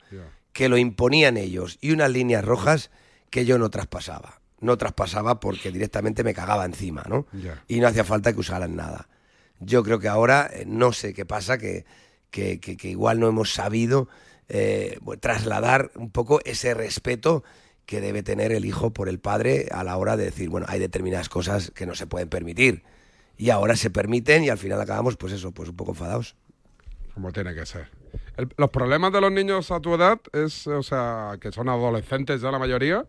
que 0.54 0.70
lo 0.70 0.78
imponían 0.78 1.36
ellos 1.36 1.76
y 1.82 1.90
unas 1.92 2.10
líneas 2.10 2.42
rojas 2.42 2.90
que 3.28 3.44
yo 3.44 3.58
no 3.58 3.68
traspasaba. 3.68 4.40
No 4.60 4.78
traspasaba 4.78 5.38
porque 5.40 5.70
directamente 5.70 6.24
me 6.24 6.32
cagaba 6.32 6.64
encima, 6.64 7.04
¿no? 7.08 7.26
Y 7.68 7.80
no 7.80 7.88
hacía 7.88 8.04
falta 8.04 8.32
que 8.32 8.40
usaran 8.40 8.74
nada. 8.76 9.08
Yo 9.60 9.82
creo 9.82 9.98
que 9.98 10.08
ahora 10.08 10.48
eh, 10.50 10.64
no 10.66 10.92
sé 10.92 11.12
qué 11.12 11.26
pasa, 11.26 11.58
que, 11.58 11.84
que, 12.30 12.58
que- 12.60 12.76
que 12.78 12.88
igual 12.88 13.20
no 13.20 13.28
hemos 13.28 13.52
sabido 13.52 14.08
eh, 14.48 14.98
trasladar 15.20 15.90
un 15.96 16.10
poco 16.10 16.40
ese 16.44 16.72
respeto 16.72 17.44
que 17.86 18.00
debe 18.00 18.22
tener 18.22 18.52
el 18.52 18.64
hijo 18.64 18.92
por 18.92 19.08
el 19.10 19.18
padre 19.18 19.68
a 19.70 19.84
la 19.84 19.96
hora 19.98 20.16
de 20.16 20.24
decir, 20.24 20.48
bueno, 20.48 20.66
hay 20.70 20.78
determinadas 20.80 21.28
cosas 21.28 21.70
que 21.72 21.84
no 21.84 21.94
se 21.94 22.06
pueden 22.06 22.28
permitir. 22.30 22.82
Y 23.36 23.50
ahora 23.50 23.74
se 23.76 23.90
permiten 23.90 24.44
y 24.44 24.48
al 24.50 24.58
final 24.58 24.80
acabamos, 24.80 25.16
pues 25.16 25.32
eso, 25.34 25.50
pues 25.52 25.68
un 25.68 25.76
poco 25.76 25.90
enfadados. 25.92 26.36
Como 27.12 27.32
tiene 27.32 27.54
que 27.54 27.66
ser. 27.66 27.88
El- 28.36 28.48
los 28.56 28.70
problemas 28.70 29.12
de 29.12 29.20
los 29.20 29.30
niños 29.32 29.70
a 29.70 29.80
tu 29.80 29.94
edad 29.94 30.20
es, 30.32 30.66
o 30.66 30.82
sea, 30.82 31.36
que 31.40 31.52
son 31.52 31.68
adolescentes 31.68 32.40
ya 32.40 32.50
la 32.50 32.58
mayoría, 32.58 33.04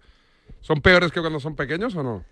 ¿son 0.61 0.81
peores 0.81 1.11
que 1.11 1.19
cuando 1.21 1.39
son 1.39 1.55
pequeños 1.55 1.95
o 1.95 2.03
no? 2.03 2.23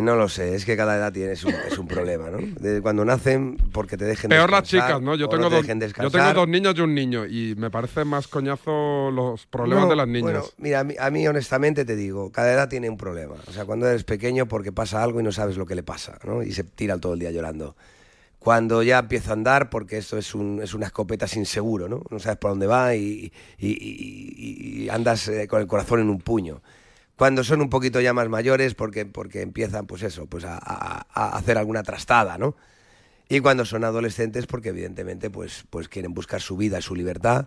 No 0.00 0.16
lo 0.16 0.28
sé, 0.28 0.54
es 0.54 0.64
que 0.64 0.76
cada 0.76 0.96
edad 0.96 1.12
tiene 1.12 1.32
es 1.32 1.44
un, 1.44 1.54
es 1.66 1.78
un 1.78 1.88
problema, 1.88 2.30
¿no? 2.30 2.38
De 2.60 2.80
cuando 2.82 3.04
nacen, 3.04 3.56
porque 3.72 3.96
te 3.96 4.04
dejen 4.04 4.28
Peor 4.28 4.50
las 4.50 4.64
chicas, 4.64 5.00
¿no? 5.00 5.14
Yo 5.16 5.28
tengo, 5.28 5.48
te 5.48 5.54
dos, 5.54 5.62
dejen 5.62 5.78
yo 5.80 5.86
descansar. 5.86 6.20
tengo 6.20 6.32
dos 6.34 6.48
niños 6.48 6.74
y 6.76 6.80
un 6.82 6.94
niño 6.94 7.26
y 7.26 7.54
me 7.56 7.70
parece 7.70 8.04
más 8.04 8.28
coñazo 8.28 9.10
los 9.10 9.46
problemas 9.46 9.84
No, 9.84 9.90
de 9.90 9.96
las 9.96 10.06
niñas. 10.06 10.22
Bueno, 10.22 10.44
mira, 10.58 10.80
a 10.80 10.84
mí, 10.84 10.94
a 10.98 11.10
mí, 11.10 11.26
honestamente 11.26 11.84
te 11.84 11.96
digo, 11.96 12.30
cada 12.30 12.52
edad 12.52 12.68
tiene 12.68 12.90
un 12.90 12.98
problema. 12.98 13.34
O 13.46 13.52
sea, 13.52 13.64
cuando 13.64 13.88
eres 13.88 14.04
pequeño 14.04 14.46
porque 14.46 14.72
pasa 14.72 15.02
algo 15.02 15.20
y 15.20 15.22
no 15.22 15.32
sabes 15.32 15.56
lo 15.56 15.66
que 15.66 15.74
le 15.74 15.82
pasa, 15.82 16.18
¿no? 16.24 16.42
Y 16.42 16.52
se 16.52 16.64
tira 16.64 16.98
todo 16.98 17.14
el 17.14 17.20
día 17.20 17.30
llorando. 17.30 17.74
Cuando 18.42 18.82
ya 18.82 18.98
empieza 18.98 19.30
a 19.30 19.32
andar, 19.34 19.70
porque 19.70 19.98
esto 19.98 20.18
es, 20.18 20.34
un, 20.34 20.60
es 20.60 20.74
una 20.74 20.86
escopeta 20.86 21.28
sin 21.28 21.46
seguro, 21.46 21.88
¿no? 21.88 22.02
No 22.10 22.18
sabes 22.18 22.38
por 22.38 22.50
dónde 22.50 22.66
va 22.66 22.96
y, 22.96 23.30
andas 24.90 25.28
eh, 25.28 25.46
con 25.46 25.60
el 25.60 25.68
corazón 25.68 26.00
en 26.00 26.10
un 26.10 26.18
puño. 26.18 26.60
Cuando 27.14 27.44
son 27.44 27.60
un 27.60 27.70
poquito 27.70 28.00
ya 28.00 28.12
más 28.12 28.28
mayores, 28.28 28.74
porque, 28.74 29.06
porque 29.06 29.42
empiezan, 29.42 29.86
pues 29.86 30.02
eso, 30.02 30.26
pues 30.26 30.44
a, 30.44 30.56
hacer 31.14 31.56
alguna 31.56 31.84
trastada, 31.84 32.36
¿no? 32.36 32.56
Y 33.28 33.38
cuando 33.38 33.64
son 33.64 33.84
adolescentes, 33.84 34.48
porque 34.48 34.70
evidentemente, 34.70 35.30
pues, 35.30 35.64
pues 35.70 35.88
quieren 35.88 36.12
buscar 36.12 36.40
su 36.40 36.56
vida, 36.56 36.80
su 36.80 36.96
libertad, 36.96 37.46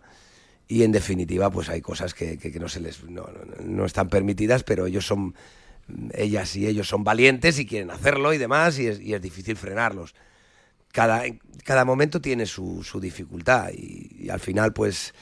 y 0.70 0.84
en 0.84 0.94
definitiva, 0.94 1.50
pues 1.52 1.68
hay 1.68 1.82
cosas 1.82 2.14
que, 2.14 2.40
no 2.58 2.70
se 2.70 2.80
les 2.80 3.04
no- 3.04 3.28
no 3.66 3.84
están 3.86 4.08
permitidas, 4.08 4.64
pero 4.64 4.86
ellos 4.86 5.06
son, 5.06 5.36
ellas 6.14 6.56
y 6.56 6.68
ellos 6.68 6.88
son 6.88 7.04
valientes 7.04 7.60
y 7.60 7.66
quieren 7.66 7.92
hacerlo 7.92 8.32
y 8.32 8.38
demás, 8.38 8.80
y 8.80 8.88
es, 8.88 9.02
y 9.02 9.14
es 9.14 9.22
difícil 9.22 9.58
frenarlos. 9.58 10.16
Cada, 10.96 11.24
cada 11.66 11.84
momento 11.84 12.22
tiene 12.22 12.46
su, 12.46 12.82
su 12.84 13.02
dificultad 13.02 13.72
y, 13.74 14.16
y 14.18 14.30
al 14.30 14.40
final, 14.40 14.72
pues, 14.72 15.14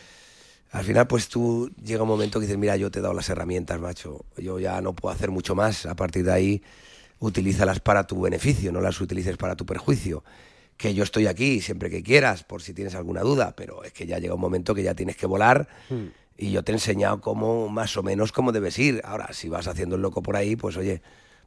al 0.70 0.84
final, 0.84 1.08
pues 1.08 1.30
tú 1.30 1.72
llega 1.84 2.04
un 2.04 2.10
momento 2.10 2.40
que 2.40 2.46
dices, 2.46 2.60
mira, 2.60 2.78
yo 2.78 2.92
te 2.92 3.00
he 3.00 3.02
dado 3.02 3.16
las 3.16 3.28
herramientas, 3.30 3.80
macho, 3.80 4.24
yo 4.38 4.60
ya 4.60 4.80
no 4.82 4.94
puedo 4.94 5.16
hacer 5.16 5.32
mucho 5.32 5.56
más, 5.56 5.88
a 5.88 5.96
partir 5.96 6.26
de 6.26 6.32
ahí, 6.32 6.64
utilízalas 7.18 7.80
para 7.80 8.06
tu 8.06 8.22
beneficio, 8.22 8.72
no 8.72 8.82
las 8.82 9.02
utilices 9.02 9.36
para 9.36 9.56
tu 9.56 9.66
perjuicio. 9.66 10.24
Que 10.78 10.94
yo 10.94 11.04
estoy 11.04 11.26
aquí 11.26 11.60
siempre 11.60 11.90
que 11.90 12.04
quieras, 12.04 12.44
por 12.44 12.62
si 12.62 12.76
tienes 12.76 12.94
alguna 12.94 13.22
duda, 13.22 13.56
pero 13.56 13.84
es 13.84 13.94
que 13.94 14.06
ya 14.06 14.20
llega 14.20 14.36
un 14.36 14.42
momento 14.42 14.76
que 14.76 14.84
ya 14.84 14.94
tienes 14.94 15.16
que 15.16 15.26
volar 15.26 15.68
y 16.38 16.52
yo 16.52 16.64
te 16.64 16.72
he 16.72 16.76
enseñado 16.76 17.20
cómo, 17.20 17.68
más 17.68 17.98
o 17.98 18.04
menos, 18.04 18.32
cómo 18.32 18.52
debes 18.52 18.78
ir. 18.78 19.02
Ahora, 19.06 19.34
si 19.34 19.50
vas 19.50 19.68
haciendo 19.68 19.96
el 19.96 20.04
loco 20.04 20.22
por 20.22 20.36
ahí, 20.36 20.56
pues 20.56 20.78
oye, 20.78 21.02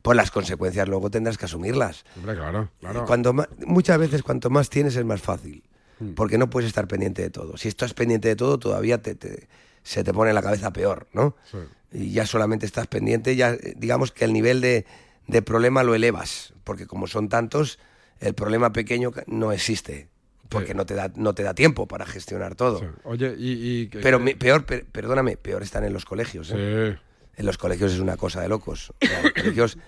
pues 0.06 0.16
las 0.16 0.30
consecuencias 0.30 0.88
luego 0.88 1.10
tendrás 1.10 1.36
que 1.36 1.44
asumirlas. 1.44 2.04
Hombre, 2.16 2.34
claro, 2.34 2.70
claro. 2.80 3.04
Cuando 3.04 3.34
muchas 3.66 3.98
veces 3.98 4.22
cuanto 4.22 4.48
más 4.50 4.70
tienes 4.70 4.96
es 4.96 5.04
más 5.04 5.20
fácil, 5.20 5.62
Hmm. 5.98 6.12
porque 6.14 6.36
no 6.38 6.50
puedes 6.50 6.66
estar 6.68 6.86
pendiente 6.86 7.22
de 7.22 7.30
todo. 7.30 7.56
Si 7.56 7.68
estás 7.68 7.94
pendiente 7.94 8.28
de 8.28 8.36
todo, 8.36 8.58
todavía 8.58 9.00
te, 9.00 9.14
te- 9.14 9.48
se 9.82 10.04
te 10.04 10.12
pone 10.12 10.32
la 10.34 10.42
cabeza 10.42 10.70
peor, 10.72 11.06
¿no? 11.14 11.36
Sí. 11.50 11.58
Y 11.92 12.10
ya 12.12 12.26
solamente 12.26 12.66
estás 12.66 12.86
pendiente, 12.86 13.34
ya 13.36 13.52
eh, 13.54 13.72
digamos 13.78 14.12
que 14.12 14.24
el 14.26 14.32
nivel 14.34 14.60
de, 14.60 14.84
de 15.26 15.40
problema 15.42 15.82
lo 15.84 15.94
elevas, 15.94 16.52
porque 16.64 16.86
como 16.86 17.06
son 17.06 17.28
tantos, 17.30 17.78
el 18.20 18.34
problema 18.34 18.72
pequeño 18.72 19.12
no 19.26 19.52
existe, 19.52 20.08
porque 20.50 20.74
no 20.74 20.84
te 20.84 20.94
da 20.94 21.10
no 21.16 21.34
te 21.34 21.42
da 21.42 21.54
tiempo 21.54 21.86
para 21.88 22.04
gestionar 22.04 22.54
todo. 22.56 22.82
Oye, 23.04 23.34
y... 23.38 23.80
y 23.82 23.88
que- 23.88 24.00
Pero 24.00 24.18
mi- 24.18 24.34
peor, 24.34 24.66
per- 24.66 24.84
perdóname, 24.84 25.36
peor 25.38 25.62
están 25.62 25.84
en 25.84 25.92
los 25.94 26.04
colegios. 26.04 26.52
¿eh? 26.54 26.98
En 27.38 27.46
los 27.46 27.56
colegios 27.58 27.92
es 27.92 28.00
una 28.00 28.16
cosa 28.18 28.40
de 28.42 28.48
locos. 28.48 28.92
En 29.00 29.22
los 29.22 29.32
colegios 29.32 29.78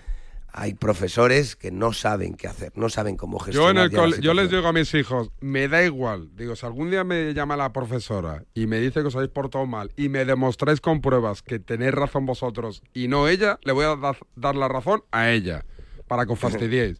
hay 0.53 0.73
profesores 0.73 1.55
que 1.55 1.71
no 1.71 1.93
saben 1.93 2.33
qué 2.35 2.47
hacer, 2.47 2.71
no 2.75 2.89
saben 2.89 3.15
cómo 3.17 3.37
Yo, 3.39 3.45
gestionar. 3.45 3.75
en 3.85 3.91
el 3.91 3.97
cole- 3.97 4.17
yo 4.21 4.33
les 4.33 4.49
digo 4.49 4.67
a 4.67 4.73
mis 4.73 4.93
hijos, 4.93 5.29
me 5.41 5.67
da 5.67 5.83
igual. 5.83 6.29
Digo, 6.35 6.55
si 6.55 6.65
algún 6.65 6.89
día 6.89 7.03
me 7.03 7.33
llama 7.33 7.55
la 7.55 7.71
profesora 7.71 8.43
y 8.53 8.65
me 8.67 8.79
dice 8.79 9.01
que 9.01 9.07
os 9.07 9.15
habéis 9.15 9.31
portado 9.31 9.65
mal 9.65 9.91
y 9.95 10.09
me 10.09 10.25
demostráis 10.25 10.81
con 10.81 11.01
pruebas 11.01 11.41
que 11.41 11.59
tenéis 11.59 11.93
razón 11.93 12.25
vosotros 12.25 12.81
y 12.93 13.07
no 13.07 13.27
ella, 13.27 13.59
le 13.63 13.71
voy 13.73 13.85
a 13.85 13.95
da- 13.95 14.17
dar 14.35 14.55
la 14.55 14.67
razón 14.67 15.03
a 15.11 15.29
ella 15.31 15.65
para 16.07 16.25
que 16.25 16.33
os 16.33 16.39
fastidiéis. 16.67 16.99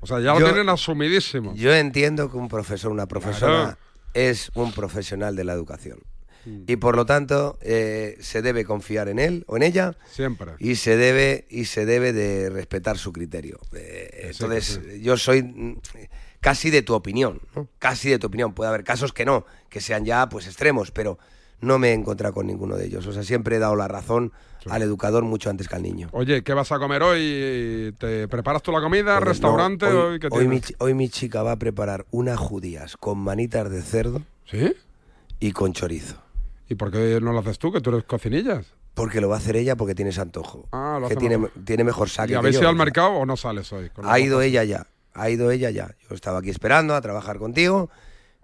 O 0.00 0.06
sea, 0.06 0.20
ya 0.20 0.32
lo 0.34 0.40
Yo- 0.40 0.46
tienen 0.46 0.68
asumidísimo. 0.68 1.54
Yo 1.54 1.74
entiendo 1.74 2.30
que 2.30 2.36
un 2.36 2.48
profesor, 2.48 2.90
una 2.92 3.06
profesora, 3.06 3.62
Claro. 3.62 3.78
es 4.14 4.50
un 4.54 4.72
profesional 4.72 5.36
de 5.36 5.44
la 5.44 5.52
educación. 5.52 5.98
Mm. 6.44 6.62
Y 6.66 6.76
por 6.76 6.96
lo 6.96 7.06
tanto, 7.06 7.58
eh, 7.60 8.16
se 8.20 8.42
debe 8.42 8.64
confiar 8.64 9.08
en 9.08 9.18
él 9.18 9.44
o 9.46 9.56
en 9.56 9.62
ella. 9.62 9.96
Siempre. 10.10 10.52
Y 10.58 10.76
se 10.76 10.96
debe, 10.96 11.46
y 11.50 11.66
se 11.66 11.86
debe 11.86 12.12
de 12.12 12.50
respetar 12.50 12.98
su 12.98 13.12
criterio. 13.12 13.58
Eh, 13.74 14.30
sí, 14.32 14.42
entonces, 14.44 14.80
yo 15.00 15.16
soy 15.16 15.42
mm, 15.42 15.80
casi 16.40 16.70
de 16.70 16.82
tu 16.82 16.94
opinión, 16.94 17.40
¿no? 17.54 17.68
Casi 17.78 18.10
de 18.10 18.18
tu 18.18 18.28
opinión. 18.28 18.54
Puede 18.54 18.68
haber 18.68 18.84
casos 18.84 19.12
que 19.12 19.24
no, 19.24 19.44
que 19.68 19.80
sean 19.80 20.04
ya 20.04 20.28
pues 20.28 20.46
extremos, 20.46 20.90
pero 20.90 21.18
no 21.60 21.78
me 21.78 21.90
he 21.90 21.92
encontrado 21.92 22.34
con 22.34 22.46
ninguno 22.46 22.76
de 22.76 22.86
ellos. 22.86 23.06
O 23.06 23.12
sea, 23.12 23.22
siempre 23.22 23.56
he 23.56 23.58
dado 23.58 23.76
la 23.76 23.88
razón 23.88 24.32
al 24.68 24.82
educador 24.82 25.24
mucho 25.24 25.50
antes 25.50 25.68
que 25.68 25.76
al 25.76 25.82
niño. 25.82 26.08
Oye, 26.12 26.42
¿qué 26.42 26.52
vas 26.54 26.70
a 26.72 26.78
comer 26.78 27.02
hoy? 27.02 27.94
¿Te 27.98 28.28
preparas 28.28 28.62
tú 28.62 28.72
la 28.72 28.80
comida? 28.80 29.14
Pues 29.16 29.20
no, 29.20 29.30
¿Restaurante? 29.30 29.86
hoy, 29.86 30.12
hoy, 30.12 30.20
¿qué 30.20 30.28
hoy 30.30 30.48
mi, 30.48 30.60
hoy 30.78 30.94
mi 30.94 31.08
chica 31.08 31.42
va 31.42 31.52
a 31.52 31.56
preparar 31.58 32.06
unas 32.10 32.38
judías 32.38 32.96
con 32.96 33.18
manitas 33.18 33.70
de 33.70 33.82
cerdo 33.82 34.22
¿Sí? 34.46 34.72
y 35.40 35.52
con 35.52 35.72
chorizo. 35.72 36.16
¿Y 36.68 36.74
por 36.74 36.90
qué 36.90 37.18
no 37.22 37.32
lo 37.32 37.38
haces 37.40 37.58
tú, 37.58 37.72
que 37.72 37.80
tú 37.80 37.90
eres 37.90 38.04
cocinillas? 38.04 38.66
Porque 38.94 39.20
lo 39.20 39.28
va 39.28 39.36
a 39.36 39.38
hacer 39.38 39.56
ella 39.56 39.76
porque 39.76 39.94
tiene 39.94 40.10
ese 40.10 40.20
antojo. 40.20 40.68
Ah, 40.72 40.98
lo 41.00 41.08
que 41.08 41.16
tiene, 41.16 41.38
mejor. 41.38 41.64
tiene 41.64 41.84
mejor 41.84 42.08
saque. 42.08 42.32
¿Y 42.32 42.34
habéis 42.36 42.58
ido 42.58 42.68
al 42.68 42.76
mercado 42.76 43.10
o 43.10 43.26
no 43.26 43.36
sales 43.36 43.72
hoy? 43.72 43.90
Ha 44.02 44.18
ido 44.18 44.42
ella 44.42 44.64
ya. 44.64 44.86
Ha 45.14 45.30
ido 45.30 45.50
ella 45.50 45.70
ya. 45.70 45.94
Yo 46.08 46.14
estaba 46.14 46.38
aquí 46.40 46.50
esperando 46.50 46.94
a 46.94 47.00
trabajar 47.00 47.38
contigo, 47.38 47.90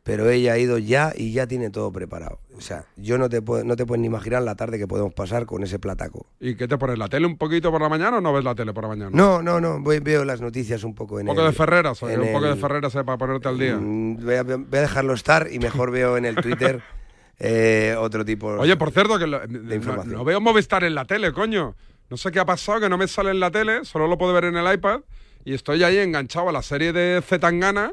pero 0.05 0.31
ella 0.31 0.53
ha 0.53 0.59
ido 0.59 0.79
ya 0.79 1.12
y 1.16 1.33
ya 1.33 1.47
tiene 1.49 1.70
todo 1.70 1.91
preparado. 1.93 2.39
O 2.57 2.61
sea, 2.61 2.85
yo 2.97 3.18
no 3.18 3.29
te 3.29 3.43
puedo, 3.43 3.64
no 3.64 3.75
te 3.75 3.85
puedes 3.85 4.01
ni 4.01 4.07
imaginar 4.07 4.43
la 4.43 4.55
tarde 4.55 4.79
que 4.79 4.87
podemos 4.87 5.12
pasar 5.12 5.45
con 5.45 5.62
ese 5.64 5.79
plataco. 5.81 6.27
¿Y 6.41 6.55
qué 6.55 6.68
te 6.68 6.79
pones? 6.79 6.99
¿La 6.99 7.09
tele 7.09 7.27
un 7.27 7.37
poquito 7.37 7.72
por 7.72 7.81
la 7.83 7.89
mañana 7.89 8.18
o 8.18 8.20
no 8.20 8.33
ves 8.33 8.45
la 8.45 8.55
tele 8.55 8.72
por 8.72 8.85
la 8.85 8.89
mañana? 8.91 9.11
No, 9.12 9.43
no, 9.43 9.61
no. 9.61 9.81
Voy, 9.81 9.99
veo 9.99 10.25
las 10.25 10.41
noticias 10.41 10.85
un 10.85 10.95
poco 10.95 11.18
en 11.18 11.29
Un 11.29 11.35
poco 11.35 11.47
el- 11.47 11.53
de 11.53 11.57
Ferreras, 11.57 12.01
un 12.01 12.33
poco 12.33 12.47
de 12.47 12.57
Ferreras 12.57 12.95
eh, 12.95 13.03
para 13.05 13.18
ponerte 13.18 13.49
al 13.49 13.59
día. 13.59 13.77
Mm, 13.77 14.25
Voy 14.25 14.35
a, 14.37 14.43
voy 14.45 14.55
a 14.79 14.81
dejarlo 14.83 15.14
estar 15.14 15.49
y 15.51 15.59
mejor 15.59 15.91
veo 15.91 16.16
en 16.16 16.25
el 16.27 16.37
Twitter 16.37 16.81
eh, 17.39 17.95
otro 17.99 18.24
tipo 18.24 18.49
Oye, 18.49 18.76
por 18.76 18.91
cierto, 18.93 19.18
que 19.18 19.26
lo- 19.26 19.47
no, 19.47 19.74
información. 19.74 20.14
no 20.14 20.24
veo 20.24 20.41
Movistar 20.41 20.85
en 20.85 20.95
la 20.95 21.05
tele, 21.05 21.32
coño. 21.32 21.74
No 22.11 22.16
sé 22.16 22.30
qué 22.30 22.39
ha 22.41 22.45
pasado, 22.45 22.80
que 22.80 22.89
no 22.89 22.99
me 22.99 23.09
sale 23.09 23.30
en 23.30 23.41
la 23.41 23.51
tele, 23.51 23.85
solo 23.85 24.07
lo 24.07 24.18
puedo 24.18 24.32
ver 24.32 24.45
en 24.45 24.57
el 24.57 24.72
iPad. 24.74 25.01
Y 25.45 25.55
estoy 25.55 25.82
ahí 25.82 25.99
enganchado 25.99 26.49
a 26.49 26.53
la 26.53 26.62
serie 26.62 26.93
de 26.93 27.20
Zetangana. 27.22 27.93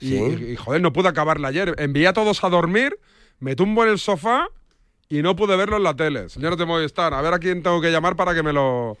Y, 0.00 0.56
joder, 0.56 0.80
no 0.80 0.92
pude 0.92 1.08
acabarla 1.08 1.48
ayer. 1.48 1.74
Envié 1.78 2.06
a 2.08 2.12
todos 2.12 2.42
a 2.44 2.48
dormir, 2.48 2.98
me 3.38 3.54
tumbo 3.56 3.82
en 3.84 3.90
el 3.90 3.98
sofá 3.98 4.48
y 5.08 5.20
no 5.22 5.36
pude 5.36 5.56
verlo 5.56 5.76
en 5.76 5.82
la 5.82 5.94
tele. 5.94 6.28
Señores 6.28 6.58
de 6.58 6.64
Movistar, 6.64 7.12
a 7.12 7.20
ver 7.20 7.34
a 7.34 7.38
quién 7.38 7.62
tengo 7.62 7.80
que 7.80 7.90
llamar 7.90 8.16
para 8.16 8.34
que 8.34 8.42
me 8.42 8.52
lo 8.52 8.96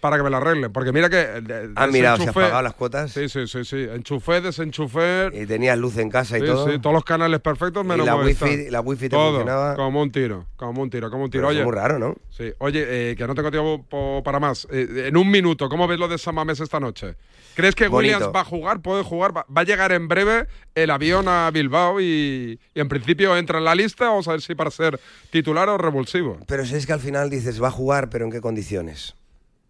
para 0.00 0.16
que 0.16 0.22
me 0.22 0.30
lo 0.30 0.36
arreglen. 0.36 0.72
Porque 0.72 0.92
mira 0.92 1.08
que... 1.10 1.20
eh, 1.20 1.40
de- 1.40 1.70
¿Han 1.76 1.90
mirado 1.92 2.16
si 2.18 2.24
has 2.28 2.34
pagado 2.34 2.62
las 2.62 2.74
cuotas? 2.74 3.10
Sí, 3.12 3.28
sí, 3.28 3.46
sí, 3.46 3.64
sí. 3.64 3.76
Enchufé, 3.92 4.40
desenchufé... 4.40 5.30
Y 5.32 5.46
tenías 5.46 5.76
luz 5.78 5.96
en 5.98 6.08
casa 6.10 6.38
y 6.38 6.40
Sí, 6.42 6.46
todo. 6.46 6.70
sí, 6.70 6.78
todos 6.78 6.94
los 6.94 7.04
canales 7.04 7.40
perfectos 7.40 7.84
menos 7.84 8.06
la 8.06 8.14
Movistar. 8.16 8.48
wifi- 8.48 8.70
la 8.70 8.80
wifi 8.80 9.02
te 9.04 9.10
Todo, 9.10 9.30
funcionaba. 9.38 9.74
como 9.76 10.00
un 10.02 10.10
tiro, 10.10 10.46
como 10.56 10.82
un 10.82 10.90
tiro, 10.90 11.10
como 11.10 11.24
un 11.24 11.30
tiro. 11.30 11.42
Pero 11.42 11.48
Oye, 11.48 11.58
es 11.60 11.64
muy 11.64 11.74
raro, 11.74 11.98
¿no? 11.98 12.14
Sí, 12.30 12.52
oye, 12.58 13.10
eh, 13.10 13.16
que 13.16 13.26
no 13.26 13.34
tengo 13.34 13.50
tiempo 13.50 13.84
po- 13.88 14.22
para 14.24 14.38
más. 14.38 14.66
Eh, 14.70 15.06
en 15.08 15.16
un 15.16 15.30
minuto, 15.30 15.68
¿cómo 15.68 15.86
ves 15.88 15.98
lo 15.98 16.06
de 16.08 16.18
Samames 16.18 16.60
esta 16.60 16.78
noche? 16.78 17.16
¿Crees 17.56 17.74
que 17.74 17.88
Bonito. 17.88 18.14
Williams 18.18 18.36
va 18.36 18.42
a 18.42 18.44
jugar? 18.44 18.80
¿Puede 18.80 19.02
jugar? 19.02 19.36
¿Va, 19.36 19.44
va 19.54 19.62
a 19.62 19.64
llegar 19.64 19.90
en 19.90 20.06
breve 20.06 20.46
el 20.76 20.90
avión 20.92 21.26
a 21.26 21.50
Bilbao 21.50 22.00
y, 22.00 22.60
y 22.72 22.80
en 22.80 22.88
principio 22.88 23.36
entra 23.36 23.58
en 23.58 23.64
la 23.64 23.74
lista? 23.74 24.04
Vamos 24.10 24.28
a 24.28 24.32
ver 24.32 24.42
si 24.42 24.54
para 24.54 24.70
ser 24.70 25.00
titular 25.30 25.68
o 25.68 25.76
revulsivo. 25.76 26.38
Pero 26.46 26.64
si 26.64 26.76
es 26.76 26.86
que 26.86 26.92
al 26.92 27.00
final 27.00 27.30
dices, 27.30 27.60
va 27.60 27.66
a 27.68 27.72
jugar, 27.72 28.10
pero 28.10 28.24
¿en 28.26 28.30
qué 28.30 28.40
condiciones? 28.40 29.16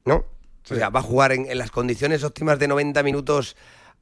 ¿No? 0.08 0.24
O 0.70 0.74
sea, 0.74 0.90
va 0.90 1.00
a 1.00 1.02
jugar 1.02 1.32
en, 1.32 1.50
en 1.50 1.58
las 1.58 1.70
condiciones 1.70 2.24
óptimas 2.24 2.58
de 2.58 2.68
90 2.68 3.02
minutos 3.02 3.56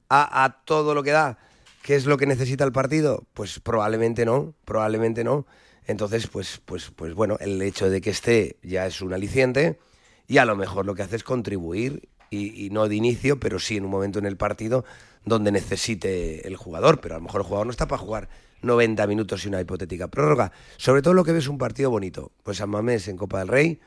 a, 0.09 0.45
a 0.45 0.65
todo 0.65 0.95
lo 0.95 1.03
que 1.03 1.11
da. 1.11 1.39
¿Qué 1.83 1.95
es 1.95 2.07
lo 2.07 2.17
que 2.17 2.27
necesita 2.27 2.65
el 2.65 2.73
partido? 2.73 3.25
Pues 3.35 3.61
probablemente 3.61 4.25
no, 4.25 4.55
probablemente 4.65 5.23
no. 5.23 5.47
Entonces, 5.87 6.27
pues, 6.27 6.61
pues, 6.65 6.91
pues 6.91 7.15
bueno, 7.15 7.37
el 7.41 7.61
hecho 7.63 7.89
de 7.89 8.01
que 8.01 8.11
esté 8.11 8.57
ya 8.63 8.87
es 8.87 9.01
un 9.01 9.13
aliciente 9.13 9.79
y 10.27 10.39
a 10.39 10.45
lo 10.45 10.57
mejor 10.57 10.87
lo 10.87 10.95
que 10.95 11.03
hace 11.03 11.17
es 11.17 11.23
contribuir 11.23 12.09
y, 12.31 12.67
y 12.67 12.71
no 12.71 12.89
de 12.89 12.97
inicio, 12.97 13.39
pero 13.39 13.61
sí 13.61 13.77
en 13.77 13.85
un 13.85 13.91
momento 13.91 14.19
en 14.19 14.27
el 14.27 14.37
partido 14.37 14.85
donde 15.25 15.53
necesite 15.53 16.47
el 16.49 16.57
jugador. 16.57 17.01
Pero 17.01 17.15
a 17.15 17.19
lo 17.19 17.25
mejor 17.25 17.43
el 17.43 17.47
jugador 17.47 17.67
no 17.67 17.71
está 17.71 17.87
para 17.87 18.03
jugar 18.03 18.29
90 18.63 19.07
minutos 19.07 19.45
y 19.45 19.49
una 19.49 19.61
hipotética 19.61 20.09
prórroga. 20.09 20.51
Sobre 20.77 21.03
todo 21.03 21.15
lo 21.15 21.25
que 21.25 21.33
ves 21.33 21.47
un 21.47 21.59
partido 21.59 21.91
bonito. 21.91 22.33
Pues 22.43 22.59
San 22.59 22.71
Mamés 22.71 23.07
en 23.07 23.17
Copa 23.17 23.39
del 23.39 23.49
Rey 23.49 23.81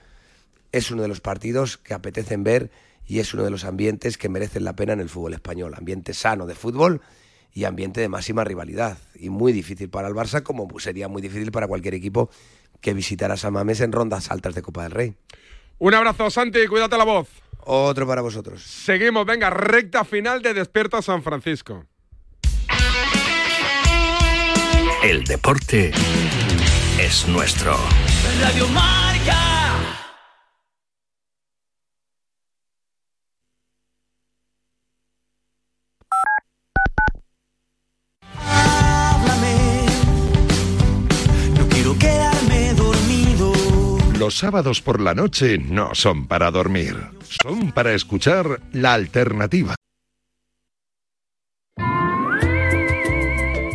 es 0.72 0.92
uno 0.92 1.02
de 1.02 1.08
los 1.08 1.22
partidos 1.22 1.78
que 1.78 1.94
apetecen 1.94 2.44
ver 2.44 2.72
y 3.06 3.20
es 3.20 3.34
uno 3.34 3.44
de 3.44 3.50
los 3.50 3.66
ambientes 3.66 4.18
que 4.18 4.30
merecen 4.30 4.64
la 4.64 4.76
pena 4.76 4.94
en 4.94 5.00
el 5.00 5.10
fútbol 5.10 5.34
español. 5.34 5.74
Ambiente 5.76 6.14
sano 6.14 6.46
de 6.46 6.56
fútbol 6.56 7.02
y 7.54 7.64
ambiente 7.64 8.02
de 8.02 8.10
máxima 8.10 8.44
rivalidad. 8.44 8.98
Y 9.16 9.30
muy 9.30 9.52
difícil 9.52 9.90
para 9.90 10.08
el 10.08 10.14
Barça, 10.14 10.44
como 10.44 10.68
sería 10.80 11.08
muy 11.08 11.22
difícil 11.22 11.52
para 11.52 11.68
cualquier 11.68 11.96
equipo 11.96 12.30
que 12.82 12.94
visitara 12.94 13.36
San 13.36 13.54
Mamés 13.54 13.82
en 13.82 13.92
rondas 13.92 14.32
altas 14.32 14.56
de 14.56 14.62
Copa 14.62 14.84
del 14.84 14.92
Rey. 14.92 15.16
Un 15.80 15.94
abrazo, 15.94 16.30
Santi, 16.30 16.68
cuídate 16.68 16.98
la 16.98 17.04
voz. 17.04 17.28
Otro 17.62 18.08
para 18.08 18.22
vosotros. 18.22 18.64
Seguimos, 18.64 19.26
venga, 19.26 19.50
recta 19.50 20.04
final 20.06 20.42
de 20.42 20.54
Despierta 20.54 21.02
San 21.02 21.24
Francisco. 21.24 21.86
El 25.04 25.24
deporte 25.24 25.92
es 27.00 27.28
nuestro. 27.28 27.78
Radio. 28.42 28.68
Los 44.30 44.38
sábados 44.38 44.80
por 44.84 45.02
la 45.02 45.16
noche 45.16 45.58
no 45.58 45.96
son 45.96 46.28
para 46.28 46.52
dormir, 46.52 46.96
son 47.44 47.72
para 47.72 47.94
escuchar 47.96 48.62
la 48.74 48.94
alternativa. 48.94 49.74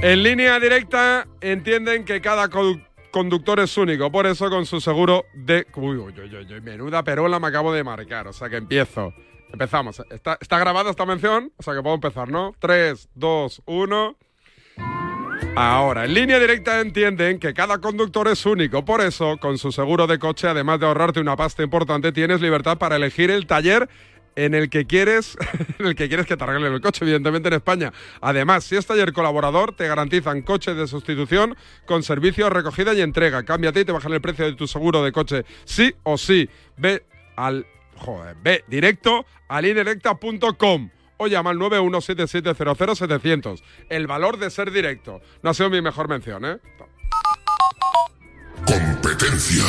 En 0.01 0.23
línea 0.23 0.61
directa 0.61 1.27
entienden 1.41 2.05
que 2.05 2.21
cada 2.21 2.49
condu- 2.49 2.87
conductor 3.11 3.59
es 3.59 3.77
único, 3.77 4.13
por 4.13 4.29
eso 4.29 4.49
con 4.49 4.65
su 4.65 4.81
seguro 4.81 5.25
de... 5.35 5.67
Uy, 5.75 5.97
uy, 5.97 6.15
uy, 6.21 6.37
uy, 6.37 6.61
menuda 6.61 7.03
perola 7.03 7.41
me 7.41 7.49
acabo 7.49 7.73
de 7.73 7.83
marcar, 7.83 8.29
o 8.29 8.33
sea 8.33 8.49
que 8.49 8.59
empiezo. 8.59 9.13
Empezamos. 9.53 10.01
Está, 10.09 10.39
está 10.41 10.61
grabada 10.61 10.91
esta 10.91 11.05
mención, 11.05 11.53
o 11.57 11.65
sea 11.65 11.75
que 11.75 11.83
puedo 11.83 11.97
empezar, 11.97 12.29
¿no? 12.31 12.55
3, 12.61 13.09
2, 13.17 13.63
1... 13.67 14.17
Ahora, 15.57 16.05
en 16.05 16.15
línea 16.15 16.41
directa 16.41 16.81
entienden 16.81 17.39
que 17.39 17.55
cada 17.55 17.79
conductor 17.79 18.27
es 18.27 18.45
único, 18.45 18.85
por 18.85 19.01
eso, 19.01 19.37
con 19.37 19.57
su 19.57 19.71
seguro 19.71 20.09
de 20.09 20.19
coche, 20.19 20.49
además 20.49 20.81
de 20.81 20.87
ahorrarte 20.87 21.21
una 21.21 21.37
pasta 21.37 21.63
importante, 21.63 22.11
tienes 22.11 22.41
libertad 22.41 22.77
para 22.77 22.97
elegir 22.97 23.31
el 23.31 23.47
taller 23.47 23.89
en 24.35 24.55
el 24.55 24.69
que 24.69 24.85
quieres, 24.85 25.39
en 25.79 25.87
el 25.87 25.95
que 25.95 26.09
quieres 26.09 26.27
que 26.27 26.37
te 26.37 26.43
arreglen 26.43 26.73
el 26.73 26.81
coche, 26.81 27.05
evidentemente 27.05 27.49
en 27.49 27.55
España. 27.55 27.93
Además, 28.21 28.65
si 28.65 28.75
es 28.75 28.85
taller 28.85 29.13
colaborador, 29.13 29.77
te 29.77 29.87
garantizan 29.87 30.43
coche 30.43 30.75
de 30.75 30.89
sustitución 30.89 31.57
con 31.87 32.03
servicio, 32.03 32.51
recogida 32.51 32.93
y 32.93 33.01
entrega. 33.01 33.45
Cámbiate 33.45 33.81
y 33.81 33.85
te 33.85 33.93
bajan 33.93 34.13
el 34.13 34.21
precio 34.21 34.47
de 34.47 34.55
tu 34.55 34.67
seguro 34.67 35.05
de 35.05 35.13
coche, 35.13 35.45
sí 35.65 35.95
o 36.03 36.19
sí. 36.19 36.49
Ve 36.77 37.05
al, 37.37 37.65
joder, 37.95 38.37
ve 38.43 38.65
directo 38.67 39.25
a 39.49 39.61
linerecta.com 39.61 40.91
o 41.25 41.27
llama 41.27 41.51
al 41.51 41.59
917700700. 41.59 43.63
El 43.89 44.07
valor 44.07 44.39
de 44.39 44.51
ser 44.51 44.71
directo. 44.71 45.21
No 45.43 45.51
ha 45.51 45.55
sido 45.55 45.71
mi 45.71 45.83
mejor 45.83 46.09
mención, 46.09 46.45
¿eh? 46.45 46.59
Competencia. 48.67 49.65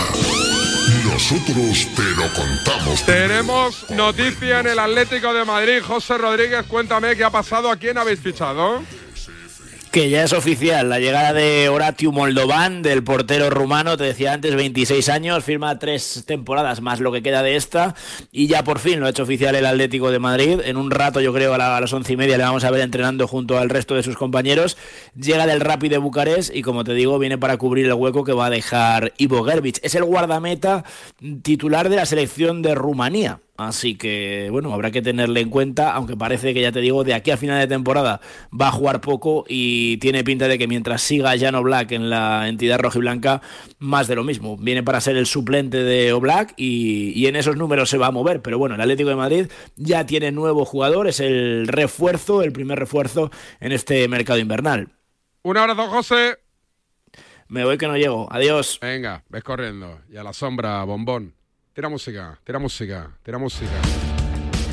Nosotros 1.11 1.87
te 1.95 2.03
lo 2.15 2.31
contamos. 2.33 3.03
Tenemos 3.05 3.89
noticia 3.89 4.59
en 4.59 4.67
el 4.67 4.79
Atlético 4.79 5.33
de 5.33 5.45
Madrid. 5.45 5.81
José 5.85 6.17
Rodríguez, 6.17 6.65
cuéntame 6.67 7.15
qué 7.15 7.23
ha 7.23 7.29
pasado, 7.29 7.71
a 7.71 7.77
quién 7.77 7.97
habéis 7.97 8.19
fichado. 8.19 8.81
Que 9.95 10.09
ya 10.09 10.25
es 10.25 10.33
oficial 10.33 10.89
la 10.89 10.99
llegada 10.99 11.31
de 11.31 11.69
Horatiu 11.69 12.11
Moldovan, 12.11 12.81
del 12.81 13.01
portero 13.01 13.49
rumano, 13.49 13.95
te 13.95 14.03
decía 14.03 14.33
antes, 14.33 14.53
26 14.53 15.07
años, 15.07 15.41
firma 15.45 15.79
tres 15.79 16.25
temporadas 16.27 16.81
más 16.81 16.99
lo 16.99 17.13
que 17.13 17.23
queda 17.23 17.41
de 17.41 17.55
esta 17.55 17.95
y 18.29 18.47
ya 18.47 18.65
por 18.65 18.79
fin 18.79 18.99
lo 18.99 19.05
ha 19.05 19.11
hecho 19.11 19.23
oficial 19.23 19.55
el 19.55 19.65
Atlético 19.65 20.11
de 20.11 20.19
Madrid. 20.19 20.59
En 20.65 20.75
un 20.75 20.91
rato, 20.91 21.21
yo 21.21 21.31
creo, 21.33 21.53
a, 21.53 21.57
la- 21.57 21.77
a 21.77 21.79
las 21.79 21.93
once 21.93 22.11
y 22.11 22.17
media 22.17 22.37
le 22.37 22.43
vamos 22.43 22.65
a 22.65 22.71
ver 22.71 22.81
entrenando 22.81 23.25
junto 23.25 23.57
al 23.57 23.69
resto 23.69 23.95
de 23.95 24.03
sus 24.03 24.17
compañeros. 24.17 24.75
Llega 25.15 25.47
del 25.47 25.61
Rapid 25.61 25.91
de 25.91 25.97
Bucarest 25.97 26.53
y, 26.53 26.61
como 26.61 26.83
te 26.83 26.93
digo, 26.93 27.17
viene 27.17 27.37
para 27.37 27.55
cubrir 27.55 27.85
el 27.85 27.93
hueco 27.93 28.25
que 28.25 28.33
va 28.33 28.47
a 28.47 28.49
dejar 28.49 29.13
Ivo 29.17 29.45
Gerbic. 29.45 29.79
Es 29.81 29.95
el 29.95 30.03
guardameta 30.03 30.83
titular 31.41 31.87
de 31.87 31.95
la 31.95 32.05
selección 32.05 32.61
de 32.61 32.75
Rumanía 32.75 33.39
Así 33.57 33.95
que, 33.95 34.49
bueno, 34.51 34.73
habrá 34.73 34.91
que 34.91 35.01
tenerle 35.01 35.39
en 35.39 35.49
cuenta, 35.49 35.93
aunque 35.93 36.17
parece 36.17 36.53
que 36.53 36.61
ya 36.61 36.73
te 36.73 36.81
digo, 36.81 37.05
de 37.05 37.13
aquí 37.13 37.31
a 37.31 37.37
final 37.37 37.57
de 37.59 37.67
temporada 37.67 38.19
va 38.51 38.67
a 38.67 38.71
jugar 38.71 38.99
poco 38.99 39.45
y 39.47 39.95
tiene 39.97 40.25
pinta 40.25 40.49
de 40.49 40.57
que 40.57 40.67
mientras 40.67 41.01
siga 41.01 41.37
Jan 41.37 41.55
Oblak 41.55 41.93
en 41.93 42.09
la 42.09 42.49
entidad 42.49 42.79
rojiblanca, 42.79 43.41
más 43.79 44.07
de 44.07 44.15
lo 44.15 44.25
mismo. 44.25 44.57
Viene 44.57 44.83
para 44.83 44.99
ser 44.99 45.15
el 45.15 45.25
suplente 45.25 45.83
de 45.83 46.11
Oblak 46.11 46.53
y, 46.57 47.13
y 47.15 47.27
en 47.27 47.37
esos 47.37 47.55
números 47.55 47.89
se 47.89 47.97
va 47.97 48.07
a 48.07 48.11
mover. 48.11 48.41
Pero 48.41 48.57
bueno, 48.57 48.75
el 48.75 48.81
Atlético 48.81 49.09
de 49.09 49.15
Madrid 49.15 49.47
ya 49.77 50.05
tiene 50.05 50.33
nuevo 50.33 50.65
jugador, 50.65 51.07
es 51.07 51.21
el 51.21 51.67
refuerzo, 51.67 52.43
el 52.43 52.51
primer 52.51 52.77
refuerzo 52.77 53.31
en 53.61 53.71
este 53.71 54.07
mercado 54.09 54.39
invernal. 54.39 54.89
Un 55.43 55.57
abrazo, 55.57 55.87
José. 55.87 56.39
Me 57.47 57.63
voy 57.63 57.77
que 57.77 57.87
no 57.87 57.95
llego. 57.95 58.27
Adiós. 58.31 58.79
Venga, 58.81 59.23
ves 59.29 59.43
corriendo. 59.43 60.01
Y 60.09 60.17
a 60.17 60.23
la 60.23 60.33
sombra, 60.33 60.83
bombón. 60.83 61.35
Tira 61.75 61.89
música, 61.89 62.39
tira 62.45 62.57
música, 62.57 63.11
tira 63.21 63.37
música. 63.37 63.69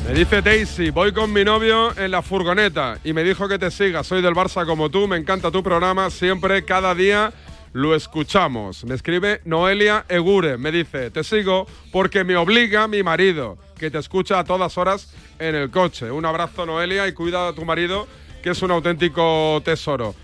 Me 0.07 0.13
dice 0.13 0.41
Daisy, 0.41 0.89
voy 0.89 1.11
con 1.11 1.33
mi 1.33 1.43
novio 1.43 1.93
en 1.97 2.11
la 2.11 2.21
furgoneta 2.21 2.97
y 3.03 3.11
me 3.11 3.25
dijo 3.25 3.49
que 3.49 3.59
te 3.59 3.71
siga. 3.71 4.05
Soy 4.05 4.21
del 4.21 4.33
Barça 4.33 4.65
como 4.65 4.89
tú, 4.89 5.05
me 5.05 5.17
encanta 5.17 5.51
tu 5.51 5.61
programa, 5.61 6.09
siempre, 6.09 6.63
cada 6.63 6.95
día 6.95 7.33
lo 7.73 7.93
escuchamos. 7.93 8.85
Me 8.85 8.95
escribe 8.95 9.41
Noelia 9.43 10.05
Egure, 10.07 10.57
me 10.57 10.71
dice, 10.71 11.11
te 11.11 11.25
sigo 11.25 11.67
porque 11.91 12.23
me 12.23 12.37
obliga 12.37 12.87
mi 12.87 13.03
marido, 13.03 13.57
que 13.77 13.91
te 13.91 13.97
escucha 13.97 14.39
a 14.39 14.45
todas 14.45 14.77
horas 14.77 15.13
en 15.39 15.55
el 15.55 15.71
coche. 15.71 16.09
Un 16.09 16.25
abrazo 16.25 16.65
Noelia 16.65 17.05
y 17.09 17.11
cuida 17.11 17.49
a 17.49 17.53
tu 17.53 17.65
marido, 17.65 18.07
que 18.41 18.51
es 18.51 18.61
un 18.61 18.71
auténtico 18.71 19.61
tesoro. 19.65 20.15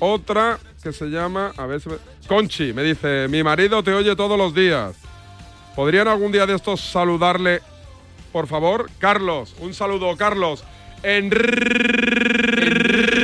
Otra 0.00 0.58
que 0.82 0.92
se 0.92 1.06
llama, 1.06 1.54
a 1.56 1.64
ver, 1.64 1.80
si 1.80 1.88
Conchi, 2.28 2.74
me 2.74 2.82
dice, 2.82 3.26
mi 3.30 3.42
marido 3.42 3.82
te 3.82 3.94
oye 3.94 4.14
todos 4.14 4.36
los 4.36 4.54
días. 4.54 5.09
¿Podrían 5.80 6.08
algún 6.08 6.30
día 6.30 6.44
de 6.44 6.54
estos 6.56 6.78
saludarle, 6.78 7.62
por 8.32 8.46
favor? 8.46 8.90
Carlos, 8.98 9.54
un 9.60 9.72
saludo, 9.72 10.14
Carlos. 10.14 10.62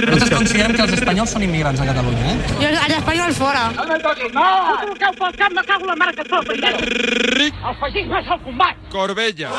Nosaltres 0.09 0.31
considerem 0.33 0.73
que 0.73 0.81
els 0.87 0.95
espanyols 0.97 1.37
són 1.37 1.45
immigrants 1.45 1.85
a 1.85 1.89
Catalunya, 1.91 2.33
eh? 2.33 2.57
Jo, 2.57 2.73
els 2.73 2.97
espanyols 2.97 3.37
fora. 3.37 3.67
No! 3.77 4.49
Col·loqueu 4.81 5.13
pel 5.21 5.37
cap, 5.37 5.53
me 5.53 5.69
cago 5.69 5.85
en 5.85 5.93
la 5.93 6.01
mare 6.01 6.17
que 6.17 6.25
et 6.25 6.33
tot, 6.33 6.49
El 6.49 7.77
feixisme 7.85 8.25
és 8.25 8.35
el 8.39 8.41
combat! 8.49 8.81
Corbella. 8.89 9.53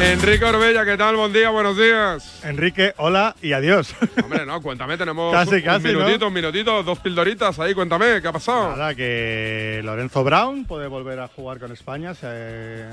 Enrique 0.00 0.44
Orbella, 0.44 0.84
¿qué 0.84 0.96
tal? 0.96 1.16
Buen 1.16 1.32
día, 1.32 1.50
buenos 1.50 1.76
días. 1.78 2.44
Enrique, 2.44 2.92
hola 2.98 3.34
y 3.40 3.52
adiós. 3.52 3.94
Hombre, 4.22 4.44
no, 4.44 4.60
cuéntame, 4.60 4.96
tenemos 4.98 5.32
Casi, 5.32 5.56
un, 5.56 5.60
casi, 5.62 5.92
¿no? 5.92 5.98
minutito, 6.00 6.26
un 6.28 6.32
minutito, 6.34 6.82
dos 6.82 6.98
pildoritas 6.98 7.58
ahí, 7.60 7.74
cuéntame, 7.74 8.20
¿qué 8.20 8.28
ha 8.28 8.32
pasado? 8.32 8.70
Nada, 8.76 8.94
que 8.94 9.80
Lorenzo 9.84 10.24
Brown 10.24 10.64
puede 10.64 10.88
volver 10.88 11.20
a 11.20 11.28
jugar 11.28 11.58
con 11.60 11.70
España. 11.72 12.12
se- 12.14 12.84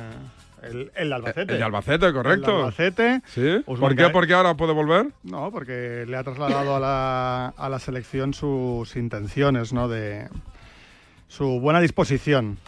el, 0.62 0.92
el 0.96 1.12
Albacete. 1.12 1.56
El 1.56 1.64
Albacete, 1.64 2.14
correcto. 2.14 2.52
El 2.52 2.58
Albacete. 2.66 3.22
¿Sí? 3.26 3.64
¿Por 3.66 3.96
qué? 3.96 4.10
¿Por 4.10 4.28
qué 4.28 4.34
ahora 4.36 4.54
puede 4.54 4.74
volver? 4.74 5.08
No, 5.24 5.50
porque 5.52 6.06
le 6.08 6.16
ha 6.16 6.24
trasladado 6.24 6.76
a 6.76 6.80
la, 6.80 7.48
a 7.58 7.68
la 7.70 7.80
selección 7.80 8.36
sus 8.36 8.96
intenciones, 8.96 9.74
¿no? 9.74 9.90
De 9.90 10.30
su 11.28 11.60
buena 11.60 11.82
disposición 11.82 12.60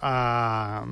a 0.00 0.84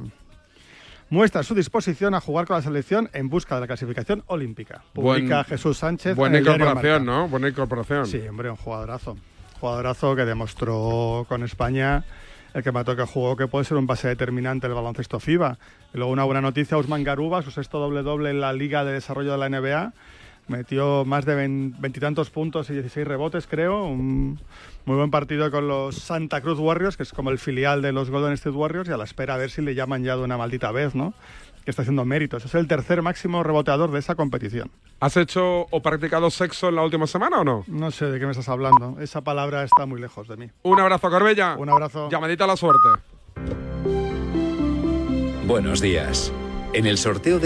muestra 1.14 1.42
su 1.42 1.54
disposición 1.54 2.14
a 2.14 2.20
jugar 2.20 2.46
con 2.46 2.56
la 2.56 2.62
selección 2.62 3.08
en 3.12 3.28
busca 3.30 3.54
de 3.54 3.62
la 3.62 3.66
clasificación 3.68 4.22
olímpica. 4.26 4.82
Publica 4.92 5.36
Buen- 5.36 5.44
Jesús 5.44 5.78
Sánchez. 5.78 6.16
Buena 6.16 6.38
el 6.38 6.42
incorporación. 6.44 7.06
¿no? 7.06 7.28
Buena 7.28 7.48
incorporación. 7.48 8.06
Sí, 8.06 8.20
hombre, 8.28 8.50
un 8.50 8.56
jugadorazo. 8.56 9.16
Jugadorazo 9.60 10.14
que 10.16 10.24
demostró 10.24 11.24
con 11.28 11.42
España 11.42 12.04
el 12.52 12.62
que 12.62 12.70
me 12.72 12.84
toca 12.84 13.06
jugó 13.06 13.36
que 13.36 13.46
puede 13.48 13.64
ser 13.64 13.76
un 13.76 13.86
base 13.86 14.08
determinante 14.08 14.66
del 14.68 14.74
baloncesto 14.76 15.18
FIBA. 15.18 15.58
Y 15.92 15.96
luego 15.98 16.12
una 16.12 16.24
buena 16.24 16.40
noticia, 16.40 16.76
Usman 16.76 17.02
Garuba, 17.04 17.42
su 17.42 17.50
sexto 17.50 17.78
doble-doble 17.78 18.30
en 18.30 18.40
la 18.40 18.52
Liga 18.52 18.84
de 18.84 18.92
Desarrollo 18.92 19.32
de 19.32 19.38
la 19.38 19.48
NBA. 19.48 19.92
Metió 20.46 21.04
más 21.06 21.24
de 21.24 21.34
vein- 21.34 21.74
veintitantos 21.78 22.30
puntos 22.30 22.68
y 22.70 22.74
16 22.74 23.06
rebotes, 23.08 23.46
creo. 23.46 23.84
Un 23.86 24.38
muy 24.84 24.96
buen 24.96 25.10
partido 25.10 25.50
con 25.50 25.66
los 25.68 25.96
Santa 25.96 26.40
Cruz 26.40 26.58
Warriors, 26.58 26.96
que 26.96 27.02
es 27.02 27.12
como 27.12 27.30
el 27.30 27.38
filial 27.38 27.82
de 27.82 27.92
los 27.92 28.10
Golden 28.10 28.32
State 28.32 28.56
Warriors, 28.56 28.88
y 28.88 28.92
a 28.92 28.96
la 28.96 29.04
espera 29.04 29.34
a 29.34 29.36
ver 29.38 29.50
si 29.50 29.62
le 29.62 29.74
llaman 29.74 30.04
ya 30.04 30.16
de 30.16 30.22
una 30.22 30.36
maldita 30.36 30.70
vez, 30.72 30.94
¿no? 30.94 31.14
Que 31.64 31.70
está 31.70 31.82
haciendo 31.82 32.04
méritos. 32.04 32.44
Es 32.44 32.54
el 32.54 32.68
tercer 32.68 33.00
máximo 33.00 33.42
reboteador 33.42 33.90
de 33.90 33.98
esa 33.98 34.14
competición. 34.14 34.70
¿Has 35.00 35.16
hecho 35.16 35.66
o 35.70 35.82
practicado 35.82 36.30
sexo 36.30 36.68
en 36.68 36.76
la 36.76 36.82
última 36.82 37.06
semana 37.06 37.40
o 37.40 37.44
no? 37.44 37.64
No 37.66 37.90
sé 37.90 38.06
de 38.06 38.18
qué 38.18 38.26
me 38.26 38.32
estás 38.32 38.48
hablando. 38.50 38.96
Esa 39.00 39.22
palabra 39.22 39.64
está 39.64 39.86
muy 39.86 40.00
lejos 40.00 40.28
de 40.28 40.36
mí. 40.36 40.50
Un 40.62 40.80
abrazo, 40.80 41.08
Corbella. 41.08 41.56
Un 41.56 41.70
abrazo. 41.70 42.10
Llamadita 42.10 42.44
a 42.44 42.48
la 42.48 42.56
suerte. 42.56 42.88
Buenos 45.46 45.80
días. 45.80 46.32
En 46.74 46.86
el 46.86 46.98
sorteo 46.98 47.38
de 47.38 47.42